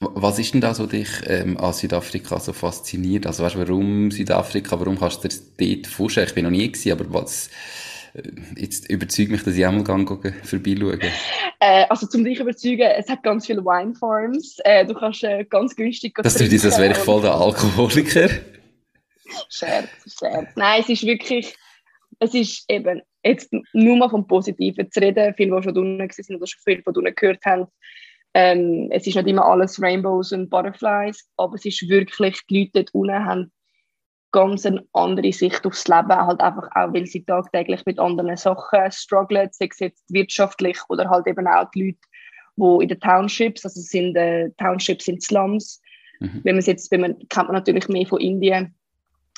Was 0.00 0.38
ist 0.38 0.54
denn 0.54 0.62
das, 0.62 0.80
was 0.80 0.88
dich 0.88 1.08
ähm, 1.26 1.58
an 1.58 1.74
Südafrika 1.74 2.40
so 2.40 2.54
fasziniert? 2.54 3.26
Also 3.26 3.44
weißt, 3.44 3.58
warum 3.58 4.10
Südafrika, 4.10 4.80
warum 4.80 4.98
kannst 4.98 5.22
du 5.22 5.28
dir 5.28 5.76
dort 5.76 5.86
vorstellen? 5.86 6.26
Ich 6.26 6.34
bin 6.34 6.44
noch 6.44 6.50
nie 6.50 6.72
gewesen, 6.72 6.92
aber 6.92 7.12
was 7.12 7.50
äh, 8.14 8.22
jetzt 8.56 8.90
überzeugt 8.90 9.30
mich, 9.30 9.42
dass 9.42 9.54
ich 9.54 9.66
einmal 9.66 9.84
vorbeischauen 9.84 11.00
äh, 11.60 11.84
Also 11.90 12.06
zum 12.06 12.24
dich 12.24 12.40
überzeugen, 12.40 12.88
es 12.96 13.10
hat 13.10 13.22
ganz 13.22 13.44
viele 13.44 13.62
Winefarms. 13.62 14.56
Äh, 14.64 14.86
du 14.86 14.94
kannst 14.94 15.22
äh, 15.22 15.44
ganz 15.44 15.76
günstig 15.76 16.14
Das 16.14 16.34
tut 16.34 16.50
als 16.50 16.78
wäre 16.78 16.92
ich 16.92 16.98
voll 16.98 17.20
der 17.20 17.34
Alkoholiker. 17.34 18.30
Scherz, 19.50 19.88
Scherz. 20.18 20.48
Nein, 20.56 20.80
es 20.80 20.88
ist 20.88 21.04
wirklich 21.04 21.54
es 22.20 22.34
ist 22.34 22.64
eben 22.70 23.02
jetzt 23.24 23.52
nur 23.72 23.96
mal 23.96 24.08
vom 24.08 24.26
Positiven 24.26 24.90
zu 24.90 25.00
reden, 25.00 25.34
viele, 25.34 25.56
die 25.56 25.62
schon 25.62 25.76
unten 25.76 25.98
waren 25.98 26.36
oder 26.36 26.46
schon 26.46 26.62
viel 26.64 26.82
von 26.82 26.94
unten 26.94 27.14
gehört 27.14 27.44
haben. 27.44 27.66
Ähm, 28.34 28.88
es 28.92 29.06
ist 29.06 29.16
nicht 29.16 29.26
immer 29.26 29.44
alles 29.44 29.82
Rainbows 29.82 30.32
und 30.32 30.50
Butterflies, 30.50 31.28
aber 31.36 31.54
es 31.54 31.64
ist 31.64 31.88
wirklich, 31.88 32.40
die 32.48 32.60
Leute 32.60 32.70
dort 32.74 32.94
unten 32.94 33.24
haben 33.24 33.52
ganz 34.32 34.64
eine 34.64 34.84
andere 34.92 35.32
Sicht 35.32 35.66
aufs 35.66 35.88
Leben, 35.88 36.14
halt 36.14 36.40
einfach 36.40 36.68
auch, 36.74 36.94
weil 36.94 37.06
sie 37.06 37.24
tagtäglich 37.24 37.84
mit 37.86 37.98
anderen 37.98 38.36
Sachen 38.36 38.92
strugglen, 38.92 39.48
sei 39.50 39.68
es 39.70 39.80
jetzt 39.80 40.04
wirtschaftlich 40.08 40.78
oder 40.88 41.10
halt 41.10 41.26
eben 41.26 41.48
auch 41.48 41.68
die 41.72 41.86
Leute, 41.86 41.98
die 42.56 42.82
in 42.84 42.88
den 42.88 43.00
Townships, 43.00 43.64
also 43.64 43.80
sind 43.80 44.16
äh, 44.16 44.50
Townships 44.56 45.06
sind 45.06 45.22
Slums, 45.22 45.82
mhm. 46.20 46.40
wenn 46.44 46.54
man 46.54 46.64
jetzt, 46.64 46.90
wenn 46.92 47.00
man, 47.00 47.18
kennt 47.28 47.48
man 47.48 47.56
natürlich 47.56 47.88
mehr 47.88 48.06
von 48.06 48.20
Indien, 48.20 48.74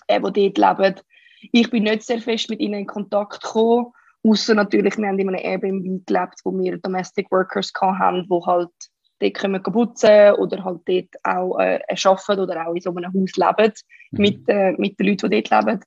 äh, 0.09 0.21
wo 0.21 0.29
dort 0.29 0.59
leben, 0.59 1.01
ich 1.51 1.71
bin 1.71 1.85
nicht 1.85 2.03
sehr 2.03 2.21
fest 2.21 2.51
mit 2.51 2.61
ihnen 2.61 2.81
in 2.81 2.87
Kontakt 2.87 3.43
gekommen, 3.43 3.93
außer 4.25 4.55
natürlich, 4.55 4.97
wir 4.99 5.09
haben 5.09 5.19
in 5.19 5.29
einem 5.29 5.45
Airbnb 5.45 6.07
gelebt, 6.07 6.41
wo 6.45 6.57
wir 6.57 6.79
Domestic 6.79 7.31
Workers 7.31 7.73
hatten, 7.81 8.29
die 8.29 8.47
halt 8.47 8.71
dort 9.19 9.35
können 9.35 9.63
putzen 9.63 10.33
oder 10.35 10.65
halt 10.65 10.81
dort 10.87 11.09
auch 11.25 11.59
äh, 11.59 11.81
arbeiten 12.05 12.41
oder 12.41 12.67
auch 12.67 12.75
in 12.75 12.81
so 12.81 12.95
einem 12.95 13.13
Haus 13.13 13.37
leben 13.37 13.73
mhm. 14.11 14.21
mit, 14.21 14.49
äh, 14.49 14.73
mit 14.73 14.99
den 14.99 15.07
Leuten, 15.07 15.31
die 15.31 15.43
dort 15.43 15.67
leben. 15.67 15.81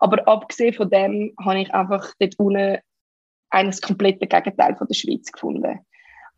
Aber 0.00 0.28
abgesehen 0.28 0.74
von 0.74 0.90
dem 0.90 1.34
habe 1.44 1.60
ich 1.60 1.74
einfach 1.74 2.12
dort 2.18 2.38
unten 2.38 2.78
eines 3.50 3.80
kompletten 3.80 4.28
Gegenteil 4.28 4.76
von 4.76 4.86
der 4.86 4.94
Schweiz 4.94 5.32
gefunden. 5.32 5.80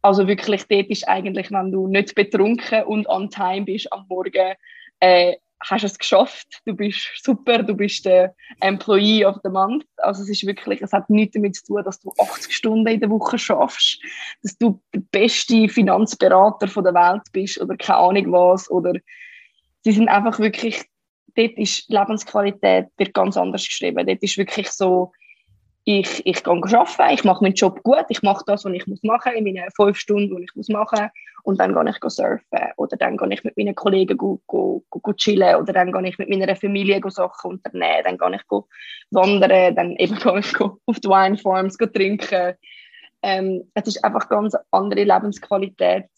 Also 0.03 0.27
wirklich, 0.27 0.65
dort 0.67 0.89
ist 0.89 1.07
eigentlich, 1.09 1.51
wenn 1.51 1.73
du 1.73 1.87
nicht 1.87 2.15
betrunken 2.15 2.85
und 2.85 3.07
on 3.09 3.29
time 3.29 3.67
bist 3.67 3.93
am 3.93 4.07
Morgen, 4.09 4.55
äh, 5.01 5.37
hast 5.63 5.85
es 5.85 5.99
geschafft, 5.99 6.63
du 6.65 6.75
bist 6.75 7.11
super, 7.23 7.63
du 7.63 7.75
bist 7.75 8.05
der 8.05 8.35
Employee 8.61 9.25
of 9.25 9.37
the 9.45 9.51
Month. 9.51 9.85
Also 9.99 10.23
es 10.23 10.31
ist 10.31 10.47
wirklich, 10.47 10.81
es 10.81 10.93
hat 10.93 11.11
nichts 11.11 11.35
damit 11.35 11.57
zu 11.57 11.65
tun, 11.65 11.85
dass 11.85 12.01
du 12.01 12.13
80 12.19 12.55
Stunden 12.55 12.87
in 12.87 13.01
der 13.01 13.11
Woche 13.11 13.39
schaffst, 13.39 14.01
dass 14.43 14.57
du 14.57 14.81
der 14.95 15.03
beste 15.11 15.69
Finanzberater 15.69 16.69
von 16.69 16.85
der 16.85 16.95
Welt 16.95 17.23
bist 17.33 17.61
oder 17.61 17.77
keine 17.77 17.99
Ahnung 17.99 18.33
was 18.33 18.71
oder 18.71 18.95
sie 19.83 19.93
sind 19.93 20.09
einfach 20.09 20.39
wirklich 20.39 20.85
dort 21.37 21.57
ist 21.59 21.89
Lebensqualität 21.89 22.89
wird 22.97 23.15
ganz 23.15 23.37
anders 23.37 23.65
geschrieben. 23.65 24.07
Dort 24.07 24.23
ist 24.23 24.39
wirklich 24.39 24.71
so, 24.71 25.13
ich, 25.99 26.25
ich 26.25 26.45
gehe 26.45 26.55
arbeiten, 26.55 27.15
ich 27.15 27.25
mache 27.25 27.43
meinen 27.43 27.55
Job 27.55 27.83
gut, 27.83 28.05
ich 28.09 28.23
mache 28.23 28.45
das, 28.47 28.65
was 28.65 28.73
ich 28.73 28.87
muss 28.87 29.03
machen 29.03 29.33
in 29.33 29.45
meinen 29.45 29.71
fünf 29.75 29.99
Stunden, 29.99 30.37
die 30.37 30.45
ich 30.45 30.55
muss 30.55 30.69
machen 30.69 31.09
und 31.43 31.59
dann 31.59 31.75
gehe 31.75 31.91
ich 31.91 32.13
surfen 32.13 32.73
oder 32.77 32.97
dann 32.97 33.17
gehe 33.17 33.33
ich 33.33 33.43
mit 33.43 33.57
meinen 33.57 33.75
Kollegen 33.75 34.17
go, 34.17 34.41
go, 34.47 34.85
go, 34.91 35.13
chillen 35.15 35.57
oder 35.57 35.73
dann 35.73 35.93
gehe 35.93 36.09
ich 36.09 36.19
mit 36.19 36.29
meiner 36.29 36.55
Familie 36.55 37.01
Sachen 37.11 37.53
unternehmen, 37.53 38.05
dann 38.05 38.19
gehe 38.19 38.37
ich 38.37 38.47
go 38.47 38.69
wandern, 39.11 39.75
dann 39.75 39.97
eben 39.97 40.17
gehe 40.17 40.39
ich 40.39 40.53
go 40.53 40.79
auf 40.87 41.01
die 41.01 41.09
Wine 41.09 41.37
Farms 41.37 41.77
trinken. 41.77 42.55
Ähm, 43.23 43.71
es 43.75 43.87
ist 43.87 44.05
einfach 44.05 44.29
ganz 44.29 44.57
andere 44.71 45.05
Lebensqualität 45.05 46.09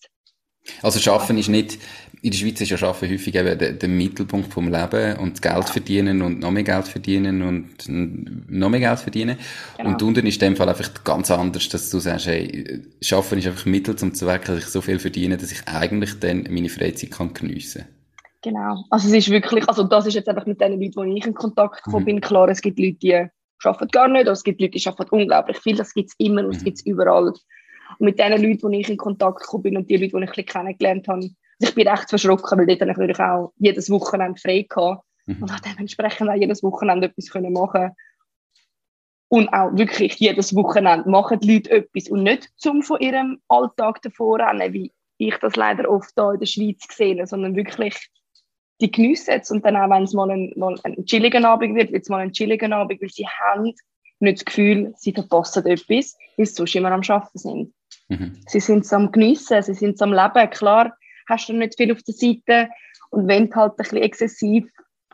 also 0.82 0.98
Schaffen 0.98 1.38
ist 1.38 1.48
nicht, 1.48 1.78
in 2.22 2.30
der 2.30 2.38
Schweiz 2.38 2.60
ist 2.60 2.70
ja 2.70 2.76
Schaffen 2.76 3.10
häufig 3.10 3.34
eben 3.34 3.58
der, 3.58 3.72
der, 3.72 3.88
Mittelpunkt 3.88 4.52
vom 4.52 4.68
Leben 4.68 5.18
und 5.18 5.42
Geld 5.42 5.68
verdienen 5.68 6.22
und 6.22 6.38
noch 6.38 6.52
mehr 6.52 6.62
Geld 6.62 6.86
verdienen 6.86 7.42
und 7.42 7.88
noch 7.88 8.68
mehr 8.68 8.78
Geld 8.78 9.00
verdienen. 9.00 9.38
Genau. 9.76 9.90
Und 9.90 10.02
unten 10.02 10.26
ist 10.26 10.40
in 10.40 10.50
dem 10.50 10.56
Fall 10.56 10.68
einfach 10.68 11.02
ganz 11.02 11.32
anders, 11.32 11.68
dass 11.68 11.90
du 11.90 11.98
sagst, 11.98 12.28
hey, 12.28 12.80
Schaffen 13.00 13.38
ist 13.38 13.48
einfach 13.48 13.66
Mittel 13.66 13.96
zum 13.96 14.14
Zweck, 14.14 14.44
dass 14.44 14.58
ich 14.58 14.66
so 14.66 14.80
viel 14.80 15.00
verdiene, 15.00 15.36
dass 15.36 15.50
ich 15.50 15.66
eigentlich 15.66 16.20
dann 16.20 16.46
meine 16.48 16.68
Freizeit 16.68 17.10
kann 17.10 17.34
geniessen 17.34 17.86
Genau. 18.42 18.84
Also 18.90 19.08
es 19.08 19.14
ist 19.14 19.30
wirklich, 19.30 19.68
also 19.68 19.84
das 19.84 20.06
ist 20.06 20.14
jetzt 20.14 20.28
einfach 20.28 20.46
mit 20.46 20.60
den 20.60 20.80
Leuten, 20.80 20.96
wo 20.96 21.04
ich 21.04 21.24
in 21.24 21.34
Kontakt 21.34 21.84
gekommen 21.84 22.02
mhm. 22.02 22.06
bin. 22.06 22.20
Klar, 22.20 22.48
es 22.48 22.60
gibt 22.60 22.78
Leute, 22.78 22.98
die 22.98 23.26
arbeiten 23.62 23.88
gar 23.88 24.08
nicht, 24.08 24.22
oder 24.22 24.32
es 24.32 24.42
gibt 24.42 24.60
Leute, 24.60 24.78
die 24.78 24.86
arbeiten 24.86 25.14
unglaublich 25.14 25.58
viel. 25.58 25.76
Das 25.76 25.94
gibt 25.94 26.10
es 26.10 26.14
immer 26.18 26.44
und 26.44 26.56
es 26.56 26.60
mhm. 26.60 26.64
gibt 26.64 26.78
es 26.78 26.86
überall. 26.86 27.32
Und 27.98 28.06
mit 28.06 28.18
den 28.18 28.32
Leuten, 28.32 28.70
die 28.70 28.80
ich 28.80 28.90
in 28.90 28.96
Kontakt 28.96 29.40
gekommen 29.40 29.62
bin 29.62 29.76
und 29.76 29.90
die 29.90 29.96
Leute, 29.96 30.08
die 30.08 30.16
ich 30.16 30.22
ein 30.22 30.26
bisschen 30.26 30.46
kennengelernt 30.46 31.08
habe, 31.08 31.18
also 31.18 31.30
ich 31.60 31.74
bin 31.74 31.88
recht 31.88 32.08
verschrocken, 32.08 32.58
weil 32.58 32.66
dort 32.66 32.80
habe 32.80 32.90
ich 32.90 32.96
natürlich 32.96 33.20
auch 33.20 33.52
jedes 33.58 33.90
Wochenende 33.90 34.40
frei 34.40 34.66
gehabt 34.68 35.04
mhm. 35.26 35.42
und 35.42 35.52
dementsprechend 35.64 36.28
auch 36.28 36.34
jedes 36.34 36.62
Wochenende 36.62 37.08
etwas 37.08 37.30
können 37.30 37.52
machen 37.52 37.92
und 39.32 39.48
auch 39.48 39.72
wirklich 39.72 40.16
jedes 40.16 40.54
Wochenende 40.54 41.08
machen 41.08 41.40
die 41.40 41.54
Leute 41.54 41.70
etwas 41.70 42.10
und 42.10 42.22
nicht 42.22 42.50
zum 42.56 42.82
von 42.82 43.00
ihrem 43.00 43.40
Alltag 43.48 44.02
davor 44.02 44.38
rennen, 44.40 44.74
wie 44.74 44.92
ich 45.16 45.36
das 45.38 45.56
leider 45.56 45.88
oft 45.90 46.12
hier 46.14 46.32
in 46.32 46.40
der 46.40 46.46
Schweiz 46.46 46.86
sehe, 46.90 47.26
sondern 47.26 47.56
wirklich 47.56 48.10
die 48.82 48.90
geniessen 48.90 49.40
es 49.40 49.50
und 49.50 49.64
dann 49.64 49.76
auch, 49.76 49.88
wenn 49.88 50.02
es 50.02 50.12
mal 50.12 50.30
ein, 50.30 50.52
mal 50.56 50.78
ein 50.82 51.06
chilliger 51.06 51.48
Abend 51.48 51.76
wird, 51.76 51.92
wird 51.92 52.02
es 52.02 52.10
mal 52.10 52.20
ein 52.20 52.32
chilliger 52.32 52.70
Abend, 52.76 53.00
weil 53.00 53.08
sie 53.08 53.26
haben 53.26 53.72
nicht 54.20 54.38
das 54.38 54.44
Gefühl, 54.44 54.92
sie 54.96 55.12
verpassen 55.12 55.64
etwas, 55.64 56.16
weil 56.36 56.46
sie 56.46 56.54
sonst 56.54 56.74
immer 56.74 56.90
am 56.90 57.00
Arbeiten 57.00 57.38
sind. 57.38 57.74
Mhm. 58.08 58.40
Sie 58.46 58.60
sind 58.60 58.84
es 58.84 58.92
am 58.92 59.12
Geniessen, 59.12 59.62
sie 59.62 59.74
sind 59.74 59.94
es 59.94 60.02
am 60.02 60.12
Leben. 60.12 60.50
Klar 60.50 60.96
hast 61.28 61.48
du 61.48 61.52
nicht 61.52 61.76
viel 61.76 61.92
auf 61.92 62.02
der 62.02 62.14
Seite 62.14 62.68
und 63.10 63.28
wenn 63.28 63.48
du 63.48 63.56
halt 63.56 63.72
ein 63.72 63.76
bisschen 63.76 63.98
exzessiv 63.98 64.64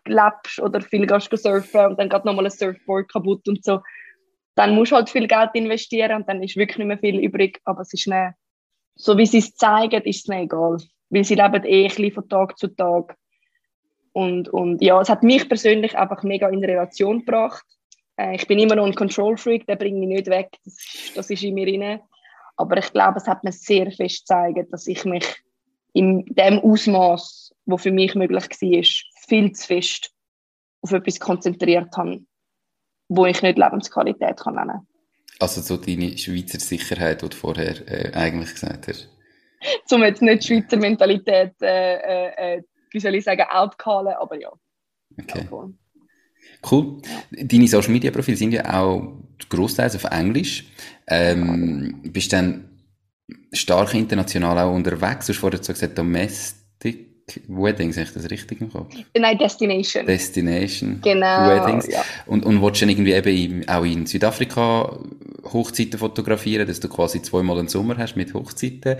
lebst 0.07 0.61
oder 0.61 0.81
viel 0.81 1.07
gehst 1.07 1.31
surfen 1.37 1.87
und 1.87 1.99
dann 1.99 2.09
geht 2.09 2.25
nochmal 2.25 2.47
ein 2.47 2.51
Surfboard 2.51 3.13
kaputt 3.13 3.47
und 3.49 3.65
so, 3.65 3.81
dann 4.55 4.75
musst 4.75 4.93
du 4.93 4.97
halt 4.97 5.09
viel 5.09 5.29
Geld 5.29 5.51
investieren 5.55 6.17
und 6.17 6.29
dann 6.29 6.43
ist 6.43 6.57
wirklich 6.57 6.79
nicht 6.79 6.89
mehr 6.89 6.99
viel 6.99 7.21
übrig. 7.21 7.61
Aber 7.65 7.83
es 7.83 7.93
ist 7.93 8.09
nicht, 8.09 8.35
so 8.97 9.17
wie 9.17 9.27
sie 9.27 9.39
es 9.39 9.55
zeigen, 9.55 10.03
ist 10.03 10.23
es 10.23 10.27
mir 10.27 10.43
egal. 10.43 10.79
Weil 11.11 11.25
sie 11.25 11.37
leben 11.37 11.65
eh 11.65 11.85
ein 11.85 11.89
bisschen 11.89 12.13
von 12.13 12.29
Tag 12.29 12.59
zu 12.59 12.69
Tag. 12.69 13.17
Und, 14.13 14.49
und 14.49 14.83
ja, 14.83 15.01
es 15.01 15.09
hat 15.09 15.23
mich 15.23 15.49
persönlich 15.49 15.97
einfach 15.97 16.25
mega 16.25 16.49
in 16.49 16.65
Relation 16.65 17.21
gebracht. 17.21 17.65
Äh, 18.17 18.35
ich 18.35 18.49
bin 18.49 18.59
immer 18.59 18.75
noch 18.75 18.87
ein 18.87 18.97
Control 18.97 19.37
Freak, 19.37 19.67
der 19.67 19.77
bringt 19.77 19.99
mich 19.99 20.09
nicht 20.09 20.27
weg. 20.27 20.49
Das, 20.65 21.13
das 21.15 21.31
ist 21.31 21.45
in 21.45 21.55
mir 21.55 21.67
drin. 21.67 22.01
Aber 22.59 22.77
ich 22.77 22.93
glaube, 22.93 23.19
es 23.19 23.29
hat 23.29 23.45
mir 23.45 23.53
sehr 23.53 23.91
fest 23.93 24.27
gezeigt, 24.27 24.73
dass 24.73 24.87
ich 24.89 25.05
mich 25.05 25.25
in 25.93 26.25
dem 26.27 26.59
Ausmaß, 26.59 27.55
wo 27.67 27.77
für 27.77 27.93
mich 27.93 28.15
möglich 28.15 28.45
war, 28.45 28.85
viel 29.27 29.53
zu 29.53 29.67
fest 29.67 30.11
auf 30.83 30.93
etwas 30.93 31.21
konzentriert 31.21 31.97
habe, 31.97 32.21
wo 33.09 33.27
ich 33.27 33.43
nicht 33.43 33.59
Lebensqualität 33.59 34.41
kann 34.41 34.57
nennen 34.57 34.87
Also 35.39 35.61
so 35.61 35.77
deine 35.77 36.19
Schweizer 36.19 36.59
Sicherheit, 36.59 37.23
die 37.23 37.29
du 37.29 37.37
vorher 37.37 37.77
äh, 37.89 38.13
eigentlich 38.13 38.53
gesagt 38.53 38.89
hast? 38.89 39.09
Zum 39.87 40.03
jetzt 40.03 40.23
nicht 40.23 40.45
Schweizer 40.45 40.77
Mentalität, 40.77 41.55
äh, 41.63 41.95
äh, 41.95 42.57
äh 42.57 42.63
wie 42.91 43.01
soll 43.01 43.15
ich 43.15 43.25
sagen, 43.25 43.45
outcallen, 43.51 44.15
aber 44.15 44.41
ja. 44.41 44.51
Okay. 45.21 45.47
Cool. 46.71 47.03
Deine 47.31 47.69
Social 47.69 47.93
Media 47.93 48.11
Profile 48.11 48.37
sind 48.37 48.53
ja 48.53 48.81
auch 48.81 49.13
großteils 49.49 49.95
auf 49.97 50.05
Englisch. 50.05 50.65
Ähm, 51.11 52.01
bist 52.03 52.33
dann 52.33 52.65
stark 53.53 53.95
international 53.95 54.59
auch 54.59 54.75
unterwegs? 54.75 55.27
Du 55.27 55.33
hast 55.33 55.41
vorher 55.41 55.63
so 55.63 55.73
gesagt, 55.73 55.99
Domestic 55.99 56.68
Weddings, 57.49 57.97
habe 57.97 58.07
ich 58.07 58.13
das 58.13 58.31
richtig 58.31 58.61
im 58.61 58.71
Kopf? 58.71 58.95
Nein, 59.17 59.39
Destination. 59.39 60.07
Destination 60.07 61.01
genau, 61.03 61.49
Weddings. 61.49 61.87
Ja. 61.89 62.05
Und, 62.27 62.45
und 62.45 62.63
willst 62.63 62.81
du 62.81 62.87
dann 62.87 62.91
irgendwie 62.91 63.13
eben 63.13 63.69
auch 63.69 63.85
in 63.85 64.07
Südafrika 64.07 64.99
Hochzeiten 65.53 65.99
fotografieren, 65.99 66.67
dass 66.67 66.81
du 66.81 66.89
quasi 66.89 67.23
zweimal 67.23 67.59
einen 67.59 67.69
Sommer 67.69 67.97
hast 67.97 68.17
mit 68.17 68.35
Hochzeiten? 68.35 68.97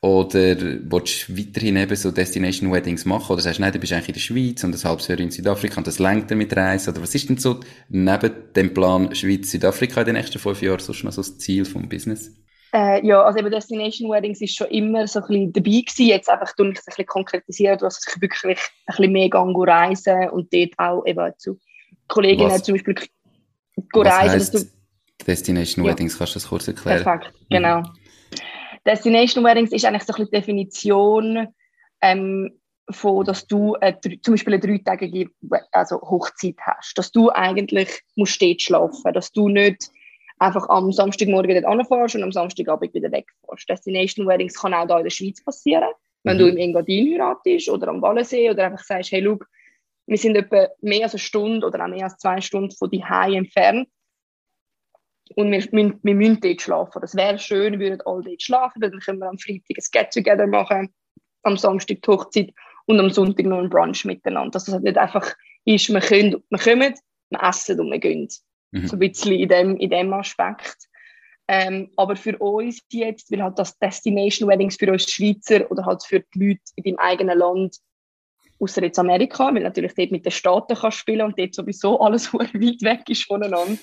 Oder 0.00 0.56
willst 0.58 1.28
du 1.28 1.38
weiterhin 1.38 1.76
eben 1.76 1.96
so 1.96 2.10
Destination 2.10 2.72
Weddings 2.72 3.04
machen? 3.04 3.32
Oder 3.32 3.42
sagst 3.42 3.58
du, 3.58 3.62
nein, 3.62 3.72
du 3.72 3.78
bist 3.78 3.92
eigentlich 3.92 4.08
in 4.08 4.14
der 4.14 4.20
Schweiz 4.20 4.64
und 4.64 4.74
ein 4.74 4.84
halbes 4.84 5.08
Jahr 5.08 5.20
in 5.20 5.30
Südafrika 5.30 5.76
und 5.78 5.86
das 5.86 5.98
lenkt 5.98 6.30
mit 6.30 6.56
Reisen? 6.56 6.90
Oder 6.92 7.02
was 7.02 7.14
ist 7.14 7.28
denn 7.28 7.36
so 7.36 7.60
neben 7.88 8.32
dem 8.54 8.72
Plan 8.72 9.14
Schweiz-Südafrika 9.14 10.00
in 10.00 10.06
den 10.06 10.14
nächsten 10.16 10.38
fünf 10.38 10.62
Jahren 10.62 10.80
sonst 10.80 11.04
noch 11.04 11.12
so 11.12 11.22
das 11.22 11.38
Ziel 11.38 11.64
vom 11.64 11.88
Business? 11.88 12.32
Äh, 12.72 13.04
ja, 13.04 13.22
also 13.22 13.38
eben 13.38 13.50
Destination 13.50 14.10
Weddings 14.10 14.40
ist 14.40 14.54
schon 14.54 14.68
immer 14.68 15.06
so 15.06 15.20
ein 15.20 15.26
bisschen 15.26 15.52
dabei 15.52 15.70
gewesen. 15.70 16.06
Jetzt 16.06 16.30
einfach 16.30 16.54
tue 16.54 16.70
ich 16.70 16.78
es 16.78 16.86
ein 16.86 16.90
bisschen 16.90 17.06
konkretisiert, 17.06 17.82
dass 17.82 18.06
ich 18.06 18.20
wirklich 18.20 18.44
ein 18.44 18.56
bisschen 18.86 19.12
mehr 19.12 19.28
gehe 19.28 19.40
reisen 19.40 20.30
und 20.30 20.52
dort 20.52 20.78
auch 20.78 21.04
eben 21.06 21.32
zu 21.38 21.58
Kolleginnen 22.06 22.50
was, 22.50 22.62
zum 22.62 22.74
Beispiel 22.74 22.94
reisen. 23.94 24.30
Heisst 24.30 24.76
Destination 25.26 25.84
ja. 25.84 25.92
Weddings, 25.92 26.16
kannst 26.16 26.34
du 26.34 26.38
das 26.38 26.48
kurz 26.48 26.68
erklären? 26.68 27.02
Perfekt, 27.02 27.34
genau. 27.50 27.80
Mhm. 27.80 27.86
Destination 28.86 29.44
Weddings 29.44 29.72
ist 29.72 29.84
eigentlich 29.84 30.04
so 30.04 30.12
ein 30.12 30.16
bisschen 30.16 30.26
die 30.26 30.36
Definition 30.36 31.48
ähm, 32.00 32.60
von, 32.90 33.24
dass 33.24 33.46
du 33.46 33.76
äh, 33.80 33.94
zum 34.22 34.34
Beispiel 34.34 34.54
eine 34.54 34.60
dreitägige 34.60 35.30
also 35.72 36.00
Hochzeit 36.00 36.56
hast, 36.60 36.96
dass 36.96 37.12
du 37.12 37.30
eigentlich 37.30 38.02
musst 38.16 38.34
stets 38.34 38.64
schlafen, 38.64 39.12
dass 39.12 39.32
du 39.32 39.48
nicht 39.48 39.90
einfach 40.40 40.68
am 40.68 40.90
Samstagmorgen 40.90 41.54
dort 41.54 41.66
anfährst 41.66 42.16
und 42.16 42.22
am 42.22 42.32
Samstagabend 42.32 42.92
wieder 42.94 43.12
wegfährst. 43.12 43.68
Destination 43.68 44.26
Weddings 44.26 44.60
kann 44.60 44.74
auch 44.74 44.86
hier 44.86 44.96
in 44.96 45.04
der 45.04 45.10
Schweiz 45.10 45.44
passieren, 45.44 45.90
wenn 46.24 46.36
mhm. 46.36 46.40
du 46.40 46.48
im 46.48 46.56
Engadin 46.56 47.20
heiratest 47.20 47.68
oder 47.68 47.88
am 47.88 48.02
Wallensee 48.02 48.50
oder 48.50 48.64
einfach 48.64 48.84
sagst, 48.84 49.12
hey, 49.12 49.20
look, 49.20 49.46
wir 50.06 50.18
sind 50.18 50.36
etwa 50.36 50.66
mehr 50.80 51.04
als 51.04 51.12
eine 51.12 51.20
Stunde 51.20 51.66
oder 51.66 51.84
auch 51.84 51.88
mehr 51.88 52.04
als 52.04 52.16
zwei 52.16 52.40
Stunden 52.40 52.74
von 52.74 52.90
die 52.90 53.04
entfernt 53.36 53.88
und 55.36 55.52
wir, 55.52 55.60
wir, 55.72 55.94
wir 56.02 56.14
müssen 56.14 56.40
dort 56.40 56.60
schlafen. 56.60 57.00
Das 57.00 57.14
wäre 57.14 57.38
schön, 57.38 57.78
wir 57.78 57.90
würden 57.90 58.02
alle 58.04 58.24
dort 58.24 58.42
schlafen, 58.42 58.80
dann 58.80 58.98
können 58.98 59.18
wir 59.18 59.28
am 59.28 59.38
Freitag 59.38 59.76
ein 59.76 59.84
Get-Together 59.92 60.46
machen, 60.46 60.92
am 61.42 61.56
Samstag 61.56 62.02
die 62.02 62.10
Hochzeit 62.10 62.50
und 62.86 62.98
am 62.98 63.10
Sonntag 63.10 63.46
noch 63.46 63.58
einen 63.58 63.70
Brunch 63.70 64.04
miteinander. 64.04 64.50
Dass 64.50 64.68
es 64.68 64.80
nicht 64.80 64.98
einfach 64.98 65.34
ist, 65.64 65.88
wir, 65.88 66.00
können, 66.00 66.42
wir 66.48 66.58
kommen, 66.58 66.94
wir 67.30 67.42
essen 67.42 67.78
und 67.78 67.90
wir 67.90 67.98
gehen. 67.98 68.28
Mhm. 68.72 68.86
So 68.86 68.96
ein 68.96 68.98
bisschen 68.98 69.32
in 69.32 69.48
dem, 69.48 69.76
in 69.76 69.90
dem 69.90 70.12
Aspekt. 70.12 70.88
Ähm, 71.48 71.90
aber 71.96 72.14
für 72.14 72.38
uns 72.38 72.80
jetzt, 72.90 73.32
weil 73.32 73.42
halt 73.42 73.58
das 73.58 73.76
Destination 73.78 74.48
Weddings 74.48 74.76
für 74.76 74.90
uns 74.90 75.10
Schweizer 75.10 75.68
oder 75.70 75.84
halt 75.84 76.04
für 76.04 76.20
die 76.20 76.48
Leute 76.48 76.60
in 76.76 76.84
deinem 76.84 76.98
eigenen 76.98 77.38
Land, 77.38 77.76
außer 78.60 78.82
jetzt 78.84 78.98
Amerika, 78.98 79.52
weil 79.52 79.62
natürlich 79.62 79.94
dort 79.94 80.12
mit 80.12 80.24
den 80.24 80.30
Staaten 80.30 80.76
kannst 80.76 80.98
spielen 80.98 81.22
und 81.22 81.38
dort 81.38 81.54
sowieso 81.54 81.98
alles 81.98 82.32
weit 82.34 82.54
weg 82.54 83.08
ist 83.08 83.26
voneinander, 83.26 83.78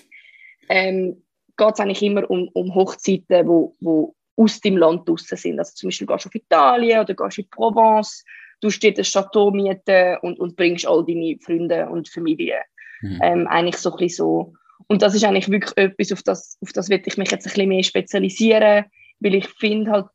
ähm, 0.69 1.23
geht 1.58 1.73
es 1.73 1.80
eigentlich 1.80 2.04
immer 2.04 2.30
um, 2.30 2.50
um 2.54 2.73
Hochzeiten, 2.73 3.47
wo, 3.47 3.76
wo 3.82 4.15
aus 4.38 4.62
dem 4.62 4.78
Land 4.78 5.10
draussen 5.10 5.38
sind. 5.38 5.60
Also 5.60 5.73
zum 5.73 5.88
Beispiel 5.88 6.08
gehst 6.08 6.26
du 6.26 6.30
auf 6.30 6.36
Italien 6.36 7.00
oder 7.02 7.13
gehst 7.15 7.39
in 7.39 7.50
Provence, 7.50 8.23
du 8.62 8.69
stehst 8.69 9.00
ein 9.00 9.04
Chateau 9.04 9.52
mieten 9.52 10.17
und, 10.21 10.39
und 10.39 10.56
bringst 10.56 10.88
all 10.88 11.04
deine 11.06 11.38
Freunde 11.41 11.89
und 11.89 12.08
Familie. 12.08 12.62
Mhm. 13.02 13.19
Ähm, 13.21 13.47
eigentlich 13.47 13.78
so 13.78 13.91
ein 13.91 13.97
bisschen 13.97 14.15
so 14.15 14.54
und 14.88 15.02
das 15.02 15.15
ist 15.15 15.23
eigentlich 15.23 15.50
wirklich 15.50 15.76
etwas, 15.76 16.12
auf 16.13 16.23
das, 16.23 16.58
auf 16.62 16.71
das 16.71 16.89
will 16.89 17.02
ich 17.06 17.17
mich 17.17 17.32
jetzt 17.32 17.45
ein 17.45 17.52
bisschen 17.52 17.69
mehr 17.69 17.84
spezialisieren, 17.84 18.86
weil 19.19 19.36
ich 19.36 19.47
finde 19.47 19.91
halt 19.91 20.06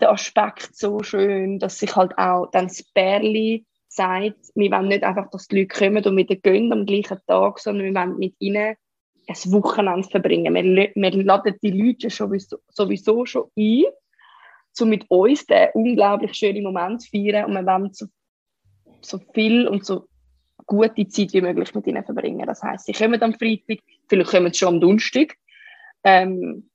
den 0.00 0.08
Aspekt 0.08 0.76
so 0.76 1.02
schön, 1.02 1.58
dass 1.58 1.78
sich 1.78 1.94
halt 1.96 2.16
auch 2.18 2.50
dann 2.52 2.68
das 2.68 2.82
Bärli 2.94 3.66
sagt, 3.88 4.36
wir 4.54 4.70
wollen 4.70 4.88
nicht 4.88 5.02
einfach, 5.02 5.28
dass 5.30 5.48
die 5.48 5.60
Leute 5.60 5.76
kommen 5.76 6.04
und 6.04 6.14
mit 6.14 6.42
gehen 6.42 6.72
am 6.72 6.86
gleichen 6.86 7.18
Tag, 7.26 7.58
sondern 7.58 7.86
wir 7.86 8.00
wollen 8.00 8.18
mit 8.18 8.34
ihnen 8.38 8.76
ein 9.26 9.52
Wochenende 9.52 10.08
verbringen. 10.08 10.54
Wir, 10.54 10.92
wir 10.94 11.24
laden 11.24 11.56
die 11.62 11.70
Leute 11.70 12.10
sowieso, 12.10 12.58
sowieso 12.68 13.26
schon 13.26 13.50
ein, 13.56 13.84
um 14.80 14.88
mit 14.88 15.04
uns 15.10 15.44
den 15.46 15.68
unglaublich 15.74 16.34
schönen 16.34 16.62
Moment 16.62 17.02
zu 17.02 17.10
feiern 17.10 17.46
und 17.46 17.54
wir 17.54 17.66
wollen 17.66 17.92
so, 17.92 18.06
so 19.00 19.18
viel 19.34 19.66
und 19.66 19.84
so 19.84 20.07
gute 20.68 21.08
Zeit 21.08 21.32
wie 21.32 21.40
möglich 21.40 21.74
mit 21.74 21.86
ihnen 21.86 22.04
verbringen. 22.04 22.46
Das 22.46 22.62
heißt, 22.62 22.86
sie 22.86 22.92
kommen 22.92 23.20
am 23.20 23.34
Freitag, 23.34 23.78
vielleicht 24.08 24.30
kommen 24.30 24.52
sie 24.52 24.58
schon 24.58 24.74
am 24.74 24.80
Donnerstag. 24.80 25.34
Ähm, 26.04 26.70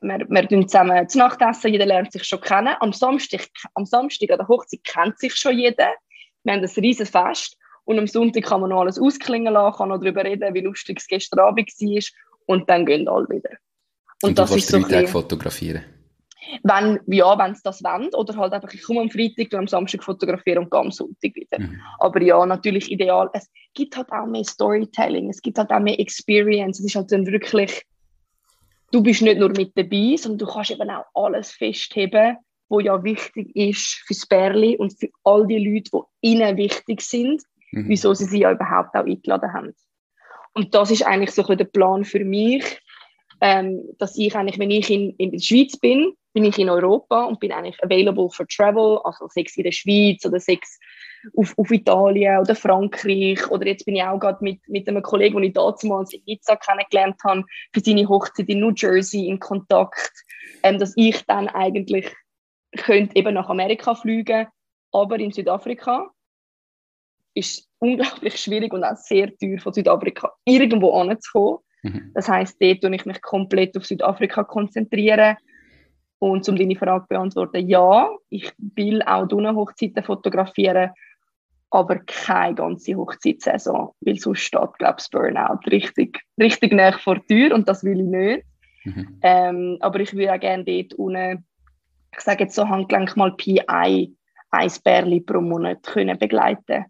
wir, 0.00 0.26
wir 0.28 0.48
tun 0.48 0.68
zusammen 0.68 1.08
zu 1.08 1.18
Nacht 1.18 1.40
essen, 1.40 1.72
jeder 1.72 1.86
lernt 1.86 2.12
sich 2.12 2.24
schon 2.24 2.40
kennen. 2.40 2.74
Am 2.80 2.92
Samstag, 2.92 3.46
am 3.74 3.84
Samstag 3.84 4.30
an 4.30 4.38
der 4.38 4.48
Hochzeit 4.48 4.82
kennt 4.82 5.18
sich 5.18 5.34
schon 5.36 5.56
jeder. 5.56 5.90
Wir 6.42 6.54
haben 6.54 6.60
ein 6.60 6.64
riesiges 6.64 7.10
Fest 7.10 7.56
und 7.84 7.98
am 7.98 8.06
Sonntag 8.06 8.44
kann 8.44 8.60
man 8.60 8.70
noch 8.70 8.80
alles 8.80 8.98
ausklingen 8.98 9.52
lassen, 9.52 9.76
kann 9.78 9.88
noch 9.90 9.98
darüber 9.98 10.24
reden, 10.24 10.54
wie 10.54 10.60
lustig 10.60 10.98
es 10.98 11.06
gestern 11.06 11.40
Abend 11.40 11.68
war 11.68 12.02
und 12.46 12.68
dann 12.68 12.86
gehen 12.86 13.08
alle 13.08 13.28
wieder. 13.28 13.50
Und, 14.22 14.30
und 14.30 14.38
das 14.38 14.54
ist 14.56 14.68
so 14.68 14.80
drei 14.80 14.88
Tage 14.88 15.08
fotografieren? 15.08 15.84
Wenn, 16.62 17.00
ja, 17.06 17.38
wenn 17.38 17.52
es 17.52 17.62
das 17.62 17.82
wollen, 17.82 18.12
oder 18.14 18.36
halt 18.36 18.52
einfach, 18.52 18.72
ich 18.72 18.82
komme 18.82 19.00
am 19.00 19.10
Freitag, 19.10 19.52
und 19.52 19.58
am 19.58 19.66
Samstag 19.66 20.04
fotografieren 20.04 20.64
und 20.64 20.70
gehe 20.70 20.80
am 20.80 20.90
Sonntag 20.90 21.34
wieder. 21.34 21.58
Mhm. 21.58 21.80
Aber 21.98 22.22
ja, 22.22 22.44
natürlich 22.46 22.90
ideal. 22.90 23.30
Es 23.32 23.50
gibt 23.74 23.96
halt 23.96 24.10
auch 24.12 24.26
mehr 24.26 24.44
Storytelling, 24.44 25.28
es 25.28 25.42
gibt 25.42 25.58
halt 25.58 25.70
auch 25.70 25.80
mehr 25.80 25.98
Experience, 25.98 26.78
es 26.78 26.86
ist 26.86 26.96
halt 26.96 27.12
dann 27.12 27.26
wirklich, 27.26 27.82
du 28.92 29.02
bist 29.02 29.22
nicht 29.22 29.38
nur 29.38 29.50
mit 29.50 29.76
dabei, 29.76 30.16
sondern 30.16 30.38
du 30.38 30.46
kannst 30.46 30.70
eben 30.70 30.90
auch 30.90 31.04
alles 31.14 31.52
festheben, 31.52 32.36
wo 32.68 32.80
ja 32.80 33.02
wichtig 33.02 33.54
ist 33.54 34.02
fürs 34.06 34.26
Bärli 34.26 34.76
und 34.76 34.98
für 34.98 35.08
all 35.24 35.46
die 35.46 35.58
Leute, 35.58 35.90
die 35.92 36.32
ihnen 36.32 36.56
wichtig 36.56 37.00
sind, 37.00 37.42
mhm. 37.72 37.88
wieso 37.88 38.14
sie 38.14 38.24
sie 38.24 38.40
ja 38.40 38.52
überhaupt 38.52 38.94
auch 38.94 39.06
eingeladen 39.06 39.52
haben. 39.52 39.74
Und 40.54 40.74
das 40.74 40.90
ist 40.90 41.06
eigentlich 41.06 41.32
so 41.32 41.46
ein 41.46 41.58
der 41.58 41.66
Plan 41.66 42.04
für 42.04 42.24
mich, 42.24 42.80
ähm, 43.40 43.82
dass 43.98 44.16
ich 44.16 44.34
eigentlich, 44.34 44.58
wenn 44.58 44.70
ich 44.70 44.90
in, 44.90 45.10
in 45.18 45.30
der 45.30 45.38
Schweiz 45.38 45.76
bin, 45.76 46.14
bin 46.36 46.44
ich 46.44 46.58
in 46.58 46.68
Europa 46.68 47.24
und 47.24 47.40
bin 47.40 47.50
eigentlich 47.50 47.82
available 47.82 48.28
for 48.28 48.46
travel, 48.46 49.00
also 49.04 49.26
sechs 49.28 49.56
in 49.56 49.64
der 49.64 49.72
Schweiz 49.72 50.22
oder 50.26 50.38
sechs 50.38 50.78
auf, 51.34 51.56
auf 51.56 51.70
Italien 51.70 52.40
oder 52.40 52.54
Frankreich 52.54 53.50
oder 53.50 53.66
jetzt 53.66 53.86
bin 53.86 53.96
ich 53.96 54.02
auch 54.02 54.18
gerade 54.18 54.44
mit, 54.44 54.60
mit 54.68 54.86
einem 54.86 55.02
Kollegen, 55.02 55.36
den 55.36 55.44
ich 55.44 55.54
damals 55.54 56.12
in 56.12 56.20
Nizza 56.26 56.56
kennengelernt 56.56 57.16
habe, 57.24 57.44
für 57.72 57.80
seine 57.80 58.06
Hochzeit 58.06 58.50
in 58.50 58.60
New 58.60 58.74
Jersey 58.76 59.28
in 59.28 59.40
Kontakt, 59.40 60.12
ähm, 60.62 60.78
dass 60.78 60.92
ich 60.96 61.24
dann 61.24 61.48
eigentlich 61.48 62.14
könnte 62.76 63.16
eben 63.16 63.32
nach 63.32 63.48
Amerika 63.48 63.94
fliegen, 63.94 64.46
aber 64.92 65.18
in 65.18 65.32
Südafrika 65.32 66.10
ist 67.32 67.66
unglaublich 67.78 68.36
schwierig 68.36 68.74
und 68.74 68.84
auch 68.84 68.96
sehr 68.96 69.34
teuer 69.38 69.58
von 69.58 69.72
Südafrika 69.72 70.34
irgendwo 70.44 71.00
anzukommen. 71.00 71.60
Mhm. 71.82 72.10
Das 72.12 72.28
heißt, 72.28 72.60
dort 72.60 72.82
tue 72.82 72.94
ich 72.94 73.06
mich 73.06 73.22
komplett 73.22 73.74
auf 73.78 73.86
Südafrika 73.86 74.44
konzentrieren. 74.44 75.38
Und 76.18 76.48
um 76.48 76.56
deine 76.56 76.76
Frage 76.76 77.02
zu 77.02 77.08
beantworten, 77.08 77.68
ja, 77.68 78.08
ich 78.30 78.52
will 78.58 79.02
auch 79.02 79.28
Hochzeiten 79.30 80.02
fotografieren, 80.02 80.90
aber 81.70 81.98
keine 82.06 82.54
ganze 82.54 82.94
Hochzeitssaison, 82.94 83.90
weil 84.00 84.18
sonst 84.18 84.40
steht, 84.40 84.78
glaube 84.78 84.96
ich, 84.98 85.10
Burnout 85.10 85.70
richtig, 85.70 86.20
richtig 86.40 86.72
nah 86.72 86.92
vor 86.92 87.16
der 87.16 87.26
Tür 87.26 87.54
und 87.54 87.68
das 87.68 87.84
will 87.84 88.00
ich 88.00 88.06
nicht. 88.06 88.44
Mhm. 88.84 89.18
Ähm, 89.22 89.76
aber 89.80 90.00
ich 90.00 90.14
würde 90.14 90.32
auch 90.32 90.40
gerne 90.40 90.64
dort 90.64 90.94
unten, 90.94 91.44
ich 92.12 92.20
sage 92.20 92.44
jetzt 92.44 92.54
so 92.54 92.68
Handgelenk 92.68 93.16
mal 93.16 93.32
Pi, 93.32 93.60
ein, 93.66 94.16
ein 94.50 94.72
Bärli 94.84 95.20
pro 95.20 95.40
Monat 95.40 95.82
können 95.82 96.18
begleiten 96.18 96.86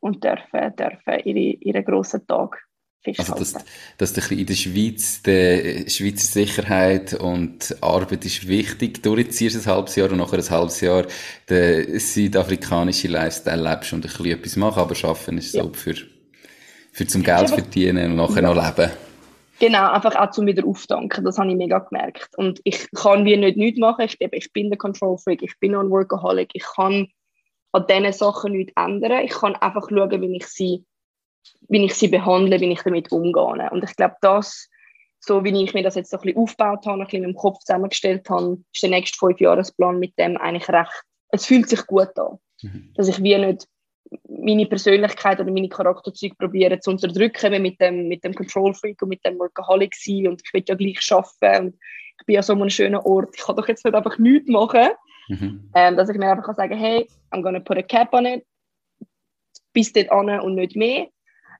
und 0.00 0.22
dürfen, 0.22 0.76
dürfen 0.76 1.18
ihre, 1.24 1.56
ihren 1.60 1.84
grossen 1.84 2.26
Tag 2.26 2.62
also 3.18 3.34
dass, 3.34 3.54
dass 3.98 4.30
in 4.30 4.46
der 4.46 4.54
Schweiz 4.54 5.22
die 5.22 5.84
Schweizer 5.88 6.26
Sicherheit 6.26 7.14
und 7.14 7.76
Arbeit 7.80 8.24
ist 8.24 8.46
wichtig, 8.46 9.02
durchziehst 9.02 9.56
ein 9.56 9.72
halbes 9.74 9.96
Jahr 9.96 10.10
und 10.10 10.18
nachher 10.18 10.38
ein 10.38 10.50
halbes 10.50 10.80
Jahr 10.80 11.06
den 11.48 11.98
südafrikanischen 11.98 13.10
Lifestyle 13.10 13.62
lebst 13.62 13.92
und 13.92 14.04
ein 14.04 14.10
bisschen 14.10 14.26
etwas 14.26 14.56
machen, 14.56 14.80
aber 14.80 14.94
arbeiten 15.04 15.38
ist 15.38 15.54
ja. 15.54 15.64
so 15.64 15.72
für, 15.72 15.94
für 16.92 17.06
zum 17.06 17.22
Geld 17.22 17.50
verdienen 17.50 18.12
und 18.12 18.16
nachher 18.16 18.42
ja. 18.42 18.54
noch 18.54 18.54
leben. 18.54 18.92
Genau, 19.58 19.90
einfach 19.90 20.16
auch 20.16 20.30
zum 20.30 20.46
wieder 20.46 20.66
auftanken, 20.66 21.24
das 21.24 21.38
habe 21.38 21.50
ich 21.50 21.56
mega 21.56 21.78
gemerkt. 21.78 22.36
Und 22.36 22.60
ich 22.64 22.90
kann 22.92 23.24
wie 23.24 23.36
nicht 23.36 23.56
nichts 23.56 23.80
machen, 23.80 24.04
ich, 24.04 24.16
ich 24.20 24.52
bin 24.52 24.70
der 24.70 24.78
Control 24.78 25.18
Freak, 25.18 25.42
ich 25.42 25.58
bin 25.60 25.74
ein 25.74 25.90
Workaholic, 25.90 26.50
ich 26.52 26.64
kann 26.64 27.08
an 27.72 27.86
diesen 27.88 28.12
Sachen 28.12 28.52
nichts 28.52 28.72
ändern, 28.76 29.24
ich 29.24 29.30
kann 29.32 29.54
einfach 29.56 29.88
schauen, 29.88 30.20
wie 30.20 30.36
ich 30.36 30.46
sie 30.46 30.84
wie 31.68 31.84
ich 31.84 31.94
sie 31.94 32.08
behandle, 32.08 32.60
wie 32.60 32.72
ich 32.72 32.82
damit 32.82 33.12
umgehe. 33.12 33.70
Und 33.70 33.84
ich 33.84 33.96
glaube, 33.96 34.16
das, 34.20 34.68
so 35.20 35.44
wie 35.44 35.64
ich 35.64 35.74
mir 35.74 35.82
das 35.82 35.94
jetzt 35.94 36.10
so 36.10 36.18
ein 36.18 36.22
bisschen 36.22 36.38
aufgebaut 36.38 36.86
habe, 36.86 37.00
ein 37.00 37.04
bisschen 37.06 37.24
im 37.24 37.34
Kopf 37.34 37.58
zusammengestellt 37.60 38.28
habe, 38.28 38.58
ist 38.72 38.82
der 38.82 38.90
nächste 38.90 39.18
Fünfjahresplan 39.18 39.98
mit 39.98 40.18
dem 40.18 40.36
eigentlich 40.36 40.68
recht, 40.68 41.02
es 41.30 41.46
fühlt 41.46 41.68
sich 41.68 41.86
gut 41.86 42.18
an. 42.18 42.38
Mhm. 42.62 42.92
Dass 42.94 43.08
ich 43.08 43.22
wie 43.22 43.38
nicht 43.38 43.66
meine 44.28 44.66
Persönlichkeit 44.66 45.40
oder 45.40 45.50
meine 45.50 45.68
Charakterzüge 45.68 46.34
probiere 46.34 46.78
zu 46.80 46.90
unterdrücken, 46.90 47.52
wie 47.52 47.58
mit 47.58 47.80
dem, 47.80 48.08
mit 48.08 48.24
dem 48.24 48.34
Control 48.34 48.74
Freak 48.74 49.00
und 49.02 49.08
mit 49.08 49.24
dem 49.24 49.38
Workaholic 49.38 49.94
sein 49.94 50.28
und 50.28 50.42
ich 50.44 50.52
will 50.52 50.64
ja 50.66 50.74
gleich 50.74 51.12
arbeiten 51.12 51.66
und 51.66 51.74
ich 52.20 52.26
bin 52.26 52.34
ja 52.34 52.42
so 52.42 52.52
an 52.52 52.60
einem 52.60 52.70
schönen 52.70 52.96
Ort, 52.96 53.34
ich 53.34 53.42
kann 53.42 53.56
doch 53.56 53.68
jetzt 53.68 53.84
nicht 53.84 53.94
einfach 53.94 54.18
nichts 54.18 54.48
machen. 54.48 54.88
Mhm. 55.28 55.70
Ähm, 55.74 55.96
dass 55.96 56.08
ich 56.08 56.16
mir 56.16 56.30
einfach 56.30 56.54
sagen 56.54 56.70
kann 56.70 56.78
hey, 56.78 57.08
I'm 57.30 57.42
gonna 57.42 57.60
put 57.60 57.78
a 57.78 57.82
cap 57.82 58.12
on 58.12 58.26
it, 58.26 58.44
bis 59.72 59.92
dort 59.92 60.10
an 60.10 60.40
und 60.40 60.56
nicht 60.56 60.76
mehr. 60.76 61.08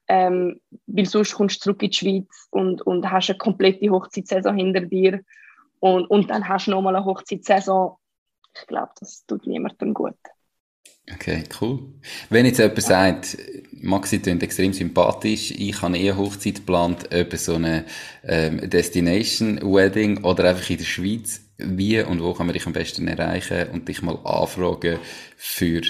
Ähm, 0.08 0.60
weil 0.86 1.06
sonst 1.06 1.34
kommst 1.34 1.56
du 1.56 1.60
zurück 1.60 1.82
in 1.82 1.90
die 1.90 1.96
Schweiz 1.96 2.48
und, 2.50 2.82
und 2.82 3.10
hast 3.10 3.30
eine 3.30 3.38
komplette 3.38 3.90
Hochzeitssaison 3.90 4.56
hinter 4.56 4.80
dir. 4.82 5.20
Und, 5.80 6.06
und 6.06 6.30
dann 6.30 6.48
hast 6.48 6.66
du 6.66 6.72
nochmal 6.72 6.96
eine 6.96 7.04
Hochzeitssaison. 7.04 7.96
Ich 8.54 8.66
glaube, 8.66 8.90
das 9.00 9.24
tut 9.26 9.46
niemandem 9.46 9.94
gut. 9.94 10.14
Okay, 11.12 11.44
cool. 11.60 11.80
Wenn 12.30 12.46
jetzt 12.46 12.58
jemand 12.58 12.82
sagt, 12.82 13.36
Maxi 13.72 14.20
klingt 14.20 14.42
extrem 14.42 14.72
sympathisch, 14.72 15.50
ich 15.50 15.82
habe 15.82 15.98
eher 15.98 16.16
Hochzeit 16.16 16.56
geplant, 16.56 17.12
über 17.12 17.36
so 17.36 17.56
eine 17.56 17.84
ähm, 18.22 18.70
Destination 18.70 19.58
Wedding 19.62 20.22
oder 20.24 20.50
einfach 20.50 20.70
in 20.70 20.78
der 20.78 20.84
Schweiz, 20.84 21.40
wie 21.58 22.00
und 22.02 22.22
wo 22.22 22.32
kann 22.34 22.46
man 22.46 22.54
dich 22.54 22.66
am 22.66 22.72
besten 22.72 23.08
erreichen 23.08 23.68
und 23.72 23.88
dich 23.88 24.02
mal 24.02 24.18
anfragen 24.24 24.98
für 25.36 25.82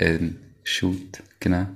einen 0.00 0.56
Shoot, 0.64 1.22
genau? 1.38 1.66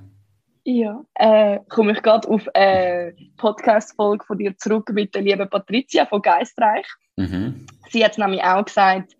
Ja, 0.71 1.03
äh, 1.15 1.61
komme 1.67 1.93
ich 1.93 2.03
gerade 2.03 2.27
auf 2.27 2.47
eine 2.53 3.15
Podcast-Folge 3.37 4.23
von 4.23 4.37
dir 4.37 4.55
zurück 4.55 4.91
mit 4.93 5.15
der 5.15 5.23
lieben 5.23 5.49
Patricia 5.49 6.05
von 6.05 6.21
Geistreich. 6.21 6.85
Mhm. 7.15 7.65
Sie 7.89 8.05
hat 8.05 8.11
es 8.11 8.19
nämlich 8.19 8.43
auch 8.43 8.63
gesagt, 8.63 9.15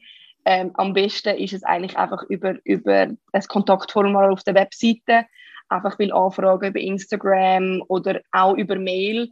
ähm, 0.46 0.70
am 0.76 0.94
besten 0.94 1.36
ist 1.38 1.54
es 1.54 1.64
eigentlich 1.64 1.98
einfach 1.98 2.22
über, 2.30 2.54
über 2.66 3.08
ein 3.32 3.44
Kontaktformular 3.48 4.32
auf 4.32 4.44
der 4.44 4.54
Webseite, 4.54 5.26
einfach 5.70 5.98
will 5.98 6.14
anfragen 6.14 6.70
über 6.70 6.80
Instagram 6.80 7.82
oder 7.88 8.22
auch 8.32 8.54
über 8.54 8.76
Mail. 8.76 9.32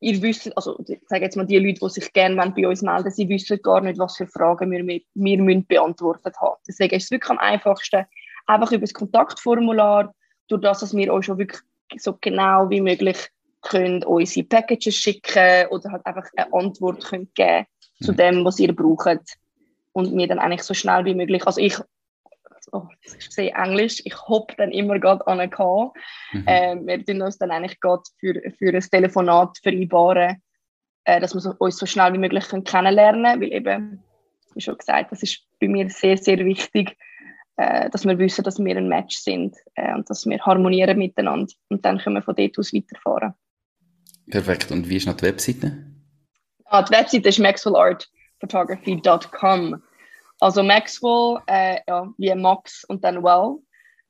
Ihr 0.00 0.22
wisst, 0.22 0.56
also 0.56 0.82
ich 0.88 0.98
sage 1.08 1.24
jetzt 1.24 1.36
mal 1.36 1.44
die 1.44 1.58
Leute, 1.58 1.80
die 1.82 1.90
sich 1.90 2.10
gerne 2.14 2.52
bei 2.56 2.66
uns 2.66 2.80
melden, 2.80 3.10
sie 3.10 3.28
wissen 3.28 3.60
gar 3.62 3.82
nicht, 3.82 3.98
was 3.98 4.16
für 4.16 4.26
Fragen 4.26 4.70
wir, 4.70 4.86
wir, 4.86 5.02
wir 5.12 5.42
müssen 5.42 5.66
beantwortet 5.66 6.36
haben. 6.40 6.56
Deswegen 6.66 6.96
ist 6.96 7.04
es 7.04 7.10
wirklich 7.10 7.30
am 7.30 7.38
einfachsten, 7.38 8.06
einfach 8.46 8.72
über 8.72 8.80
das 8.80 8.94
Kontaktformular 8.94 10.14
durch 10.48 10.62
das, 10.62 10.80
dass 10.80 10.94
wir 10.94 11.12
euch 11.12 11.26
schon 11.26 11.38
wirklich 11.38 11.60
so 11.96 12.16
genau 12.20 12.68
wie 12.70 12.80
möglich 12.80 13.16
können 13.62 14.04
unsere 14.04 14.46
Packages 14.46 14.94
schicken 14.94 15.68
oder 15.68 15.90
halt 15.90 16.04
einfach 16.04 16.28
eine 16.36 16.52
Antwort 16.52 17.04
können 17.04 17.30
geben 17.34 17.66
zu 18.02 18.12
mhm. 18.12 18.16
dem, 18.16 18.44
was 18.44 18.58
ihr 18.58 18.74
braucht 18.74 19.20
und 19.92 20.12
mir 20.12 20.26
dann 20.26 20.38
eigentlich 20.38 20.62
so 20.62 20.74
schnell 20.74 21.04
wie 21.04 21.14
möglich, 21.14 21.46
also 21.46 21.60
ich 21.60 21.78
oh, 22.72 22.88
ich 23.02 23.30
sehe 23.30 23.52
Englisch, 23.52 24.02
ich 24.04 24.16
hoppe 24.28 24.54
dann 24.56 24.72
immer 24.72 24.98
gerade 24.98 25.26
an 25.26 25.40
einen 25.40 25.50
Call. 25.50 25.90
Mhm. 26.32 26.44
Ähm, 26.46 26.86
wir 26.86 27.04
tun 27.04 27.22
uns 27.22 27.38
dann 27.38 27.50
eigentlich 27.50 27.80
gerade 27.80 28.02
für, 28.18 28.34
für 28.58 28.74
ein 28.74 28.80
Telefonat 28.80 29.58
vereinbaren, 29.62 30.42
äh, 31.04 31.20
dass 31.20 31.34
wir 31.34 31.40
so, 31.40 31.54
uns 31.58 31.76
so 31.76 31.86
schnell 31.86 32.12
wie 32.12 32.18
möglich 32.18 32.48
können 32.48 32.64
kennenlernen 32.64 33.24
können, 33.24 33.40
weil 33.40 33.52
eben, 33.52 34.02
wie 34.54 34.60
schon 34.60 34.78
gesagt, 34.78 35.12
das 35.12 35.22
ist 35.22 35.46
bei 35.60 35.68
mir 35.68 35.88
sehr, 35.90 36.16
sehr 36.16 36.38
wichtig, 36.38 36.96
äh, 37.56 37.88
dass 37.90 38.04
wir 38.04 38.18
wissen, 38.18 38.42
dass 38.44 38.58
wir 38.58 38.76
ein 38.76 38.88
Match 38.88 39.18
sind 39.18 39.56
äh, 39.74 39.94
und 39.94 40.10
dass 40.10 40.26
wir 40.26 40.40
harmonieren 40.40 40.98
miteinander. 40.98 41.52
Und 41.68 41.84
dann 41.84 41.98
können 41.98 42.16
wir 42.16 42.22
von 42.22 42.34
dort 42.34 42.58
aus 42.58 42.72
weiterfahren. 42.72 43.34
Perfekt. 44.28 44.72
Und 44.72 44.88
wie 44.88 44.96
ist 44.96 45.06
noch 45.06 45.16
die 45.16 45.26
Webseite? 45.26 45.76
Ah, 46.66 46.82
die 46.82 46.92
Webseite 46.92 47.28
ist 47.28 47.38
maxwellartphotography.com. 47.38 49.82
Also 50.40 50.62
Maxwell, 50.62 51.38
äh, 51.46 51.78
ja, 51.86 52.08
wie 52.18 52.34
Max 52.34 52.84
und 52.84 53.04
dann 53.04 53.22
well, 53.22 53.58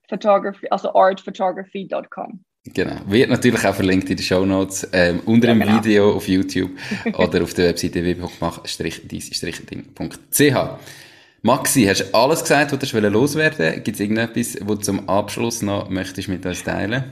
photography, 0.09 0.66
also 0.70 0.95
artphotography.com. 0.95 2.42
Genau. 2.66 2.97
Wird 3.07 3.28
natürlich 3.28 3.62
auch 3.66 3.74
verlinkt 3.74 4.09
in 4.09 4.16
den 4.16 4.22
Show 4.22 4.47
Notes, 4.47 4.88
ähm, 4.92 5.20
unter 5.26 5.49
ja, 5.49 5.55
dem 5.55 5.61
genau. 5.61 5.76
Video 5.76 6.14
auf 6.14 6.26
YouTube 6.26 6.70
oder 7.18 7.42
auf 7.42 7.53
der 7.53 7.68
Webseite 7.68 8.03
www.mach-ding.ch. 8.03 10.78
Maxi, 11.47 11.84
hast 11.84 12.01
du 12.01 12.14
alles 12.14 12.40
gesagt, 12.40 12.72
was 12.72 12.90
du 12.90 13.01
loswerden 13.01 13.59
wolltest? 13.59 13.84
Gibt 13.84 13.97
es 13.97 14.01
irgendetwas, 14.01 14.57
was 14.62 14.78
du 14.78 14.82
zum 14.82 15.09
Abschluss 15.11 15.61
noch 15.61 15.90
möchtest 15.90 16.26
mit 16.28 16.47
uns 16.47 16.64
teilen 16.64 17.05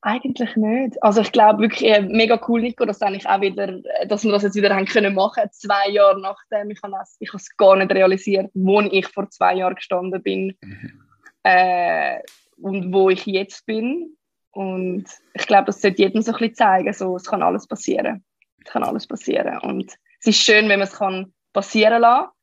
Eigentlich 0.00 0.56
nicht. 0.56 1.00
Also 1.00 1.20
ich 1.20 1.30
glaube 1.30 1.62
wirklich 1.62 1.88
äh, 1.88 2.02
mega 2.02 2.40
cool, 2.48 2.62
Nico, 2.62 2.84
dass, 2.84 3.00
eigentlich 3.02 3.28
auch 3.28 3.40
wieder, 3.40 3.78
dass 4.08 4.24
wir 4.24 4.32
das 4.32 4.42
jetzt 4.42 4.56
wieder 4.56 4.74
haben 4.74 4.86
können 4.86 5.14
machen, 5.14 5.44
zwei 5.52 5.90
Jahre 5.90 6.20
nachdem. 6.20 6.70
Ich 6.70 6.82
habe 6.82 6.92
es, 7.00 7.16
ich 7.20 7.28
habe 7.28 7.36
es 7.36 7.56
gar 7.56 7.76
nicht 7.76 7.92
realisiert, 7.92 8.50
wo 8.52 8.80
ich 8.80 9.06
vor 9.06 9.30
zwei 9.30 9.54
Jahren 9.54 9.76
gestanden 9.76 10.20
bin 10.20 10.56
mhm. 10.60 11.00
äh, 11.44 12.18
und 12.56 12.92
wo 12.92 13.10
ich 13.10 13.24
jetzt 13.26 13.64
bin. 13.64 14.16
Und 14.50 15.04
ich 15.34 15.46
glaube, 15.46 15.66
das 15.66 15.80
sollte 15.80 16.02
jedem 16.02 16.20
so 16.20 16.32
ein 16.32 16.38
bisschen 16.38 16.56
zeigen, 16.56 16.92
so, 16.92 17.14
es 17.14 17.26
kann 17.26 17.44
alles 17.44 17.68
passieren. 17.68 18.24
Es 18.64 18.72
kann 18.72 18.82
alles 18.82 19.06
passieren. 19.06 19.58
Und 19.58 19.92
es 20.18 20.26
ist 20.26 20.42
schön, 20.42 20.68
wenn 20.68 20.80
man 20.80 20.88
es 20.88 20.94
kann 20.94 21.32
passieren 21.52 22.00
lassen 22.00 22.33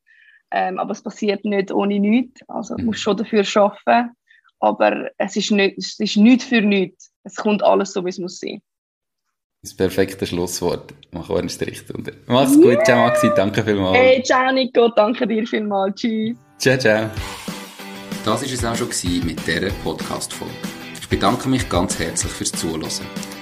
ähm, 0.52 0.78
aber 0.78 0.92
es 0.92 1.02
passiert 1.02 1.44
nicht 1.44 1.72
ohne 1.72 1.98
nichts. 1.98 2.40
Also 2.48 2.76
du 2.76 2.84
musst 2.84 3.00
schon 3.00 3.16
dafür 3.16 3.44
arbeiten. 3.54 4.10
aber 4.60 5.10
es 5.18 5.36
ist 5.36 5.50
nicht, 5.50 5.78
es 5.78 5.98
ist 5.98 6.16
nichts 6.16 6.44
für 6.44 6.60
nichts. 6.60 7.10
Es 7.24 7.36
kommt 7.36 7.62
alles 7.62 7.92
so, 7.92 8.04
wie 8.04 8.10
es 8.10 8.18
muss 8.18 8.38
sein. 8.38 8.60
Das 9.62 9.74
perfekte 9.74 10.26
Schlusswort. 10.26 10.92
Mach 11.12 11.30
einen 11.30 11.48
Strich 11.48 11.86
drunter. 11.86 12.12
Mach's 12.26 12.56
yeah. 12.56 12.76
gut, 12.76 12.84
ciao 12.84 13.06
Maxi, 13.06 13.30
danke 13.34 13.62
vielmals. 13.62 13.96
Hey, 13.96 14.22
ciao 14.22 14.52
Nico, 14.52 14.88
danke 14.88 15.26
dir 15.26 15.46
vielmals, 15.46 15.94
tschüss. 15.94 16.36
Ciao, 16.58 16.76
ciao. 16.76 17.10
Das 18.24 18.42
war 18.42 18.52
es 18.52 18.64
auch 18.64 18.76
schon 18.76 19.24
mit 19.24 19.46
dieser 19.46 19.70
Podcast-Folge. 19.84 20.54
Ich 21.00 21.08
bedanke 21.08 21.48
mich 21.48 21.68
ganz 21.68 21.98
herzlich 21.98 22.32
fürs 22.32 22.52
Zuhören. 22.52 23.41